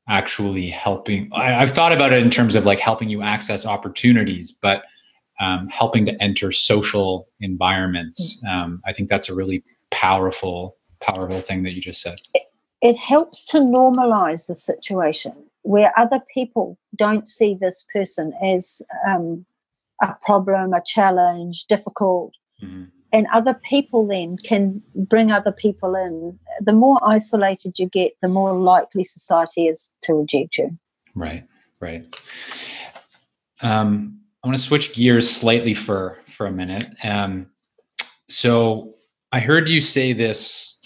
actually 0.08 0.70
helping. 0.70 1.30
I, 1.32 1.50
have 1.50 1.70
thought 1.70 1.92
about 1.92 2.12
it 2.12 2.22
in 2.22 2.30
terms 2.30 2.54
of 2.56 2.64
like 2.64 2.80
helping 2.80 3.08
you 3.08 3.22
access 3.22 3.64
opportunities, 3.64 4.50
but 4.50 4.82
um, 5.40 5.68
helping 5.68 6.04
to 6.06 6.22
enter 6.22 6.52
social 6.52 7.28
environments. 7.40 8.42
Mm. 8.44 8.48
Um, 8.48 8.82
I 8.86 8.92
think 8.92 9.08
that's 9.08 9.28
a 9.28 9.34
really 9.34 9.64
powerful, 9.90 10.76
powerful 11.00 11.40
thing 11.40 11.62
that 11.64 11.72
you 11.72 11.80
just 11.80 12.02
said. 12.02 12.20
It, 12.34 12.42
it 12.82 12.96
helps 12.96 13.44
to 13.46 13.58
normalize 13.58 14.46
the 14.46 14.54
situation 14.54 15.32
where 15.62 15.92
other 15.98 16.20
people 16.32 16.78
don't 16.96 17.28
see 17.28 17.54
this 17.54 17.86
person 17.92 18.32
as 18.42 18.82
um, 19.06 19.44
a 20.02 20.14
problem, 20.22 20.72
a 20.72 20.82
challenge, 20.84 21.66
difficult. 21.66 22.34
Mm-hmm. 22.62 22.84
And 23.12 23.26
other 23.34 23.54
people 23.54 24.06
then 24.06 24.36
can 24.36 24.82
bring 24.94 25.32
other 25.32 25.50
people 25.50 25.96
in. 25.96 26.38
The 26.60 26.72
more 26.72 27.00
isolated 27.02 27.78
you 27.78 27.88
get, 27.88 28.12
the 28.22 28.28
more 28.28 28.56
likely 28.56 29.02
society 29.02 29.66
is 29.66 29.92
to 30.02 30.14
reject 30.14 30.58
you. 30.58 30.78
Right. 31.14 31.44
Right. 31.80 32.14
Um, 33.62 34.19
I 34.42 34.48
want 34.48 34.56
to 34.56 34.62
switch 34.62 34.94
gears 34.94 35.28
slightly 35.28 35.74
for 35.74 36.18
for 36.26 36.46
a 36.46 36.52
minute. 36.52 36.86
Um, 37.04 37.46
so 38.28 38.94
I 39.32 39.40
heard 39.40 39.68
you 39.68 39.80
say 39.80 40.12
this 40.12 40.78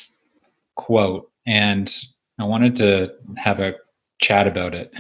quote, 0.75 1.31
and 1.47 1.93
I 2.39 2.45
wanted 2.45 2.77
to 2.77 3.15
have 3.37 3.61
a 3.61 3.75
chat 4.21 4.47
about 4.47 4.75
it. 4.75 4.93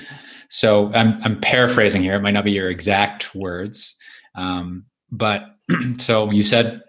So 0.48 0.92
I'm 0.94 1.20
I'm 1.22 1.40
paraphrasing 1.40 2.02
here. 2.02 2.14
It 2.14 2.22
might 2.22 2.30
not 2.32 2.44
be 2.44 2.52
your 2.52 2.70
exact 2.70 3.34
words, 3.34 3.96
um, 4.36 4.84
but 5.10 5.42
so 5.98 6.30
you 6.30 6.44
said 6.44 6.82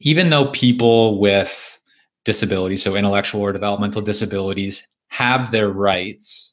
even 0.00 0.30
though 0.30 0.46
people 0.52 1.18
with 1.18 1.78
disabilities, 2.24 2.82
so 2.82 2.94
intellectual 2.94 3.40
or 3.40 3.52
developmental 3.52 4.02
disabilities, 4.02 4.86
have 5.08 5.50
their 5.50 5.70
rights, 5.70 6.52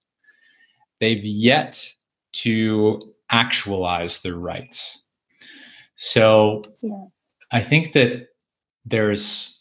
they've 0.99 1.23
yet 1.23 1.87
to 2.31 2.99
actualize 3.31 4.21
their 4.21 4.35
rights. 4.35 5.01
So 5.95 6.61
yeah. 6.81 7.05
I 7.51 7.61
think 7.61 7.93
that 7.93 8.27
there's 8.85 9.59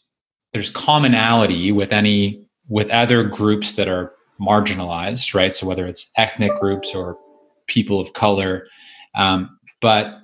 there's 0.53 0.69
commonality 0.69 1.71
with 1.71 1.91
any 1.91 2.47
with 2.67 2.89
other 2.89 3.23
groups 3.23 3.73
that 3.73 3.87
are 3.87 4.13
marginalized, 4.39 5.33
right? 5.33 5.53
So 5.53 5.67
whether 5.67 5.85
it's 5.85 6.11
ethnic 6.17 6.53
groups 6.59 6.93
or 6.93 7.17
people 7.67 7.99
of 7.99 8.13
color, 8.13 8.67
um, 9.15 9.59
but 9.81 10.19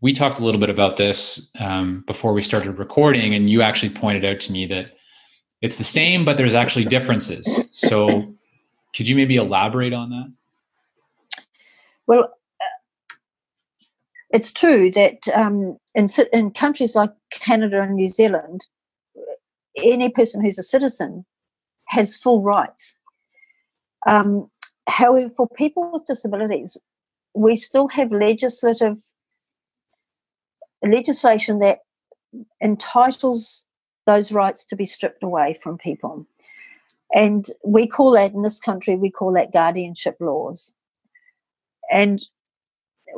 we 0.00 0.12
talked 0.12 0.38
a 0.38 0.44
little 0.44 0.60
bit 0.60 0.70
about 0.70 0.96
this 0.96 1.48
um, 1.58 2.04
before 2.06 2.32
we 2.32 2.42
started 2.42 2.78
recording, 2.78 3.34
and 3.34 3.48
you 3.48 3.62
actually 3.62 3.90
pointed 3.90 4.24
out 4.24 4.40
to 4.40 4.52
me 4.52 4.66
that 4.66 4.92
it's 5.62 5.76
the 5.76 5.84
same, 5.84 6.24
but 6.24 6.36
there's 6.36 6.54
actually 6.54 6.84
differences. 6.84 7.64
So, 7.72 8.34
could 8.94 9.08
you 9.08 9.16
maybe 9.16 9.36
elaborate 9.36 9.92
on 9.92 10.10
that? 10.10 10.32
Well, 12.06 12.35
it's 14.36 14.52
true 14.52 14.90
that 14.90 15.26
um, 15.34 15.78
in, 15.94 16.06
in 16.30 16.50
countries 16.50 16.94
like 16.94 17.10
Canada 17.30 17.80
and 17.80 17.94
New 17.94 18.08
Zealand, 18.08 18.66
any 19.82 20.10
person 20.10 20.42
who's 20.42 20.58
a 20.58 20.62
citizen 20.62 21.24
has 21.86 22.18
full 22.18 22.42
rights. 22.42 23.00
Um, 24.06 24.50
however, 24.90 25.30
for 25.30 25.48
people 25.48 25.90
with 25.90 26.04
disabilities, 26.04 26.76
we 27.32 27.56
still 27.56 27.88
have 27.88 28.12
legislative 28.12 28.98
legislation 30.82 31.58
that 31.60 31.78
entitles 32.62 33.64
those 34.06 34.32
rights 34.32 34.66
to 34.66 34.76
be 34.76 34.84
stripped 34.84 35.22
away 35.22 35.58
from 35.62 35.78
people. 35.78 36.26
And 37.14 37.46
we 37.64 37.86
call 37.86 38.10
that 38.10 38.34
in 38.34 38.42
this 38.42 38.60
country, 38.60 38.96
we 38.96 39.10
call 39.10 39.32
that 39.32 39.50
guardianship 39.50 40.16
laws. 40.20 40.74
And 41.90 42.20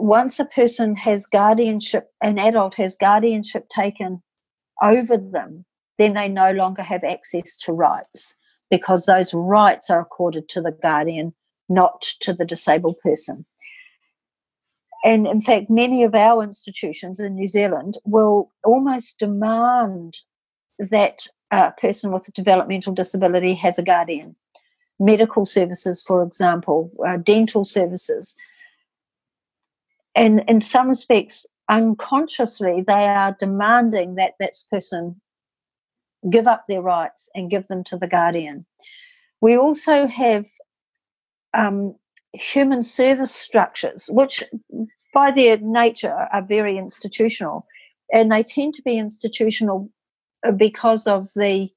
once 0.01 0.39
a 0.39 0.45
person 0.45 0.97
has 0.97 1.27
guardianship, 1.27 2.09
an 2.23 2.39
adult 2.39 2.75
has 2.77 2.97
guardianship 2.97 3.69
taken 3.69 4.23
over 4.83 5.17
them, 5.17 5.65
then 5.99 6.15
they 6.15 6.29
no 6.29 6.53
longer 6.53 6.83
have 6.83 7.05
access 7.05 7.57
to 7.57 7.73
rights 7.73 8.37
because 8.71 9.07
those 9.07 9.35
rights 9.35 9.91
are 9.91 10.01
accorded 10.01 10.49
to 10.51 10.61
the 10.61 10.73
guardian, 10.73 11.35
not 11.69 12.03
to 12.21 12.33
the 12.33 12.45
disabled 12.45 12.99
person. 13.01 13.45
And 15.05 15.27
in 15.27 15.41
fact, 15.41 15.71
many 15.71 16.03
of 16.03 16.15
our 16.15 16.43
institutions 16.43 17.21
in 17.21 17.35
New 17.35 17.47
Zealand 17.47 17.99
will 18.05 18.51
almost 18.65 19.19
demand 19.19 20.19
that 20.79 21.27
a 21.51 21.73
person 21.81 22.13
with 22.13 22.29
a 22.29 22.33
developmental 22.33 22.93
disability 22.93 23.55
has 23.55 23.79
a 23.79 23.83
guardian. 23.83 24.37
Medical 25.01 25.45
services, 25.45 26.03
for 26.03 26.23
example, 26.23 26.91
uh, 27.07 27.17
dental 27.17 27.65
services. 27.65 28.37
And 30.19 30.43
in 30.49 30.61
some 30.61 30.89
respects, 30.89 31.47
unconsciously, 31.69 32.83
they 32.85 33.07
are 33.07 33.37
demanding 33.39 34.17
that 34.17 34.35
this 34.41 34.67
person 34.69 35.21
give 36.29 36.49
up 36.49 36.65
their 36.67 36.83
rights 36.83 37.31
and 37.37 37.49
give 37.49 37.69
them 37.69 37.85
to 37.85 37.97
the 37.97 38.09
guardian. 38.09 38.67
We 39.41 39.57
also 39.57 40.09
have 40.09 40.47
um, 41.55 41.95
human 42.33 42.83
service 42.83 43.33
structures, 43.33 44.11
which 44.13 44.43
by 45.15 45.31
their 45.31 45.57
nature 45.59 46.27
are 46.33 46.43
very 46.43 46.77
institutional. 46.77 47.65
And 48.13 48.33
they 48.33 48.43
tend 48.43 48.75
to 48.75 48.83
be 48.83 48.99
institutional 48.99 49.89
uh, 50.45 50.51
because 50.51 51.07
of 51.07 51.29
the 51.37 51.69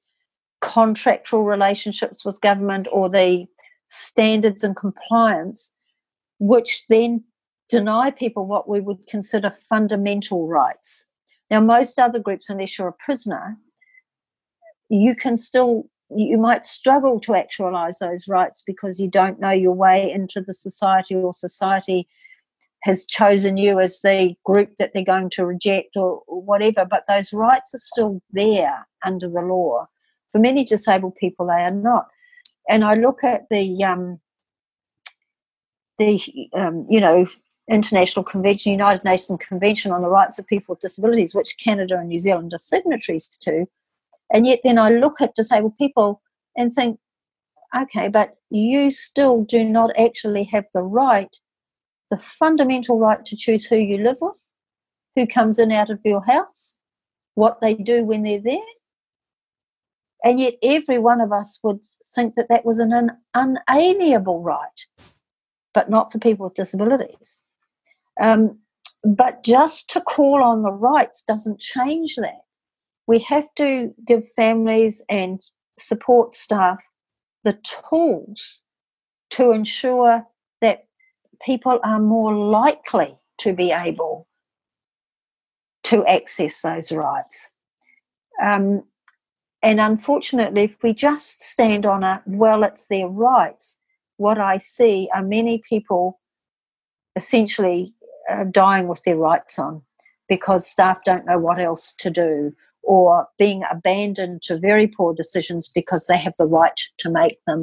contractual 0.60 1.44
relationships 1.44 2.24
with 2.24 2.40
government 2.40 2.88
or 2.90 3.08
the 3.08 3.46
standards 3.86 4.64
and 4.64 4.74
compliance, 4.74 5.72
which 6.40 6.84
then 6.88 7.22
deny 7.72 8.10
people 8.10 8.44
what 8.44 8.68
we 8.68 8.80
would 8.80 9.06
consider 9.06 9.50
fundamental 9.50 10.46
rights. 10.46 11.06
Now, 11.50 11.60
most 11.60 11.98
other 11.98 12.20
groups, 12.20 12.50
unless 12.50 12.78
you're 12.78 12.88
a 12.88 12.92
prisoner, 12.92 13.56
you 14.90 15.14
can 15.14 15.38
still 15.38 15.88
you 16.14 16.36
might 16.36 16.66
struggle 16.66 17.18
to 17.18 17.34
actualize 17.34 17.98
those 17.98 18.28
rights 18.28 18.62
because 18.66 19.00
you 19.00 19.08
don't 19.08 19.40
know 19.40 19.50
your 19.50 19.72
way 19.72 20.12
into 20.12 20.42
the 20.42 20.52
society 20.52 21.14
or 21.14 21.32
society 21.32 22.06
has 22.82 23.06
chosen 23.06 23.56
you 23.56 23.80
as 23.80 24.00
the 24.00 24.34
group 24.44 24.76
that 24.76 24.92
they're 24.92 25.02
going 25.02 25.30
to 25.30 25.46
reject 25.46 25.96
or, 25.96 26.22
whatever 26.26 26.84
but 26.84 27.04
those 27.08 27.32
rights 27.32 27.72
are 27.72 27.78
still 27.78 28.20
there 28.30 28.86
under 29.02 29.26
the 29.26 29.40
law 29.40 29.86
for 30.30 30.38
many 30.38 30.66
disabled 30.66 31.14
people 31.14 31.46
they 31.46 31.62
are 31.62 31.70
not 31.70 32.08
and 32.68 32.84
i 32.84 32.92
look 32.92 33.24
at 33.24 33.48
the 33.48 33.82
um, 33.82 34.20
the 35.98 36.20
um, 36.54 36.84
you 36.88 37.00
know 37.00 37.26
international 37.70 38.24
convention 38.24 38.72
united 38.72 39.04
nations 39.04 39.38
convention 39.46 39.92
on 39.92 40.00
the 40.00 40.08
rights 40.08 40.38
of 40.38 40.46
people 40.46 40.72
with 40.72 40.80
disabilities 40.80 41.34
which 41.34 41.56
canada 41.58 41.96
and 41.96 42.08
new 42.08 42.18
zealand 42.18 42.52
are 42.52 42.58
signatories 42.58 43.26
to 43.26 43.66
and 44.32 44.46
yet 44.46 44.60
then 44.64 44.78
I 44.78 44.88
look 44.88 45.20
at 45.20 45.34
disabled 45.34 45.76
people 45.76 46.22
and 46.56 46.74
think, 46.74 46.98
okay, 47.76 48.08
but 48.08 48.36
you 48.50 48.90
still 48.90 49.44
do 49.44 49.64
not 49.64 49.90
actually 49.98 50.44
have 50.44 50.64
the 50.74 50.82
right, 50.82 51.36
the 52.10 52.16
fundamental 52.16 52.98
right 52.98 53.24
to 53.26 53.36
choose 53.36 53.66
who 53.66 53.76
you 53.76 53.98
live 53.98 54.18
with, 54.20 54.50
who 55.14 55.26
comes 55.26 55.58
in 55.58 55.70
out 55.70 55.90
of 55.90 56.00
your 56.04 56.24
house, 56.24 56.80
what 57.34 57.60
they 57.60 57.74
do 57.74 58.04
when 58.04 58.22
they're 58.22 58.40
there. 58.40 58.58
And 60.24 60.40
yet 60.40 60.54
every 60.62 60.98
one 60.98 61.20
of 61.20 61.32
us 61.32 61.58
would 61.62 61.82
think 62.14 62.34
that 62.36 62.48
that 62.48 62.64
was 62.64 62.78
an 62.78 63.10
unalienable 63.34 64.40
right, 64.40 64.86
but 65.74 65.90
not 65.90 66.10
for 66.10 66.18
people 66.18 66.44
with 66.44 66.54
disabilities. 66.54 67.40
Um, 68.20 68.58
but 69.04 69.42
just 69.42 69.90
to 69.90 70.00
call 70.00 70.42
on 70.42 70.62
the 70.62 70.72
rights 70.72 71.22
doesn't 71.22 71.60
change 71.60 72.16
that 72.16 72.42
we 73.06 73.18
have 73.18 73.52
to 73.56 73.92
give 74.06 74.28
families 74.28 75.04
and 75.08 75.42
support 75.78 76.34
staff 76.34 76.84
the 77.44 77.58
tools 77.62 78.62
to 79.30 79.50
ensure 79.50 80.24
that 80.60 80.84
people 81.44 81.80
are 81.82 81.98
more 81.98 82.34
likely 82.34 83.18
to 83.38 83.52
be 83.52 83.72
able 83.72 84.28
to 85.82 86.06
access 86.06 86.62
those 86.62 86.92
rights. 86.92 87.52
Um, 88.40 88.84
and 89.62 89.80
unfortunately, 89.80 90.62
if 90.62 90.82
we 90.82 90.92
just 90.92 91.42
stand 91.42 91.84
on 91.84 92.04
a, 92.04 92.22
well, 92.26 92.62
it's 92.62 92.86
their 92.86 93.08
rights, 93.08 93.80
what 94.16 94.38
I 94.38 94.58
see 94.58 95.08
are 95.14 95.22
many 95.22 95.62
people 95.68 96.20
essentially 97.16 97.94
uh, 98.28 98.44
dying 98.44 98.88
with 98.88 99.02
their 99.04 99.16
rights 99.16 99.58
on 99.58 99.82
because 100.28 100.66
staff 100.66 100.98
don't 101.04 101.26
know 101.26 101.38
what 101.38 101.60
else 101.60 101.92
to 101.92 102.10
do 102.10 102.52
or 102.82 103.28
being 103.38 103.62
abandoned 103.70 104.42
to 104.42 104.58
very 104.58 104.86
poor 104.86 105.14
decisions 105.14 105.68
because 105.68 106.06
they 106.06 106.16
have 106.16 106.34
the 106.38 106.46
right 106.46 106.80
to 106.98 107.10
make 107.10 107.38
them. 107.46 107.62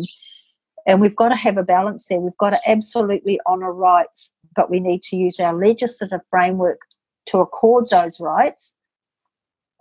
And 0.86 1.02
we've 1.02 1.16
got 1.16 1.30
to 1.30 1.36
have 1.36 1.58
a 1.58 1.64
balance 1.64 2.08
there. 2.08 2.20
We've 2.20 2.38
got 2.38 2.52
to 2.52 2.62
absolutely 2.66 3.40
honour 3.48 3.74
rights, 3.74 4.34
but 4.56 4.70
we 4.70 4.80
need 4.80 5.04
to 5.04 5.18
use 5.18 5.40
our 5.40 5.54
legislative 5.54 6.22
framework 6.30 6.82
to 7.28 7.40
accord 7.40 7.86
those 7.92 8.20
rights. 8.20 8.76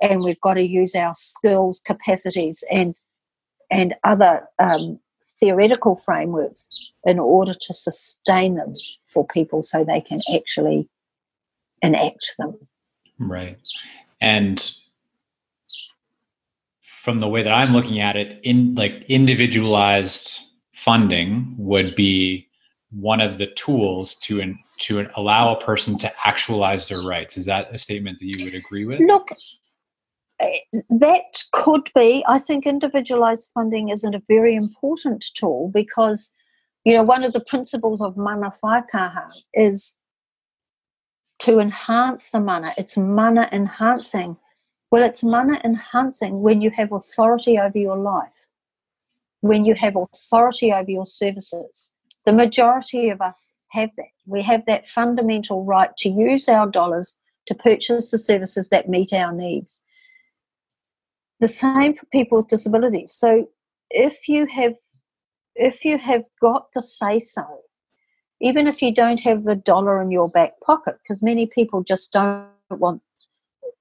And 0.02 0.22
we've 0.22 0.40
got 0.40 0.54
to 0.54 0.66
use 0.66 0.94
our 0.94 1.14
skills, 1.14 1.80
capacities, 1.80 2.62
and 2.70 2.94
and 3.70 3.94
other 4.02 4.48
um, 4.58 4.98
theoretical 5.38 5.94
frameworks 5.94 6.68
in 7.04 7.18
order 7.18 7.52
to 7.52 7.74
sustain 7.74 8.54
them 8.54 8.74
for 9.06 9.26
people 9.26 9.62
so 9.62 9.84
they 9.84 10.00
can 10.00 10.20
actually 10.34 10.88
enact 11.82 12.32
them. 12.38 12.56
Right. 13.18 13.58
And 14.20 14.72
from 17.02 17.20
the 17.20 17.28
way 17.28 17.42
that 17.42 17.52
I'm 17.52 17.72
looking 17.72 18.00
at 18.00 18.16
it, 18.16 18.40
in 18.42 18.74
like 18.74 19.04
individualized 19.08 20.40
funding 20.74 21.54
would 21.56 21.94
be 21.94 22.48
one 22.90 23.20
of 23.20 23.38
the 23.38 23.46
tools 23.46 24.16
to 24.16 24.40
in, 24.40 24.58
to 24.78 25.06
allow 25.16 25.54
a 25.54 25.60
person 25.60 25.98
to 25.98 26.12
actualize 26.24 26.88
their 26.88 27.02
rights. 27.02 27.36
Is 27.36 27.44
that 27.46 27.74
a 27.74 27.78
statement 27.78 28.18
that 28.18 28.36
you 28.36 28.44
would 28.44 28.54
agree 28.54 28.84
with? 28.84 29.00
Look, 29.00 29.28
that 30.90 31.42
could 31.52 31.90
be. 31.94 32.24
I 32.28 32.38
think 32.38 32.66
individualized 32.66 33.50
funding 33.54 33.88
isn't 33.88 34.14
a 34.14 34.22
very 34.28 34.54
important 34.54 35.24
tool 35.34 35.70
because 35.72 36.32
You 36.84 36.94
know, 36.94 37.02
one 37.02 37.22
of 37.22 37.34
the 37.34 37.40
principles 37.40 38.00
of 38.00 38.16
mana 38.16 38.52
whaikaha 38.62 39.26
is 39.52 40.00
to 41.40 41.58
enhance 41.58 42.30
the 42.30 42.40
mana. 42.40 42.72
It's 42.78 42.96
mana 42.96 43.46
enhancing. 43.52 44.38
Well, 44.90 45.04
it's 45.04 45.22
mana 45.22 45.60
enhancing 45.64 46.40
when 46.40 46.62
you 46.62 46.70
have 46.70 46.92
authority 46.92 47.58
over 47.58 47.76
your 47.76 47.98
life, 47.98 48.46
when 49.42 49.66
you 49.66 49.74
have 49.74 49.96
authority 49.96 50.72
over 50.72 50.90
your 50.90 51.04
services. 51.04 51.92
The 52.24 52.32
majority 52.32 53.10
of 53.10 53.20
us 53.20 53.54
have 53.72 53.90
that. 53.98 54.06
We 54.24 54.40
have 54.42 54.64
that 54.64 54.88
fundamental 54.88 55.64
right 55.64 55.94
to 55.98 56.08
use 56.08 56.48
our 56.48 56.66
dollars 56.66 57.20
to 57.46 57.54
purchase 57.54 58.10
the 58.10 58.18
services 58.18 58.70
that 58.70 58.88
meet 58.88 59.12
our 59.12 59.32
needs. 59.32 59.82
The 61.40 61.48
same 61.48 61.94
for 61.94 62.06
people 62.06 62.36
with 62.36 62.48
disabilities. 62.48 63.12
So 63.12 63.48
if 63.90 64.28
you 64.28 64.46
have 64.46 64.74
if 65.54 65.84
you 65.84 65.98
have 65.98 66.22
got 66.40 66.66
the 66.72 66.82
say 66.82 67.18
so, 67.18 67.44
even 68.40 68.66
if 68.66 68.80
you 68.80 68.94
don't 68.94 69.20
have 69.20 69.44
the 69.44 69.56
dollar 69.56 70.00
in 70.00 70.10
your 70.10 70.28
back 70.28 70.52
pocket, 70.64 70.96
because 71.02 71.22
many 71.22 71.46
people 71.46 71.82
just 71.82 72.12
don't 72.12 72.48
want 72.70 73.02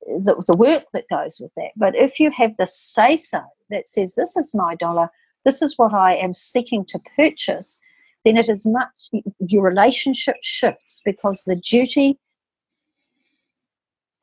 the, 0.07 0.43
the 0.47 0.57
work 0.57 0.85
that 0.93 1.09
goes 1.09 1.39
with 1.39 1.51
that. 1.55 1.71
But 1.75 1.95
if 1.95 2.19
you 2.19 2.31
have 2.31 2.55
the 2.57 2.67
say 2.67 3.17
so 3.17 3.41
that 3.69 3.87
says, 3.87 4.15
This 4.15 4.35
is 4.35 4.53
my 4.53 4.75
dollar, 4.75 5.09
this 5.45 5.61
is 5.61 5.77
what 5.77 5.93
I 5.93 6.15
am 6.15 6.33
seeking 6.33 6.85
to 6.85 6.99
purchase, 7.17 7.79
then 8.25 8.37
it 8.37 8.49
is 8.49 8.65
much, 8.65 9.09
your 9.39 9.63
relationship 9.63 10.37
shifts 10.41 11.01
because 11.05 11.43
the 11.43 11.55
duty 11.55 12.19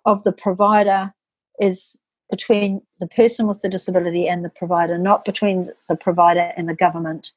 of 0.05 0.23
the 0.25 0.33
provider 0.33 1.15
is 1.61 1.97
between 2.35 2.83
the 2.99 3.07
person 3.07 3.47
with 3.47 3.63
the 3.63 3.69
disability 3.69 4.27
and 4.27 4.45
the 4.45 4.49
provider, 4.49 4.99
not 4.99 5.25
between 5.25 5.71
the 5.89 5.95
provider 5.95 6.53
and 6.57 6.69
the 6.69 6.75
government. 6.75 7.31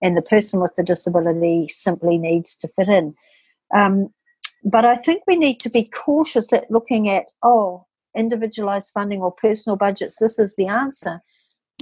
And 0.00 0.16
the 0.16 0.22
person 0.22 0.60
with 0.60 0.74
the 0.76 0.84
disability 0.84 1.66
simply 1.68 2.16
needs 2.16 2.54
to 2.58 2.68
fit 2.68 2.86
in. 2.86 3.14
Um, 3.74 4.10
but 4.62 4.84
I 4.84 4.94
think 4.94 5.24
we 5.26 5.34
need 5.34 5.58
to 5.60 5.70
be 5.70 5.84
cautious 5.84 6.52
at 6.52 6.70
looking 6.70 7.08
at, 7.08 7.24
oh, 7.42 7.86
individualized 8.16 8.92
funding 8.94 9.20
or 9.20 9.32
personal 9.32 9.76
budgets, 9.76 10.20
this 10.20 10.38
is 10.38 10.54
the 10.54 10.68
answer. 10.68 11.22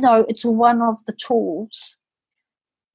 No, 0.01 0.25
it's 0.27 0.45
one 0.45 0.81
of 0.81 1.05
the 1.05 1.13
tools 1.13 1.99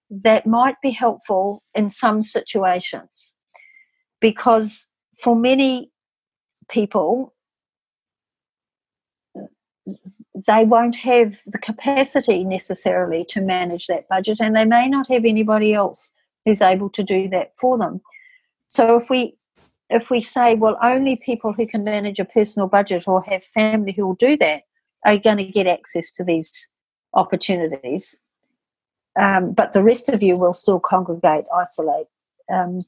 that 0.09 0.47
might 0.47 0.81
be 0.81 0.91
helpful 0.91 1.61
in 1.75 1.91
some 1.91 2.23
situations 2.23 3.35
because 4.19 4.87
for 5.21 5.35
many 5.35 5.91
people, 6.71 7.35
they 10.47 10.63
won't 10.65 10.95
have 10.95 11.37
the 11.47 11.57
capacity 11.57 12.43
necessarily 12.43 13.25
to 13.29 13.41
manage 13.41 13.87
that 13.87 14.07
budget 14.09 14.39
and 14.41 14.55
they 14.55 14.65
may 14.65 14.87
not 14.87 15.07
have 15.09 15.25
anybody 15.25 15.73
else 15.73 16.13
who's 16.45 16.61
able 16.61 16.89
to 16.89 17.03
do 17.03 17.27
that 17.29 17.55
for 17.55 17.77
them. 17.77 18.01
So 18.67 18.97
if 18.97 19.09
we 19.09 19.35
if 19.89 20.09
we 20.09 20.21
say 20.21 20.55
well 20.55 20.77
only 20.83 21.15
people 21.15 21.53
who 21.53 21.65
can 21.65 21.83
manage 21.83 22.19
a 22.19 22.25
personal 22.25 22.67
budget 22.67 23.07
or 23.07 23.23
have 23.23 23.43
family 23.43 23.91
who 23.91 24.07
will 24.07 24.15
do 24.15 24.37
that 24.37 24.63
are 25.05 25.17
going 25.17 25.37
to 25.37 25.45
get 25.45 25.67
access 25.67 26.11
to 26.11 26.23
these 26.23 26.73
opportunities 27.13 28.19
um, 29.19 29.51
but 29.51 29.73
the 29.73 29.83
rest 29.83 30.09
of 30.09 30.21
you 30.21 30.37
will 30.37 30.53
still 30.53 30.79
congregate 30.79 31.45
isolate 31.55 32.07
um, 32.53 32.79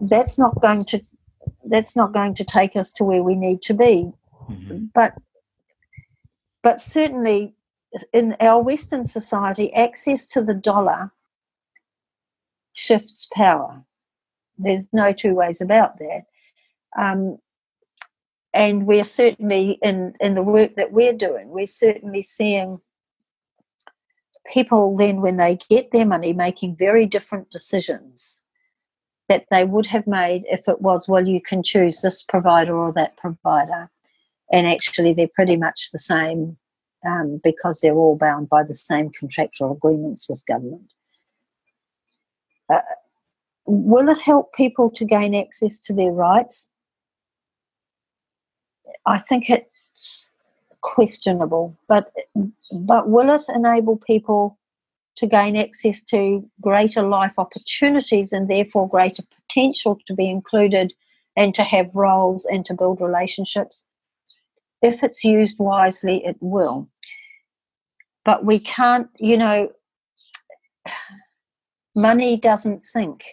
that's 0.00 0.38
not 0.38 0.60
going 0.60 0.84
to 0.84 1.00
that's 1.66 1.96
not 1.96 2.12
going 2.12 2.34
to 2.34 2.44
take 2.44 2.76
us 2.76 2.92
to 2.92 3.04
where 3.04 3.22
we 3.22 3.34
need 3.34 3.62
to 3.62 3.72
be 3.72 4.12
mm-hmm. 4.48 4.86
but 4.94 5.16
but 6.62 6.80
certainly 6.80 7.54
in 8.12 8.34
our 8.40 8.62
Western 8.62 9.04
society, 9.04 9.72
access 9.74 10.26
to 10.26 10.42
the 10.42 10.54
dollar 10.54 11.12
shifts 12.72 13.28
power. 13.32 13.84
There's 14.58 14.88
no 14.92 15.12
two 15.12 15.34
ways 15.34 15.60
about 15.60 15.98
that. 15.98 16.22
Um, 16.98 17.38
and 18.52 18.86
we're 18.86 19.04
certainly 19.04 19.78
in, 19.82 20.14
in 20.20 20.34
the 20.34 20.42
work 20.42 20.76
that 20.76 20.92
we're 20.92 21.12
doing, 21.12 21.48
we're 21.50 21.66
certainly 21.66 22.22
seeing 22.22 22.80
people 24.52 24.94
then, 24.96 25.20
when 25.20 25.36
they 25.38 25.58
get 25.68 25.90
their 25.90 26.06
money, 26.06 26.32
making 26.32 26.76
very 26.76 27.06
different 27.06 27.50
decisions 27.50 28.44
that 29.28 29.46
they 29.50 29.64
would 29.64 29.86
have 29.86 30.06
made 30.06 30.44
if 30.50 30.68
it 30.68 30.82
was, 30.82 31.08
well, 31.08 31.26
you 31.26 31.40
can 31.40 31.62
choose 31.62 32.02
this 32.02 32.22
provider 32.22 32.76
or 32.76 32.92
that 32.92 33.16
provider 33.16 33.90
and 34.54 34.68
actually 34.68 35.12
they're 35.12 35.34
pretty 35.34 35.56
much 35.56 35.90
the 35.90 35.98
same 35.98 36.56
um, 37.04 37.40
because 37.42 37.80
they're 37.80 37.96
all 37.96 38.16
bound 38.16 38.48
by 38.48 38.62
the 38.62 38.72
same 38.72 39.10
contractual 39.10 39.72
agreements 39.72 40.28
with 40.28 40.46
government. 40.46 40.92
Uh, 42.72 42.78
will 43.66 44.08
it 44.08 44.20
help 44.20 44.54
people 44.54 44.90
to 44.90 45.04
gain 45.04 45.34
access 45.34 45.80
to 45.80 45.92
their 45.92 46.12
rights? 46.12 46.70
I 49.04 49.18
think 49.18 49.50
it's 49.50 50.36
questionable, 50.80 51.76
but 51.88 52.12
but 52.72 53.08
will 53.08 53.34
it 53.34 53.42
enable 53.52 53.96
people 53.96 54.56
to 55.16 55.26
gain 55.26 55.56
access 55.56 56.00
to 56.02 56.48
greater 56.60 57.02
life 57.02 57.38
opportunities 57.38 58.32
and 58.32 58.48
therefore 58.48 58.88
greater 58.88 59.24
potential 59.36 59.98
to 60.06 60.14
be 60.14 60.30
included 60.30 60.94
and 61.36 61.54
to 61.56 61.64
have 61.64 61.94
roles 61.96 62.44
and 62.44 62.64
to 62.66 62.74
build 62.74 63.00
relationships? 63.00 63.84
If 64.84 65.02
it's 65.02 65.24
used 65.24 65.58
wisely, 65.58 66.24
it 66.26 66.36
will. 66.40 66.88
But 68.24 68.44
we 68.44 68.60
can't, 68.60 69.08
you 69.18 69.36
know, 69.36 69.72
money 71.96 72.36
doesn't 72.36 72.84
think. 72.84 73.24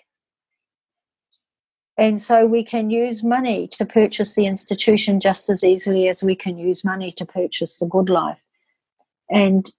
And 1.97 2.19
so 2.21 2.45
we 2.45 2.63
can 2.63 2.89
use 2.89 3.21
money 3.21 3.67
to 3.73 3.85
purchase 3.85 4.33
the 4.35 4.47
institution 4.47 5.19
just 5.19 5.49
as 5.49 5.63
easily 5.63 6.07
as 6.07 6.23
we 6.23 6.35
can 6.35 6.57
use 6.57 6.85
money 6.85 7.11
to 7.11 7.25
purchase 7.25 7.77
the 7.79 7.85
good 7.85 8.09
life. 8.09 8.43
And 9.29 9.69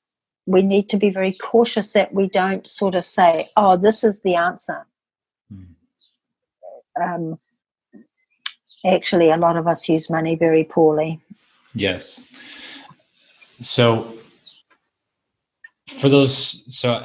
we 0.47 0.63
need 0.63 0.89
to 0.91 0.99
be 0.99 1.09
very 1.09 1.33
cautious 1.33 1.95
that 1.95 2.13
we 2.13 2.29
don't 2.29 2.67
sort 2.67 2.95
of 2.95 3.05
say, 3.05 3.51
oh, 3.57 3.77
this 3.77 4.05
is 4.05 4.23
the 4.23 4.35
answer. 4.35 4.87
Mm. 5.53 5.69
Um, 7.01 7.39
actually, 8.87 9.31
a 9.31 9.37
lot 9.37 9.57
of 9.57 9.67
us 9.67 9.89
use 9.89 10.11
money 10.11 10.37
very 10.37 10.65
poorly. 10.65 11.21
Yes. 11.75 12.21
So 13.61 14.15
for 15.89 16.09
those, 16.09 16.65
so 16.75 17.05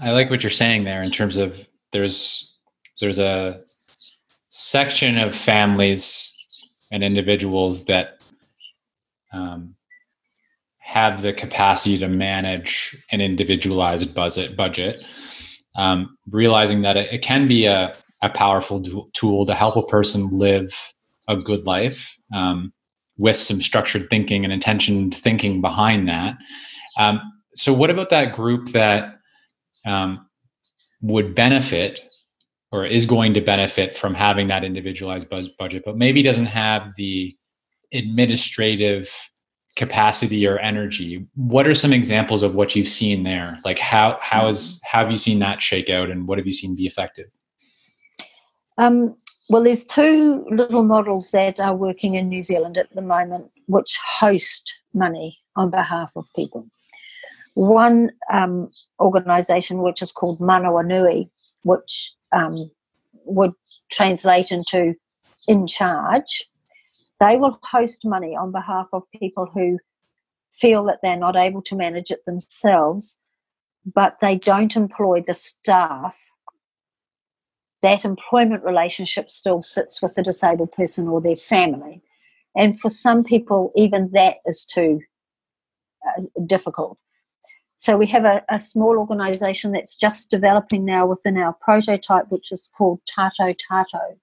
I 0.00 0.10
like 0.10 0.30
what 0.30 0.42
you're 0.42 0.50
saying 0.50 0.84
there 0.84 1.02
in 1.02 1.10
terms 1.10 1.36
of 1.36 1.66
there's 1.92 2.56
there's 3.00 3.18
a 3.18 3.54
section 4.48 5.18
of 5.18 5.34
families 5.36 6.32
and 6.90 7.02
individuals 7.02 7.84
that 7.86 8.22
um, 9.32 9.74
have 10.78 11.22
the 11.22 11.32
capacity 11.32 11.98
to 11.98 12.08
manage 12.08 12.96
an 13.10 13.20
individualized 13.20 14.14
budget 14.14 14.56
budget 14.56 15.02
um, 15.74 16.16
realizing 16.30 16.82
that 16.82 16.96
it, 16.98 17.12
it, 17.14 17.22
can 17.22 17.48
be 17.48 17.64
a, 17.64 17.94
a 18.20 18.28
powerful 18.28 19.08
tool 19.14 19.46
to 19.46 19.54
help 19.54 19.74
a 19.76 19.82
person 19.82 20.28
live 20.30 20.74
a 21.28 21.36
good 21.36 21.64
life 21.64 22.14
um, 22.34 22.72
with 23.22 23.36
some 23.36 23.62
structured 23.62 24.10
thinking 24.10 24.42
and 24.42 24.52
intentioned 24.52 25.14
thinking 25.14 25.60
behind 25.60 26.08
that. 26.08 26.36
Um, 26.98 27.20
so, 27.54 27.72
what 27.72 27.88
about 27.88 28.10
that 28.10 28.34
group 28.34 28.70
that 28.70 29.16
um, 29.86 30.26
would 31.02 31.32
benefit 31.32 32.00
or 32.72 32.84
is 32.84 33.06
going 33.06 33.32
to 33.34 33.40
benefit 33.40 33.96
from 33.96 34.12
having 34.12 34.48
that 34.48 34.64
individualized 34.64 35.28
budget, 35.56 35.84
but 35.84 35.96
maybe 35.96 36.20
doesn't 36.20 36.46
have 36.46 36.96
the 36.96 37.36
administrative 37.94 39.08
capacity 39.76 40.44
or 40.44 40.58
energy? 40.58 41.24
What 41.36 41.68
are 41.68 41.76
some 41.76 41.92
examples 41.92 42.42
of 42.42 42.56
what 42.56 42.74
you've 42.74 42.88
seen 42.88 43.22
there? 43.22 43.56
Like 43.64 43.78
how 43.78 44.18
how 44.20 44.48
is 44.48 44.80
how 44.84 44.98
have 44.98 45.12
you 45.12 45.16
seen 45.16 45.38
that 45.38 45.62
shake 45.62 45.90
out, 45.90 46.10
and 46.10 46.26
what 46.26 46.38
have 46.38 46.46
you 46.46 46.52
seen 46.52 46.74
be 46.74 46.86
effective? 46.86 47.28
Um, 48.78 49.14
well, 49.52 49.64
there's 49.64 49.84
two 49.84 50.46
little 50.50 50.82
models 50.82 51.30
that 51.32 51.60
are 51.60 51.74
working 51.74 52.14
in 52.14 52.30
New 52.30 52.42
Zealand 52.42 52.78
at 52.78 52.90
the 52.94 53.02
moment, 53.02 53.50
which 53.66 53.98
host 54.02 54.72
money 54.94 55.38
on 55.56 55.70
behalf 55.70 56.10
of 56.16 56.26
people. 56.34 56.66
One 57.52 58.12
um, 58.32 58.70
organisation, 58.98 59.82
which 59.82 60.00
is 60.00 60.10
called 60.10 60.40
Manawanui, 60.40 61.28
which 61.64 62.14
um, 62.32 62.70
would 63.26 63.52
translate 63.90 64.50
into 64.50 64.94
in 65.46 65.66
charge, 65.66 66.48
they 67.20 67.36
will 67.36 67.58
host 67.62 68.06
money 68.06 68.34
on 68.34 68.52
behalf 68.52 68.86
of 68.94 69.02
people 69.20 69.50
who 69.52 69.78
feel 70.54 70.82
that 70.84 71.00
they're 71.02 71.14
not 71.14 71.36
able 71.36 71.60
to 71.60 71.76
manage 71.76 72.10
it 72.10 72.24
themselves, 72.24 73.18
but 73.84 74.16
they 74.22 74.36
don't 74.36 74.76
employ 74.76 75.20
the 75.20 75.34
staff 75.34 76.31
that 77.82 78.04
employment 78.04 78.64
relationship 78.64 79.30
still 79.30 79.60
sits 79.60 80.00
with 80.00 80.14
the 80.14 80.22
disabled 80.22 80.72
person 80.72 81.08
or 81.08 81.20
their 81.20 81.36
family. 81.36 82.00
And 82.56 82.78
for 82.78 82.88
some 82.88 83.24
people, 83.24 83.72
even 83.76 84.10
that 84.12 84.36
is 84.46 84.64
too 84.64 85.00
uh, 86.06 86.22
difficult. 86.46 86.98
So 87.76 87.96
we 87.96 88.06
have 88.06 88.24
a, 88.24 88.44
a 88.48 88.60
small 88.60 88.96
organisation 88.96 89.72
that's 89.72 89.96
just 89.96 90.30
developing 90.30 90.84
now 90.84 91.04
within 91.06 91.36
our 91.36 91.52
prototype, 91.54 92.30
which 92.30 92.52
is 92.52 92.70
called 92.76 93.00
Tato 93.06 93.52
Tato, 93.54 94.16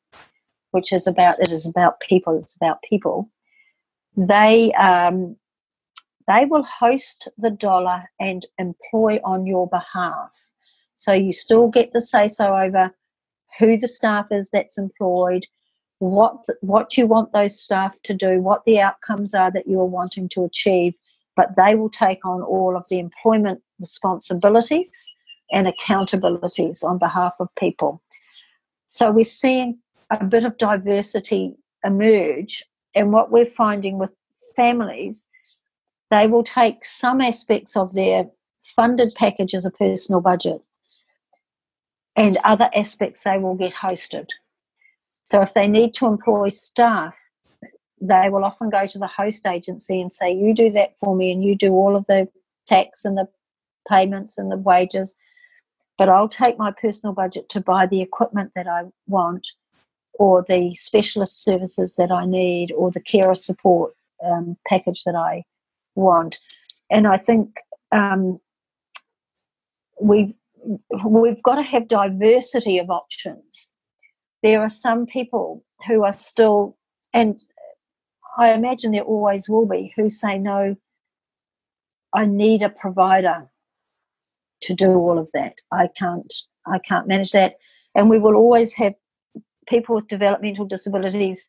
which 0.72 0.94
is 0.94 1.08
about 1.08 1.40
it 1.40 1.52
is 1.52 1.66
about 1.66 2.00
people. 2.00 2.38
It's 2.38 2.56
about 2.56 2.82
people. 2.84 3.30
They 4.16 4.72
um, 4.74 5.36
they 6.28 6.46
will 6.46 6.64
host 6.64 7.28
the 7.38 7.52
dollar 7.52 8.10
and 8.20 8.46
employ 8.60 9.20
on 9.26 9.46
your 9.46 9.68
behalf. 9.68 10.32
So 10.96 11.12
you 11.12 11.34
still 11.34 11.68
get 11.68 11.92
the 11.92 12.00
say 12.00 12.30
so 12.30 12.56
over 12.56 12.94
who 13.58 13.78
the 13.78 13.88
staff 13.88 14.28
is 14.32 14.50
that's 14.50 14.78
employed, 14.78 15.48
what 16.00 16.46
what 16.62 16.98
you 16.98 17.08
want 17.08 17.32
those 17.32 17.60
staff 17.60 18.02
to 18.04 18.14
do, 18.14 18.42
what 18.42 18.64
the 18.66 18.80
outcomes 18.80 19.34
are 19.34 19.52
that 19.52 19.68
you 19.68 19.80
are 19.80 19.86
wanting 19.86 20.30
to 20.30 20.44
achieve, 20.44 20.94
but 21.36 21.56
they 21.56 21.76
will 21.76 21.90
take 21.90 22.26
on 22.26 22.42
all 22.42 22.78
of 22.78 22.88
the 22.90 23.00
employment 23.00 23.62
responsibilities 23.80 25.14
and 25.52 25.68
accountabilities 25.68 26.84
on 26.84 26.98
behalf 26.98 27.34
of 27.40 27.50
people. 27.58 28.02
So 28.88 29.12
we're 29.12 29.24
seeing 29.24 29.80
a 30.10 30.24
bit 30.24 30.46
of 30.46 30.58
diversity 30.58 31.56
emerge, 31.84 32.66
and 32.96 33.12
what 33.12 33.32
we're 33.32 33.46
finding 33.46 33.98
with 33.98 34.16
families, 34.56 35.28
they 36.12 36.28
will 36.28 36.44
take 36.44 36.86
some 36.86 37.22
aspects 37.22 37.78
of 37.78 37.94
their 37.94 38.30
funded 38.64 39.14
package 39.16 39.54
as 39.54 39.66
a 39.66 39.72
personal 39.72 40.22
budget, 40.22 40.62
and 42.16 42.38
other 42.44 42.70
aspects 42.76 43.24
they 43.24 43.38
will 43.38 43.56
get 43.56 43.74
hosted. 43.74 44.30
So 45.24 45.42
if 45.42 45.54
they 45.54 45.68
need 45.68 45.94
to 45.96 46.08
employ 46.08 46.50
staff, 46.50 47.18
they 48.02 48.30
will 48.30 48.46
often 48.46 48.70
go 48.70 48.88
to 48.88 49.00
the 49.00 49.08
host 49.08 49.46
agency 49.46 50.02
and 50.02 50.12
say, 50.12 50.34
You 50.34 50.54
do 50.54 50.72
that 50.72 50.98
for 50.98 51.16
me, 51.16 51.32
and 51.32 51.44
you 51.44 51.56
do 51.56 51.72
all 51.74 51.96
of 51.96 52.06
the 52.06 52.28
tax 52.66 53.06
and 53.06 53.18
the 53.18 53.28
payments 53.90 54.38
and 54.38 54.52
the 54.52 54.58
wages. 54.58 55.18
But 55.98 56.10
I'll 56.10 56.30
take 56.30 56.58
my 56.58 56.72
personal 56.72 57.14
budget 57.14 57.50
to 57.50 57.62
buy 57.62 57.86
the 57.86 58.02
equipment 58.02 58.52
that 58.56 58.68
I 58.68 58.84
want, 59.08 59.48
or 60.14 60.46
the 60.48 60.74
specialist 60.76 61.44
services 61.44 61.96
that 61.98 62.12
I 62.12 62.26
need, 62.26 62.72
or 62.72 62.90
the 62.90 63.02
carer 63.02 63.36
support 63.36 63.94
um, 64.24 64.58
package 64.68 65.04
that 65.04 65.16
I 65.16 65.44
want. 65.96 66.40
And 66.90 67.06
I 67.06 67.18
think 67.18 67.58
um, 67.92 68.40
we 70.02 70.36
we've 71.06 71.44
got 71.44 71.56
to 71.56 71.64
have 71.64 71.88
diversity 71.88 72.78
of 72.78 72.90
options 72.90 73.76
there 74.42 74.62
are 74.62 74.70
some 74.70 75.06
people 75.06 75.64
who 75.88 76.04
are 76.04 76.14
still, 76.14 76.78
and 77.14 77.40
I 78.38 78.54
imagine 78.54 78.92
there 78.92 79.02
always 79.02 79.50
will 79.50 79.66
be, 79.66 79.94
who 79.96 80.10
say, 80.10 80.38
no, 80.38 80.76
I 82.14 82.26
need 82.26 82.62
a 82.62 82.70
provider 82.70 83.50
to 84.62 84.74
do 84.74 84.92
all 84.92 85.20
of 85.20 85.30
that. 85.34 85.56
I 85.72 85.90
can't, 85.98 86.34
I 86.66 86.80
can't 86.80 87.08
manage 87.08 87.32
that. 87.32 87.56
And 87.96 88.10
we 88.10 88.20
will 88.20 88.36
always 88.36 88.74
have 88.76 88.94
people 89.68 89.96
with 89.96 90.08
developmental 90.08 90.66
disabilities 90.66 91.48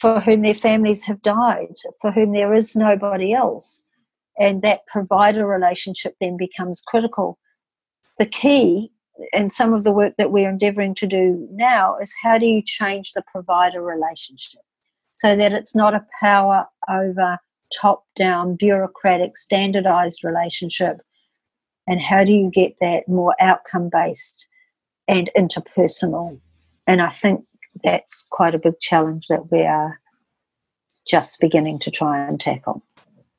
for 0.00 0.20
whom 0.20 0.42
their 0.42 0.54
families 0.54 1.04
have 1.04 1.22
died, 1.22 1.74
for 2.00 2.10
whom 2.10 2.32
there 2.32 2.52
is 2.52 2.74
nobody 2.74 3.32
else. 3.32 3.88
And 4.38 4.62
that 4.62 4.86
provider 4.86 5.46
relationship 5.46 6.16
then 6.20 6.36
becomes 6.36 6.82
critical. 6.82 7.38
The 8.18 8.26
key 8.26 8.90
and 9.32 9.50
some 9.50 9.72
of 9.72 9.84
the 9.84 9.92
work 9.92 10.14
that 10.18 10.32
we're 10.32 10.48
endeavoring 10.48 10.94
to 10.96 11.06
do 11.06 11.48
now 11.52 11.96
is 11.98 12.14
how 12.22 12.38
do 12.38 12.46
you 12.46 12.62
change 12.62 13.12
the 13.12 13.22
provider 13.22 13.82
relationship 13.82 14.60
so 15.16 15.36
that 15.36 15.52
it's 15.52 15.74
not 15.74 15.94
a 15.94 16.06
power 16.20 16.66
over 16.88 17.38
top 17.76 18.04
down 18.16 18.56
bureaucratic 18.56 19.36
standardized 19.36 20.24
relationship? 20.24 20.98
And 21.86 22.00
how 22.00 22.24
do 22.24 22.32
you 22.32 22.50
get 22.50 22.74
that 22.80 23.08
more 23.08 23.34
outcome 23.40 23.90
based 23.92 24.48
and 25.06 25.30
interpersonal? 25.36 26.40
And 26.86 27.00
i 27.00 27.08
think 27.08 27.44
that's 27.82 28.26
quite 28.30 28.54
a 28.54 28.58
big 28.58 28.78
challenge 28.80 29.26
that 29.28 29.50
we 29.50 29.62
are 29.62 30.00
just 31.06 31.40
beginning 31.40 31.78
to 31.80 31.90
try 31.90 32.18
and 32.18 32.40
tackle. 32.40 32.82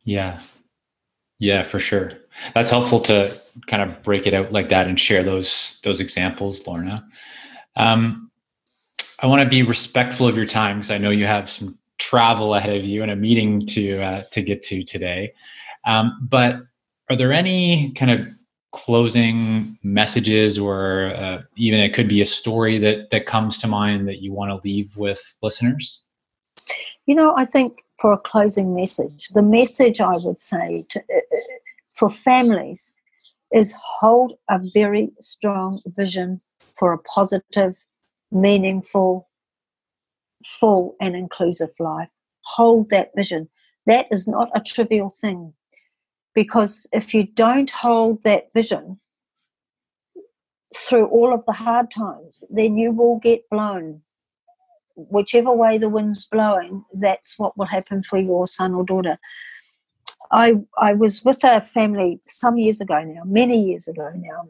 Yeah. 0.04 0.40
Yeah, 1.40 1.64
for 1.64 1.80
sure. 1.80 2.12
That's 2.54 2.70
helpful 2.70 3.00
to 3.02 3.34
kind 3.68 3.84
of 3.84 4.04
break 4.04 4.28
it 4.28 4.34
out 4.34 4.52
like 4.52 4.70
that 4.70 4.88
and 4.88 5.00
share 5.00 5.24
those 5.24 5.80
those 5.84 6.00
examples, 6.00 6.66
Lorna. 6.68 7.08
Um, 7.76 8.32
I 9.20 9.28
want 9.28 9.42
to 9.42 9.50
be 9.50 9.64
respectful 9.64 10.28
of 10.28 10.36
your 10.36 10.46
time 10.46 10.78
because 10.78 10.92
I 10.92 10.98
know 10.98 11.10
you 11.10 11.28
have 11.28 11.50
some 11.50 11.78
travel 11.98 12.54
ahead 12.56 12.76
of 12.76 12.84
you 12.84 13.02
and 13.02 13.12
a 13.12 13.16
meeting 13.16 13.66
to 13.68 14.02
uh, 14.02 14.22
to 14.32 14.42
get 14.42 14.62
to 14.64 14.84
today. 14.84 15.34
Um, 15.86 16.18
but 16.30 16.56
are 17.10 17.16
there 17.16 17.32
any 17.32 17.92
kind 17.92 18.12
of 18.12 18.28
closing 18.72 19.78
messages, 19.84 20.60
or 20.60 21.14
uh, 21.16 21.42
even 21.56 21.80
it 21.80 21.94
could 21.94 22.10
be 22.10 22.22
a 22.22 22.26
story 22.26 22.78
that 22.80 23.10
that 23.12 23.26
comes 23.26 23.58
to 23.60 23.68
mind 23.68 24.08
that 24.08 24.22
you 24.22 24.34
want 24.34 24.54
to 24.54 24.68
leave 24.68 24.96
with 24.98 25.38
listeners? 25.42 26.04
You 27.06 27.16
know, 27.16 27.36
I 27.38 27.46
think 27.46 27.74
for 28.00 28.12
a 28.14 28.18
closing 28.18 28.76
message, 28.76 29.30
the 29.30 29.42
message 29.42 30.02
I 30.02 30.18
would 30.18 30.40
say 30.40 30.84
to, 30.90 31.02
for 31.98 32.10
families 32.10 32.94
is 33.54 33.76
hold 34.00 34.34
a 34.50 34.60
very 34.74 35.12
strong 35.20 35.82
vision 35.86 36.40
for 36.78 36.92
a 36.94 36.98
positive, 37.00 37.76
meaningful, 38.32 39.30
full, 40.46 40.96
and 41.00 41.16
inclusive 41.16 41.70
life. 41.80 42.10
Hold 42.42 42.90
that 42.90 43.12
vision. 43.16 43.50
That 43.86 44.08
is 44.12 44.28
not 44.28 44.50
a 44.54 44.62
trivial 44.62 45.10
thing 45.10 45.54
because 46.34 46.88
if 46.92 47.14
you 47.14 47.24
don't 47.24 47.70
hold 47.70 48.24
that 48.24 48.52
vision 48.54 49.00
through 50.76 51.06
all 51.08 51.34
of 51.34 51.46
the 51.46 51.54
hard 51.54 51.92
times, 51.92 52.44
then 52.50 52.78
you 52.78 52.92
will 52.92 53.20
get 53.20 53.50
blown 53.50 54.02
whichever 54.96 55.52
way 55.52 55.78
the 55.78 55.90
wind's 55.90 56.26
blowing, 56.26 56.84
that's 56.94 57.38
what 57.38 57.58
will 57.58 57.66
happen 57.66 58.02
for 58.02 58.18
your 58.18 58.48
son 58.48 58.74
or 58.74 58.84
daughter. 58.84 59.18
I 60.32 60.56
I 60.78 60.94
was 60.94 61.24
with 61.24 61.44
a 61.44 61.62
family 61.62 62.20
some 62.26 62.58
years 62.58 62.82
ago 62.82 63.04
now, 63.04 63.24
many 63.26 63.64
years 63.64 63.88
ago 63.88 64.12
now, 64.16 64.48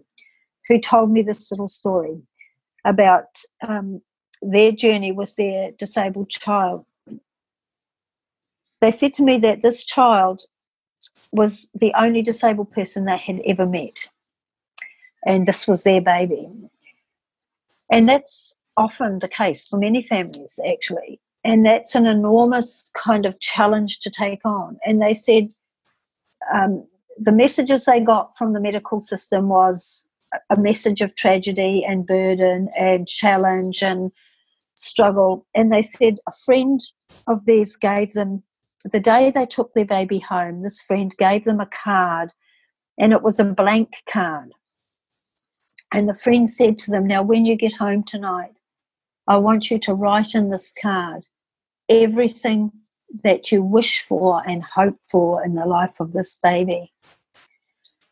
who 0.67 0.79
told 0.79 1.11
me 1.11 1.21
this 1.21 1.51
little 1.51 1.67
story 1.67 2.21
about 2.85 3.25
um, 3.67 4.01
their 4.41 4.71
journey 4.71 5.11
with 5.11 5.35
their 5.35 5.71
disabled 5.71 6.29
child. 6.29 6.85
They 8.81 8.91
said 8.91 9.13
to 9.15 9.23
me 9.23 9.39
that 9.39 9.61
this 9.61 9.83
child 9.83 10.43
was 11.31 11.69
the 11.73 11.93
only 11.97 12.21
disabled 12.21 12.71
person 12.71 13.05
they 13.05 13.17
had 13.17 13.41
ever 13.45 13.65
met, 13.65 14.07
and 15.25 15.47
this 15.47 15.67
was 15.67 15.83
their 15.83 16.01
baby. 16.01 16.45
And 17.91 18.09
that's 18.09 18.59
often 18.77 19.19
the 19.19 19.27
case 19.27 19.67
for 19.67 19.77
many 19.77 20.03
families, 20.03 20.59
actually. 20.67 21.19
And 21.43 21.63
that's 21.65 21.93
an 21.93 22.07
enormous 22.07 22.89
kind 22.95 23.25
of 23.25 23.39
challenge 23.39 23.99
to 23.99 24.09
take 24.09 24.43
on. 24.43 24.77
And 24.85 25.01
they 25.01 25.13
said 25.13 25.49
um, 26.53 26.87
the 27.17 27.31
messages 27.31 27.85
they 27.85 27.99
got 27.99 28.35
from 28.37 28.53
the 28.53 28.59
medical 28.59 28.99
system 28.99 29.49
was 29.49 30.09
a 30.49 30.57
message 30.57 31.01
of 31.01 31.15
tragedy 31.15 31.83
and 31.87 32.05
burden 32.05 32.67
and 32.77 33.07
challenge 33.07 33.81
and 33.81 34.11
struggle. 34.75 35.45
And 35.55 35.71
they 35.71 35.81
said 35.81 36.17
a 36.27 36.31
friend 36.45 36.79
of 37.27 37.45
theirs 37.45 37.75
gave 37.75 38.13
them, 38.13 38.43
the 38.83 38.99
day 38.99 39.31
they 39.31 39.45
took 39.45 39.73
their 39.73 39.85
baby 39.85 40.19
home, 40.19 40.59
this 40.59 40.81
friend 40.81 41.13
gave 41.17 41.45
them 41.45 41.59
a 41.59 41.65
card, 41.65 42.31
and 42.99 43.13
it 43.13 43.23
was 43.23 43.39
a 43.39 43.45
blank 43.45 43.93
card. 44.11 44.51
And 45.93 46.09
the 46.09 46.13
friend 46.13 46.49
said 46.49 46.77
to 46.79 46.91
them, 46.91 47.07
Now, 47.07 47.23
when 47.23 47.45
you 47.45 47.55
get 47.55 47.73
home 47.73 48.03
tonight, 48.03 48.51
I 49.27 49.37
want 49.37 49.71
you 49.71 49.79
to 49.79 49.93
write 49.93 50.35
in 50.35 50.49
this 50.49 50.73
card 50.79 51.23
everything 51.89 52.71
that 53.23 53.51
you 53.51 53.63
wish 53.63 54.01
for 54.01 54.41
and 54.47 54.63
hope 54.63 54.97
for 55.11 55.43
in 55.43 55.55
the 55.55 55.65
life 55.65 55.99
of 55.99 56.13
this 56.13 56.35
baby. 56.41 56.91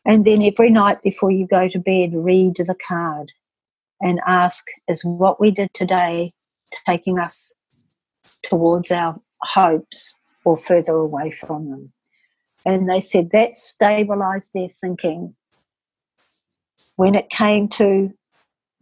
And 0.06 0.24
then 0.24 0.42
every 0.42 0.70
night 0.70 0.98
before 1.02 1.30
you 1.30 1.46
go 1.46 1.68
to 1.68 1.78
bed, 1.78 2.12
read 2.14 2.56
the 2.56 2.76
card 2.86 3.32
and 4.00 4.20
ask 4.26 4.64
Is 4.88 5.04
what 5.04 5.40
we 5.40 5.50
did 5.50 5.72
today 5.72 6.32
taking 6.86 7.18
us 7.18 7.54
towards 8.42 8.90
our 8.90 9.18
hopes 9.42 10.16
or 10.44 10.56
further 10.56 10.92
away 10.92 11.30
from 11.30 11.70
them? 11.70 11.92
And 12.66 12.88
they 12.88 13.00
said 13.00 13.30
that 13.32 13.56
stabilized 13.56 14.52
their 14.54 14.68
thinking. 14.68 15.34
When 16.96 17.14
it 17.14 17.30
came 17.30 17.68
to 17.70 18.12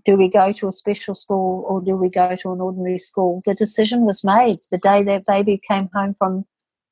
do 0.05 0.17
we 0.17 0.29
go 0.29 0.53
to 0.53 0.69
a 0.69 0.73
special 0.73 1.15
school 1.15 1.65
or 1.69 1.81
do 1.81 1.97
we 1.97 2.11
go 2.11 2.35
to 2.37 2.53
an 2.53 2.61
ordinary 2.61 2.99
school? 2.99 3.43
The 3.45 3.55
decision 3.55 4.05
was 4.05 4.25
made 4.25 4.57
the 4.71 4.79
day 4.79 5.03
that 5.03 5.25
baby 5.27 5.61
came 5.69 5.89
home 5.95 6.15
from 6.15 6.45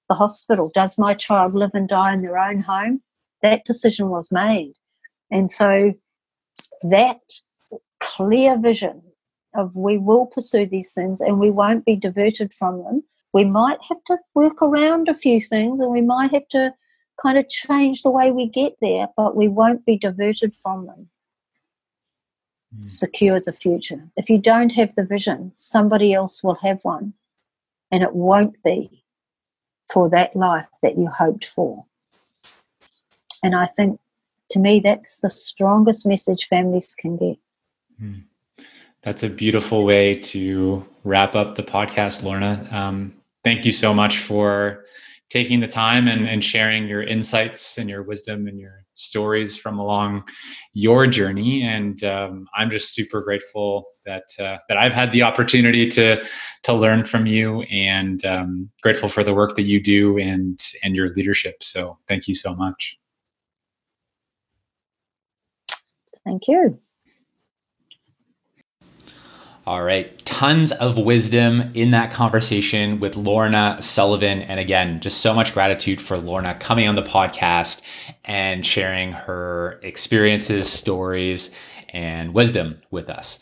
the 0.08 0.14
hospital. 0.14 0.70
Does 0.74 0.98
my 0.98 1.14
child 1.14 1.54
live 1.54 1.70
and 1.74 1.88
die 1.88 2.14
in 2.14 2.22
their 2.22 2.38
own 2.38 2.60
home? 2.60 3.02
That 3.42 3.64
decision 3.64 4.08
was 4.08 4.30
made. 4.30 4.74
And 5.30 5.50
so 5.50 5.94
that 6.88 7.20
clear 8.00 8.58
vision 8.58 9.02
of 9.54 9.74
we 9.74 9.98
will 9.98 10.26
pursue 10.26 10.66
these 10.66 10.92
things 10.92 11.20
and 11.20 11.38
we 11.38 11.50
won't 11.50 11.84
be 11.84 11.96
diverted 11.96 12.52
from 12.52 12.84
them. 12.84 13.02
We 13.32 13.44
might 13.44 13.78
have 13.88 14.02
to 14.06 14.18
work 14.34 14.62
around 14.62 15.08
a 15.08 15.14
few 15.14 15.40
things 15.40 15.80
and 15.80 15.90
we 15.90 16.00
might 16.00 16.32
have 16.32 16.48
to 16.48 16.74
kind 17.22 17.38
of 17.38 17.48
change 17.48 18.02
the 18.02 18.10
way 18.10 18.30
we 18.30 18.48
get 18.48 18.74
there, 18.80 19.08
but 19.16 19.36
we 19.36 19.48
won't 19.48 19.84
be 19.84 19.96
diverted 19.96 20.54
from 20.56 20.86
them. 20.86 21.08
Mm. 22.76 22.86
Secures 22.86 23.44
the 23.44 23.52
future. 23.52 24.08
If 24.16 24.30
you 24.30 24.38
don't 24.38 24.72
have 24.72 24.94
the 24.94 25.04
vision, 25.04 25.52
somebody 25.56 26.12
else 26.12 26.42
will 26.42 26.56
have 26.56 26.80
one, 26.82 27.14
and 27.90 28.02
it 28.02 28.14
won't 28.14 28.62
be 28.62 29.04
for 29.92 30.08
that 30.10 30.36
life 30.36 30.68
that 30.82 30.96
you 30.96 31.08
hoped 31.08 31.44
for. 31.46 31.84
And 33.42 33.56
I 33.56 33.66
think 33.66 33.98
to 34.50 34.58
me, 34.58 34.80
that's 34.80 35.20
the 35.20 35.30
strongest 35.30 36.06
message 36.06 36.46
families 36.48 36.94
can 36.94 37.16
get. 37.16 37.38
Mm. 38.00 38.24
That's 39.02 39.22
a 39.22 39.30
beautiful 39.30 39.86
way 39.86 40.16
to 40.16 40.84
wrap 41.04 41.34
up 41.34 41.56
the 41.56 41.62
podcast, 41.62 42.22
Lorna. 42.22 42.68
Um, 42.70 43.14
thank 43.42 43.64
you 43.64 43.72
so 43.72 43.94
much 43.94 44.18
for 44.18 44.84
taking 45.30 45.60
the 45.60 45.68
time 45.68 46.06
and, 46.06 46.28
and 46.28 46.44
sharing 46.44 46.86
your 46.86 47.02
insights 47.02 47.78
and 47.78 47.88
your 47.88 48.02
wisdom 48.02 48.46
and 48.46 48.58
your 48.58 48.84
stories 48.94 49.56
from 49.56 49.78
along 49.78 50.24
your 50.72 51.06
journey. 51.06 51.62
And 51.62 52.02
um, 52.04 52.48
I'm 52.56 52.70
just 52.70 52.94
super 52.94 53.22
grateful 53.22 53.86
that 54.06 54.24
uh, 54.38 54.58
that 54.68 54.76
I've 54.76 54.92
had 54.92 55.12
the 55.12 55.22
opportunity 55.22 55.86
to 55.88 56.24
to 56.64 56.72
learn 56.72 57.04
from 57.04 57.26
you, 57.26 57.62
and 57.62 58.24
um, 58.24 58.70
grateful 58.82 59.08
for 59.08 59.22
the 59.22 59.34
work 59.34 59.56
that 59.56 59.62
you 59.62 59.82
do 59.82 60.18
and 60.18 60.60
and 60.82 60.94
your 60.96 61.10
leadership. 61.14 61.62
So 61.62 61.98
thank 62.08 62.28
you 62.28 62.34
so 62.34 62.54
much. 62.54 62.98
Thank 66.24 66.48
you. 66.48 66.78
All 69.70 69.84
right. 69.84 70.18
Tons 70.26 70.72
of 70.72 70.98
wisdom 70.98 71.70
in 71.74 71.92
that 71.92 72.10
conversation 72.10 72.98
with 72.98 73.16
Lorna 73.16 73.80
Sullivan. 73.80 74.42
And 74.42 74.58
again, 74.58 74.98
just 74.98 75.20
so 75.20 75.32
much 75.32 75.54
gratitude 75.54 76.00
for 76.00 76.18
Lorna 76.18 76.56
coming 76.56 76.88
on 76.88 76.96
the 76.96 77.04
podcast 77.04 77.80
and 78.24 78.66
sharing 78.66 79.12
her 79.12 79.78
experiences, 79.84 80.68
stories, 80.68 81.52
and 81.90 82.34
wisdom 82.34 82.82
with 82.90 83.08
us. 83.08 83.38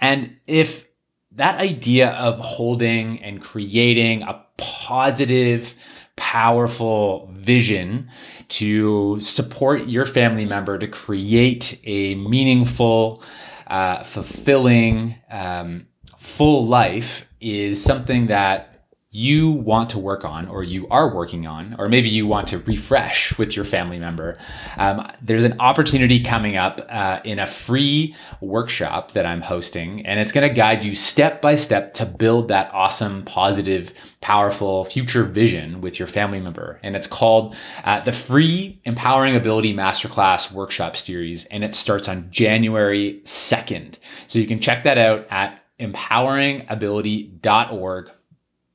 And 0.00 0.38
if 0.46 0.86
that 1.32 1.60
idea 1.60 2.12
of 2.12 2.40
holding 2.40 3.22
and 3.22 3.42
creating 3.42 4.22
a 4.22 4.42
positive, 4.56 5.74
powerful 6.16 7.30
vision 7.34 8.08
to 8.48 9.20
support 9.20 9.88
your 9.88 10.06
family 10.06 10.46
member 10.46 10.78
to 10.78 10.88
create 10.88 11.78
a 11.84 12.14
meaningful, 12.14 13.22
uh, 13.66 14.02
fulfilling, 14.04 15.16
um, 15.30 15.86
full 16.18 16.66
life 16.66 17.26
is 17.40 17.82
something 17.82 18.28
that 18.28 18.75
you 19.16 19.50
want 19.50 19.90
to 19.90 19.98
work 19.98 20.24
on 20.24 20.46
or 20.48 20.62
you 20.62 20.86
are 20.88 21.14
working 21.14 21.46
on, 21.46 21.74
or 21.78 21.88
maybe 21.88 22.08
you 22.08 22.26
want 22.26 22.48
to 22.48 22.58
refresh 22.60 23.36
with 23.38 23.56
your 23.56 23.64
family 23.64 23.98
member, 23.98 24.36
um, 24.76 25.10
there's 25.22 25.44
an 25.44 25.58
opportunity 25.58 26.20
coming 26.20 26.56
up 26.56 26.84
uh, 26.88 27.20
in 27.24 27.38
a 27.38 27.46
free 27.46 28.14
workshop 28.40 29.12
that 29.12 29.24
I'm 29.24 29.40
hosting, 29.40 30.04
and 30.04 30.20
it's 30.20 30.32
going 30.32 30.46
to 30.46 30.54
guide 30.54 30.84
you 30.84 30.94
step 30.94 31.40
by 31.40 31.56
step 31.56 31.94
to 31.94 32.04
build 32.04 32.48
that 32.48 32.70
awesome, 32.74 33.24
positive, 33.24 33.94
powerful 34.20 34.84
future 34.84 35.24
vision 35.24 35.80
with 35.80 35.98
your 35.98 36.08
family 36.08 36.40
member. 36.40 36.78
And 36.82 36.94
it's 36.94 37.06
called 37.06 37.56
uh, 37.84 38.00
the 38.00 38.12
Free 38.12 38.78
Empowering 38.84 39.34
Ability 39.34 39.72
Masterclass 39.72 40.52
Workshop 40.52 40.94
Series, 40.96 41.46
and 41.46 41.64
it 41.64 41.74
starts 41.74 42.06
on 42.08 42.30
January 42.30 43.22
2nd. 43.24 43.94
So 44.26 44.38
you 44.38 44.46
can 44.46 44.60
check 44.60 44.84
that 44.84 44.98
out 44.98 45.26
at 45.30 45.62
empoweringability.org 45.80 48.10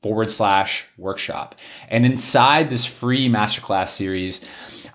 forward 0.02 0.30
slash 0.30 0.86
workshop. 0.98 1.56
And 1.90 2.06
inside 2.06 2.70
this 2.70 2.86
free 2.86 3.30
masterclass 3.30 3.90
series, 3.90 4.42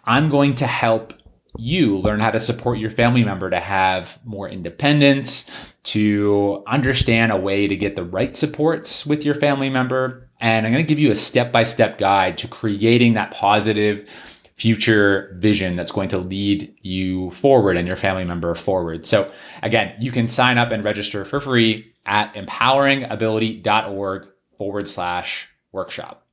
I'm 0.05 0.29
going 0.29 0.55
to 0.57 0.67
help 0.67 1.15
you 1.59 1.97
learn 1.99 2.21
how 2.21 2.31
to 2.31 2.41
support 2.41 2.79
your 2.79 2.91
family 2.91 3.25
member 3.25 3.49
to 3.51 3.61
have 3.61 4.19
more 4.25 4.49
independence, 4.49 5.47
to 5.85 6.63
understand 6.67 7.33
a 7.33 7.37
way 7.37 7.67
to 7.67 7.77
get 7.77 7.97
the 7.97 8.05
right 8.05 8.37
supports 8.37 9.07
with 9.07 9.25
your 9.25 9.35
family 9.35 9.71
member. 9.71 10.29
And 10.41 10.67
I'm 10.67 10.73
going 10.73 10.85
to 10.85 10.89
give 10.89 10.99
you 10.99 11.11
a 11.11 11.17
step 11.17 11.53
by 11.53 11.63
step 11.63 11.99
guide 11.99 12.37
to 12.39 12.49
creating 12.49 13.15
that 13.15 13.31
positive 13.31 14.09
future 14.57 15.37
vision 15.39 15.77
that's 15.77 15.93
going 15.93 16.09
to 16.09 16.19
lead 16.19 16.75
you 16.83 17.31
forward 17.31 17.77
and 17.77 17.87
your 17.87 17.97
family 17.97 18.25
member 18.25 18.55
forward. 18.55 19.05
So, 19.07 19.31
again, 19.63 19.95
you 20.01 20.11
can 20.11 20.27
sign 20.29 20.59
up 20.59 20.73
and 20.73 20.83
register 20.83 21.25
for 21.25 21.41
free 21.41 21.93
at 22.07 22.35
empoweringability.org 22.35 24.29
forward 24.57 24.89
slash 24.89 25.49
workshop. 25.73 26.27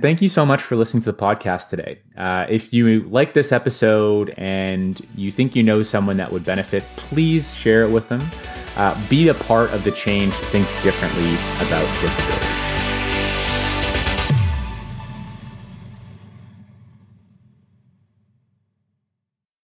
Thank 0.00 0.20
you 0.20 0.28
so 0.28 0.44
much 0.44 0.60
for 0.60 0.74
listening 0.74 1.02
to 1.04 1.12
the 1.12 1.18
podcast 1.18 1.70
today. 1.70 2.00
Uh, 2.16 2.46
if 2.48 2.72
you 2.72 3.02
like 3.02 3.34
this 3.34 3.52
episode 3.52 4.34
and 4.36 5.00
you 5.14 5.30
think 5.30 5.54
you 5.54 5.62
know 5.62 5.82
someone 5.82 6.16
that 6.16 6.32
would 6.32 6.44
benefit, 6.44 6.82
please 6.96 7.54
share 7.54 7.84
it 7.84 7.90
with 7.90 8.08
them. 8.08 8.20
Uh, 8.76 8.98
be 9.08 9.28
a 9.28 9.34
part 9.34 9.70
of 9.72 9.84
the 9.84 9.92
change 9.92 10.32
think 10.32 10.66
differently 10.82 11.34
about 11.64 11.86
disability. 12.00 12.71